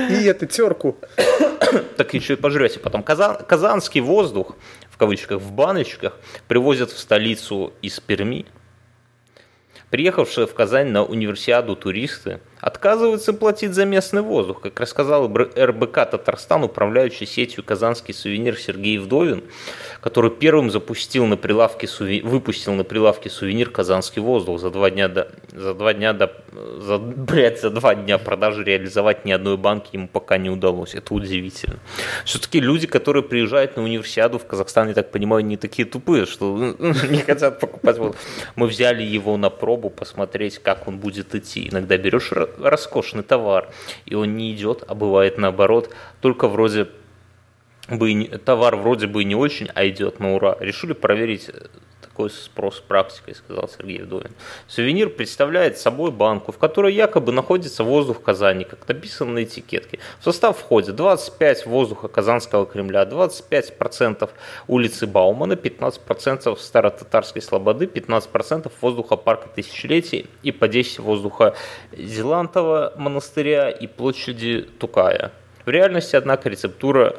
И 0.09 0.25
эту 0.25 0.45
терку. 0.45 0.97
Так 1.97 2.13
еще 2.13 2.33
и 2.33 2.35
пожрете 2.35 2.79
потом. 2.79 3.03
Казан, 3.03 3.37
казанский 3.45 4.01
воздух, 4.01 4.55
в 4.89 4.97
кавычках, 4.97 5.41
в 5.41 5.51
баночках, 5.51 6.17
привозят 6.47 6.91
в 6.91 6.99
столицу 6.99 7.73
из 7.81 7.99
Перми. 7.99 8.45
Приехавшие 9.89 10.45
в 10.45 10.53
Казань 10.53 10.89
на 10.89 11.03
универсиаду 11.03 11.75
туристы 11.75 12.41
отказываются 12.60 13.34
платить 13.34 13.74
за 13.74 13.86
местный 13.86 14.22
воздух. 14.22 14.62
Как 14.62 14.80
рассказал 14.80 15.28
РБК 15.28 15.95
Татарстан, 16.12 16.64
управляющий 16.64 17.26
сетью 17.26 17.64
«Казанский 17.64 18.14
сувенир» 18.14 18.57
Сергей 18.57 18.97
Вдовин, 18.97 19.43
который 20.01 20.32
первым 20.32 20.70
запустил 20.72 21.26
на 21.26 21.38
прилавке, 21.38 21.88
выпустил 22.24 22.74
на 22.74 22.84
прилавке 22.84 23.30
сувенир 23.30 23.70
«Казанский 23.70 24.22
воздух». 24.22 24.60
За 24.60 24.70
два 24.70 24.89
дня 24.89 25.07
до, 25.07 25.30
за 25.53 25.74
два 25.74 25.93
дня 25.93 26.14
до, 26.14 26.32
за, 26.80 26.97
блядь, 26.97 27.62
за 27.62 27.70
два 27.70 27.95
дня 27.95 28.18
продажи 28.18 28.64
реализовать 28.64 29.26
ни 29.26 29.32
одной 29.32 29.57
банки 29.57 29.89
ему 29.93 30.07
пока 30.07 30.38
не 30.38 30.49
удалось. 30.49 30.95
Это 30.95 31.14
удивительно. 31.14 31.80
Все-таки 32.26 32.60
люди, 32.60 32.88
которые 32.88 33.24
приезжают 33.24 33.78
на 33.78 33.84
универсиаду 33.84 34.39
в 34.39 34.45
Казахстан, 34.45 34.89
я 34.89 34.93
так 34.93 35.12
понимаю, 35.12 35.45
не 35.45 35.57
такие 35.57 35.88
тупые, 35.88 36.26
что 36.26 36.57
не 37.10 37.20
хотят 37.20 37.60
покупать. 37.60 37.97
Мы 38.55 38.68
взяли 38.68 39.03
его 39.03 39.38
на 39.38 39.49
пробу, 39.49 39.89
посмотреть, 39.89 40.60
как 40.60 40.88
он 40.88 40.97
будет 40.97 41.36
идти. 41.36 41.70
Иногда 41.70 41.97
берешь 41.97 42.32
роскошный 42.58 43.24
товар, 43.24 43.70
и 44.06 44.16
он 44.16 44.36
не 44.36 44.54
идет, 44.54 44.84
а 44.88 44.95
бывает 44.95 45.38
наоборот, 45.38 45.93
только 46.22 46.47
вроде 46.47 46.89
бы 47.89 48.26
товар 48.45 48.76
вроде 48.76 49.08
бы 49.08 49.24
не 49.24 49.36
очень, 49.36 49.70
а 49.74 49.88
идет 49.88 50.20
на 50.20 50.36
ура. 50.36 50.58
Решили 50.60 50.93
проверить 50.93 51.50
такой 52.20 52.30
спрос 52.32 52.84
практикой, 52.86 53.34
сказал 53.34 53.70
Сергей 53.70 54.01
Вдовин. 54.01 54.32
Сувенир 54.67 55.09
представляет 55.09 55.78
собой 55.78 56.11
банку, 56.11 56.51
в 56.51 56.57
которой 56.57 56.93
якобы 56.93 57.32
находится 57.32 57.86
воздух 57.86 58.22
Казани, 58.22 58.65
как 58.65 58.86
написано 58.89 59.32
на 59.32 59.43
этикетке. 59.43 59.99
В 60.20 60.26
состав 60.26 60.57
входит 60.57 60.97
25 60.97 61.65
воздуха 61.65 62.09
Казанского 62.09 62.65
Кремля, 62.65 63.03
25% 63.03 64.30
улицы 64.67 65.07
Баумана, 65.07 65.53
15% 65.53 66.59
Старо-Татарской 66.59 67.41
Слободы, 67.41 67.86
15% 67.86 68.70
воздуха 68.82 69.15
Парка 69.15 69.47
Тысячелетий 69.55 70.26
и 70.43 70.51
по 70.51 70.67
10 70.67 70.99
воздуха 70.99 71.55
Зелантова 71.93 72.91
монастыря 72.97 73.70
и 73.70 73.88
площади 73.88 74.67
Тукая. 74.78 75.32
В 75.65 75.70
реальности, 75.70 76.17
однако, 76.17 76.49
рецептура 76.49 77.15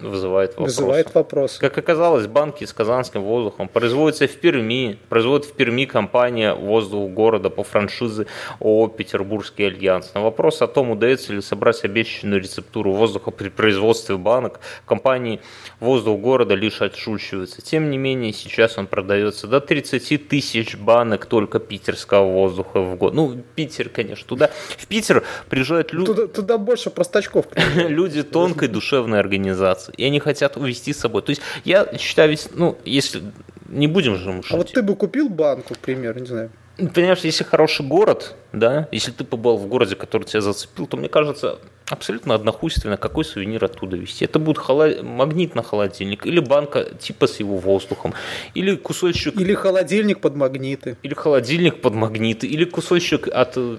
вызывает 0.00 0.50
вопрос. 0.50 0.66
Вызывает 0.76 1.14
вопрос. 1.14 1.58
Как 1.58 1.76
оказалось, 1.78 2.26
банки 2.26 2.64
с 2.64 2.72
казанским 2.72 3.22
воздухом 3.22 3.68
производятся 3.68 4.26
в 4.26 4.36
Перми. 4.36 4.98
Производит 5.08 5.46
в 5.46 5.52
Перми 5.52 5.84
компания 5.84 6.54
«Воздух 6.54 7.10
города» 7.10 7.50
по 7.50 7.64
франшизе 7.64 8.26
ООО 8.60 8.88
«Петербургский 8.88 9.64
альянс». 9.64 10.12
На 10.14 10.20
вопрос 10.20 10.62
о 10.62 10.66
том, 10.66 10.90
удается 10.90 11.32
ли 11.32 11.40
собрать 11.40 11.84
обещанную 11.84 12.40
рецептуру 12.40 12.92
воздуха 12.92 13.30
при 13.30 13.48
производстве 13.48 14.16
банок, 14.16 14.60
компании 14.86 15.40
«Воздух 15.80 16.20
города» 16.20 16.54
лишь 16.54 16.80
отшучивается. 16.82 17.62
Тем 17.62 17.90
не 17.90 17.98
менее, 17.98 18.32
сейчас 18.32 18.78
он 18.78 18.86
продается 18.86 19.46
до 19.46 19.60
30 19.60 20.28
тысяч 20.28 20.76
банок 20.76 21.26
только 21.26 21.58
питерского 21.58 22.30
воздуха 22.30 22.80
в 22.80 22.96
год. 22.96 23.14
Ну, 23.14 23.36
Питер, 23.54 23.88
конечно, 23.88 24.26
туда. 24.26 24.50
В 24.76 24.86
Питер 24.86 25.24
приезжают 25.48 25.92
люди... 25.92 26.06
Туда, 26.06 26.26
туда 26.26 26.58
больше 26.58 26.90
простачков. 26.90 27.46
Люди 27.88 28.22
тонкой 28.22 28.68
душевной 28.68 29.20
организации 29.20 29.87
развиваться, 29.88 29.92
и 29.96 30.04
они 30.04 30.20
хотят 30.20 30.56
увести 30.56 30.92
с 30.92 30.98
собой. 30.98 31.22
То 31.22 31.30
есть 31.30 31.42
я 31.64 31.86
считаю, 31.98 32.30
ведь, 32.30 32.48
ну, 32.54 32.76
если 32.84 33.22
не 33.68 33.86
будем 33.86 34.16
же 34.16 34.30
мы 34.30 34.42
шутить. 34.42 34.54
А 34.54 34.56
вот 34.56 34.72
ты 34.72 34.82
бы 34.82 34.96
купил 34.96 35.28
банку, 35.28 35.74
к 35.74 35.78
примеру, 35.78 36.20
не 36.20 36.26
знаю. 36.26 36.50
Понимаешь, 36.94 37.24
если 37.24 37.42
хороший 37.42 37.84
город, 37.84 38.36
да, 38.52 38.86
если 38.92 39.10
ты 39.10 39.24
побывал 39.24 39.58
в 39.58 39.66
городе, 39.66 39.96
который 39.96 40.22
тебя 40.22 40.40
зацепил, 40.40 40.86
то 40.86 40.96
мне 40.96 41.08
кажется, 41.08 41.58
абсолютно 41.90 42.34
однохуйственно, 42.34 42.96
какой 42.96 43.24
сувенир 43.24 43.64
оттуда 43.64 43.96
вести. 43.96 44.24
Это 44.24 44.38
будет 44.38 44.58
холод... 44.58 45.02
магнит 45.02 45.56
на 45.56 45.64
холодильник, 45.64 46.24
или 46.24 46.38
банка 46.38 46.84
типа 46.84 47.26
с 47.26 47.40
его 47.40 47.56
воздухом, 47.56 48.14
или 48.54 48.76
кусочек... 48.76 49.34
Или 49.40 49.54
холодильник 49.54 50.20
под 50.20 50.36
магниты. 50.36 50.96
Или 51.02 51.14
холодильник 51.14 51.80
под 51.80 51.94
магниты, 51.94 52.46
или 52.46 52.64
кусочек 52.64 53.26
от 53.26 53.56
э, 53.56 53.78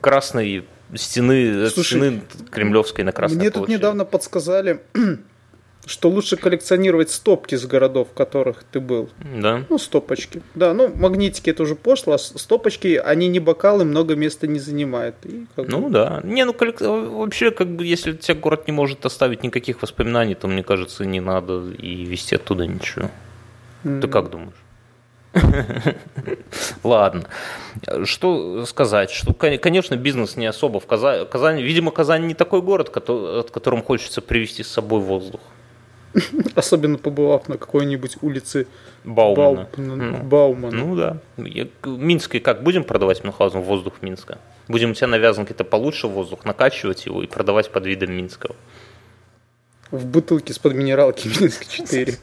красной 0.00 0.64
стены, 0.94 1.68
Слушай, 1.68 1.98
стены 1.98 2.22
Кремлевской 2.50 3.04
на 3.04 3.12
Красной 3.12 3.38
Мне 3.38 3.50
площади. 3.50 3.72
тут 3.72 3.80
недавно 3.80 4.04
подсказали, 4.04 4.80
что 5.86 6.08
лучше 6.08 6.36
коллекционировать 6.36 7.10
стопки 7.10 7.54
с 7.54 7.66
городов, 7.66 8.08
в 8.10 8.14
которых 8.14 8.64
ты 8.64 8.80
был. 8.80 9.10
Да. 9.40 9.64
Ну, 9.68 9.78
стопочки. 9.78 10.42
Да, 10.54 10.74
ну, 10.74 10.92
магнитики 10.94 11.50
это 11.50 11.62
уже 11.64 11.74
пошло, 11.74 12.14
а 12.14 12.18
стопочки, 12.18 13.00
они 13.02 13.28
не 13.28 13.40
бокалы, 13.40 13.84
много 13.84 14.14
места 14.14 14.46
не 14.46 14.58
занимают. 14.58 15.16
И 15.24 15.46
как 15.56 15.68
ну, 15.68 15.82
бы... 15.82 15.90
да. 15.90 16.20
Не, 16.24 16.44
ну, 16.44 16.52
коллек... 16.52 16.80
вообще, 16.80 17.50
как 17.50 17.68
бы, 17.68 17.84
если 17.84 18.12
тебя 18.12 18.34
город 18.34 18.66
не 18.66 18.72
может 18.72 19.04
оставить 19.06 19.42
никаких 19.42 19.82
воспоминаний, 19.82 20.34
то, 20.34 20.46
мне 20.48 20.62
кажется, 20.62 21.04
не 21.04 21.20
надо 21.20 21.70
и 21.70 22.04
вести 22.04 22.36
оттуда 22.36 22.66
ничего. 22.66 23.10
Mm. 23.84 24.00
Ты 24.00 24.08
как 24.08 24.30
думаешь? 24.30 24.61
Ладно. 26.82 27.24
Что 28.04 28.64
сказать? 28.66 29.10
Что, 29.10 29.32
конечно, 29.34 29.96
бизнес 29.96 30.36
не 30.36 30.46
особо 30.46 30.80
в 30.80 30.86
Казани. 30.86 31.24
Казань, 31.26 31.60
видимо, 31.60 31.90
Казань 31.90 32.26
не 32.26 32.34
такой 32.34 32.62
город, 32.62 32.94
от 32.96 33.50
которым 33.50 33.82
хочется 33.82 34.20
привести 34.20 34.62
с 34.62 34.68
собой 34.68 35.00
воздух. 35.00 35.40
Особенно 36.54 36.98
побывав 36.98 37.48
на 37.48 37.56
какой-нибудь 37.56 38.18
улице 38.20 38.66
Баумана. 39.04 39.68
Бау... 39.76 39.86
Ну, 39.86 40.22
Баумана. 40.22 40.76
Ну 40.76 40.96
да. 40.96 41.18
Минской 41.84 42.40
как 42.40 42.62
будем 42.62 42.84
продавать 42.84 43.24
Мюнхгаузен 43.24 43.60
воздух 43.60 43.94
Минска? 44.02 44.38
Будем 44.68 44.90
у 44.90 44.94
тебя 44.94 45.08
навязан 45.08 45.44
какой-то 45.44 45.64
получше 45.64 46.06
воздух, 46.06 46.44
накачивать 46.44 47.06
его 47.06 47.22
и 47.22 47.26
продавать 47.26 47.70
под 47.70 47.86
видом 47.86 48.12
Минского. 48.12 48.54
В 49.90 50.06
бутылке 50.06 50.52
с-под 50.52 50.74
минералки 50.74 51.28
Минск 51.40 51.66
4. 51.66 52.14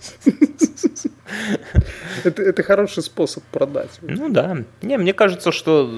Это, 2.24 2.42
это 2.42 2.64
хороший 2.64 3.04
способ 3.04 3.44
продать. 3.46 4.00
Ну 4.02 4.30
да. 4.30 4.58
Не, 4.82 4.98
мне 4.98 5.14
кажется, 5.14 5.52
что 5.52 5.90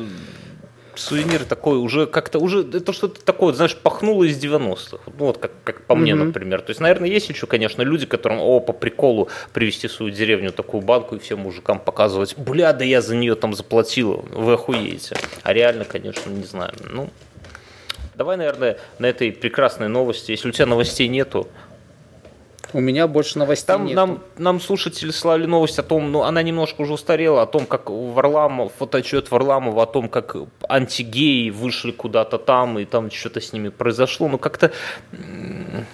сувенир 0.95 1.43
такой 1.45 1.77
уже 1.77 2.05
как-то 2.05 2.39
уже 2.39 2.61
это 2.61 2.93
что-то 2.93 3.23
такое, 3.23 3.53
знаешь, 3.53 3.75
пахнуло 3.75 4.23
из 4.23 4.43
90-х. 4.43 5.11
Ну 5.17 5.25
вот 5.25 5.37
как, 5.37 5.51
как 5.63 5.85
по 5.85 5.95
мне, 5.95 6.11
mm-hmm. 6.11 6.23
например. 6.25 6.61
То 6.61 6.71
есть, 6.71 6.79
наверное, 6.79 7.09
есть 7.09 7.29
еще, 7.29 7.47
конечно, 7.47 7.81
люди, 7.81 8.05
которым, 8.05 8.39
о, 8.39 8.59
по 8.59 8.73
приколу 8.73 9.29
привести 9.53 9.87
в 9.87 9.91
свою 9.91 10.11
деревню 10.11 10.51
такую 10.51 10.81
банку 10.81 11.15
и 11.15 11.19
всем 11.19 11.39
мужикам 11.39 11.79
показывать, 11.79 12.37
бля, 12.37 12.73
да 12.73 12.85
я 12.85 13.01
за 13.01 13.15
нее 13.15 13.35
там 13.35 13.53
заплатил, 13.53 14.25
вы 14.31 14.53
охуеете. 14.53 15.15
А 15.43 15.53
реально, 15.53 15.85
конечно, 15.85 16.29
не 16.29 16.43
знаю. 16.43 16.73
Ну, 16.91 17.09
давай, 18.15 18.37
наверное, 18.37 18.77
на 18.99 19.07
этой 19.07 19.31
прекрасной 19.31 19.87
новости, 19.87 20.31
если 20.31 20.49
у 20.49 20.51
тебя 20.51 20.65
новостей 20.65 21.07
нету, 21.07 21.47
У 22.73 22.79
меня 22.79 23.07
больше 23.07 23.37
новостей 23.37 23.67
Там 23.67 23.85
нет. 23.85 23.95
нам, 23.95 24.19
нам 24.37 24.61
слушатели 24.61 25.11
слали 25.11 25.45
новость 25.45 25.79
о 25.79 25.83
том, 25.83 26.11
ну, 26.11 26.23
она 26.23 26.41
немножко 26.41 26.81
уже 26.81 26.93
устарела, 26.93 27.41
о 27.41 27.45
том, 27.45 27.65
как 27.65 27.89
Варламов, 27.89 28.71
фотоотчет 28.77 29.31
Варламова, 29.31 29.83
о 29.83 29.85
том, 29.85 30.09
как 30.09 30.35
антигеи 30.67 31.49
вышли 31.49 31.91
куда-то 31.91 32.37
там, 32.37 32.79
и 32.79 32.85
там 32.85 33.11
что-то 33.11 33.41
с 33.41 33.53
ними 33.53 33.69
произошло. 33.69 34.27
Ну, 34.27 34.37
как-то... 34.37 34.71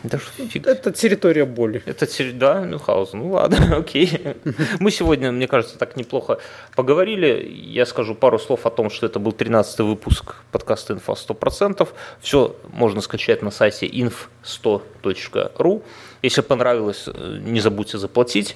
Даже 0.04 0.24
фиг. 0.50 0.68
Это 0.68 0.92
территория 0.92 1.46
боли. 1.46 1.82
Это, 1.86 2.08
да, 2.34 2.62
Мюнхгаузен. 2.62 3.20
Ну, 3.20 3.32
ладно, 3.32 3.78
окей. 3.78 4.36
Мы 4.80 4.92
сегодня, 4.92 5.32
мне 5.32 5.48
кажется, 5.48 5.78
так 5.78 5.98
неплохо 5.98 6.40
поговорили. 6.76 7.48
Я 7.50 7.86
скажу 7.86 8.16
пару 8.16 8.40
слов 8.40 8.66
о 8.66 8.70
том, 8.70 8.90
что 8.90 9.06
это 9.06 9.20
был 9.20 9.32
13 9.32 9.80
выпуск 9.80 10.36
подкаста 10.52 10.94
«Инфа 10.94 11.14
100%». 11.14 11.88
Все 12.22 12.56
можно 12.74 13.02
скачать 13.02 13.42
на 13.42 13.52
сайте 13.52 13.88
inf100.ru. 13.88 15.82
Если 16.22 16.42
понравилось, 16.42 17.06
э, 17.08 17.40
не 17.42 17.60
забудьте 17.60 17.98
заплатить. 17.98 18.56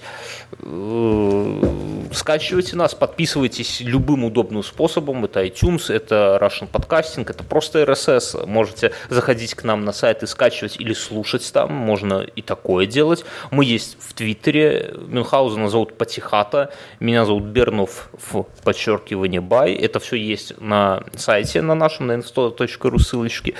Э, 0.59 1.61
скачивайте 2.13 2.75
нас, 2.75 2.95
подписывайтесь 2.95 3.81
любым 3.81 4.25
удобным 4.25 4.63
способом. 4.63 5.25
Это 5.25 5.43
iTunes, 5.45 5.93
это 5.93 6.37
Russian 6.41 6.69
Podcasting, 6.69 7.29
это 7.29 7.43
просто 7.43 7.83
RSS. 7.83 8.45
Можете 8.45 8.91
заходить 9.09 9.53
к 9.53 9.63
нам 9.63 9.85
на 9.85 9.93
сайт 9.93 10.23
и 10.23 10.27
скачивать 10.27 10.79
или 10.79 10.93
слушать 10.93 11.49
там. 11.53 11.73
Можно 11.73 12.21
и 12.21 12.41
такое 12.41 12.85
делать. 12.85 13.25
Мы 13.51 13.65
есть 13.65 13.97
в 13.99 14.13
Твиттере. 14.13 14.93
Мюнхгаузена 15.07 15.69
зовут 15.69 15.97
Патихата. 15.97 16.73
Меня 16.99 17.25
зовут 17.25 17.43
Бернов 17.43 18.09
в 18.13 18.43
подчеркивании 18.63 19.39
Бай. 19.39 19.73
Это 19.73 19.99
все 19.99 20.15
есть 20.15 20.59
на 20.59 21.03
сайте 21.15 21.61
на 21.61 21.75
нашем, 21.75 22.07
на 22.07 22.13
insto.ru 22.13 22.99
ссылочки. 22.99 23.55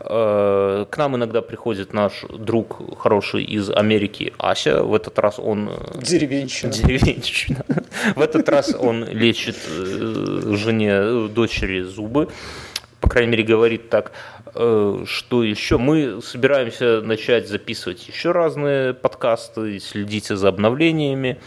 Э, 0.00 0.86
к 0.88 0.96
нам 0.96 1.16
иногда 1.16 1.42
приходит 1.42 1.92
наш 1.92 2.24
друг 2.30 2.98
хороший 3.00 3.45
из 3.46 3.70
Америки 3.70 4.32
Ася. 4.38 4.82
В 4.82 4.94
этот 4.94 5.18
раз 5.18 5.38
он... 5.38 5.70
Э, 5.70 6.02
деревенщина. 6.02 6.72
Деревенщина. 6.72 7.64
В 8.14 8.20
этот 8.20 8.48
раз 8.48 8.74
он 8.74 9.04
лечит 9.04 9.56
э, 9.68 10.54
жене, 10.56 10.90
э, 10.90 11.28
дочери 11.30 11.82
зубы. 11.82 12.28
По 13.00 13.08
крайней 13.08 13.30
мере, 13.30 13.44
говорит 13.44 13.90
так. 13.90 14.12
Что 14.54 15.42
еще? 15.42 15.76
Мы 15.76 16.22
собираемся 16.22 17.02
начать 17.02 17.46
записывать 17.46 18.08
еще 18.08 18.32
разные 18.32 18.94
подкасты, 18.94 19.78
следите 19.80 20.34
за 20.34 20.48
обновлениями. 20.48 21.38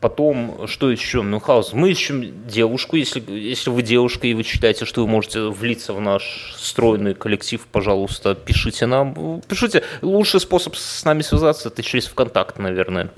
Потом, 0.00 0.66
что 0.66 0.90
еще? 0.90 1.22
Мюнхгаус, 1.22 1.72
мы 1.72 1.90
ищем 1.90 2.46
девушку, 2.46 2.96
если, 2.96 3.22
если 3.30 3.70
вы 3.70 3.82
девушка 3.82 4.26
и 4.26 4.34
вы 4.34 4.42
считаете, 4.42 4.84
что 4.84 5.02
вы 5.02 5.08
можете 5.08 5.48
влиться 5.48 5.92
в 5.92 6.00
наш 6.00 6.54
стройный 6.56 7.14
коллектив, 7.14 7.66
пожалуйста, 7.70 8.34
пишите 8.34 8.86
нам. 8.86 9.40
Пишите. 9.48 9.82
Лучший 10.02 10.40
способ 10.40 10.76
с 10.76 11.04
нами 11.04 11.22
связаться– 11.22 11.68
это 11.70 11.82
через 11.82 12.06
ВКонтакт, 12.06 12.58
наверное. 12.58 13.10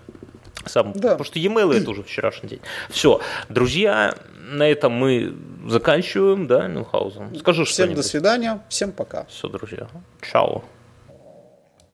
Сам, 0.66 0.92
да. 0.92 1.10
Потому 1.10 1.24
что 1.24 1.38
e-mail 1.38 1.72
это 1.74 1.90
уже 1.90 2.02
вчерашний 2.02 2.48
день. 2.48 2.60
Все, 2.90 3.20
друзья, 3.48 4.14
на 4.50 4.68
этом 4.68 4.92
мы 4.92 5.34
заканчиваем, 5.66 6.46
да, 6.46 6.66
Мюнхгаузен? 6.66 7.38
Скажи 7.38 7.64
Всем 7.64 7.94
до 7.94 8.02
свидания, 8.02 8.62
всем 8.68 8.92
пока. 8.92 9.24
Все, 9.26 9.48
друзья. 9.48 9.88
Чао. 10.20 10.64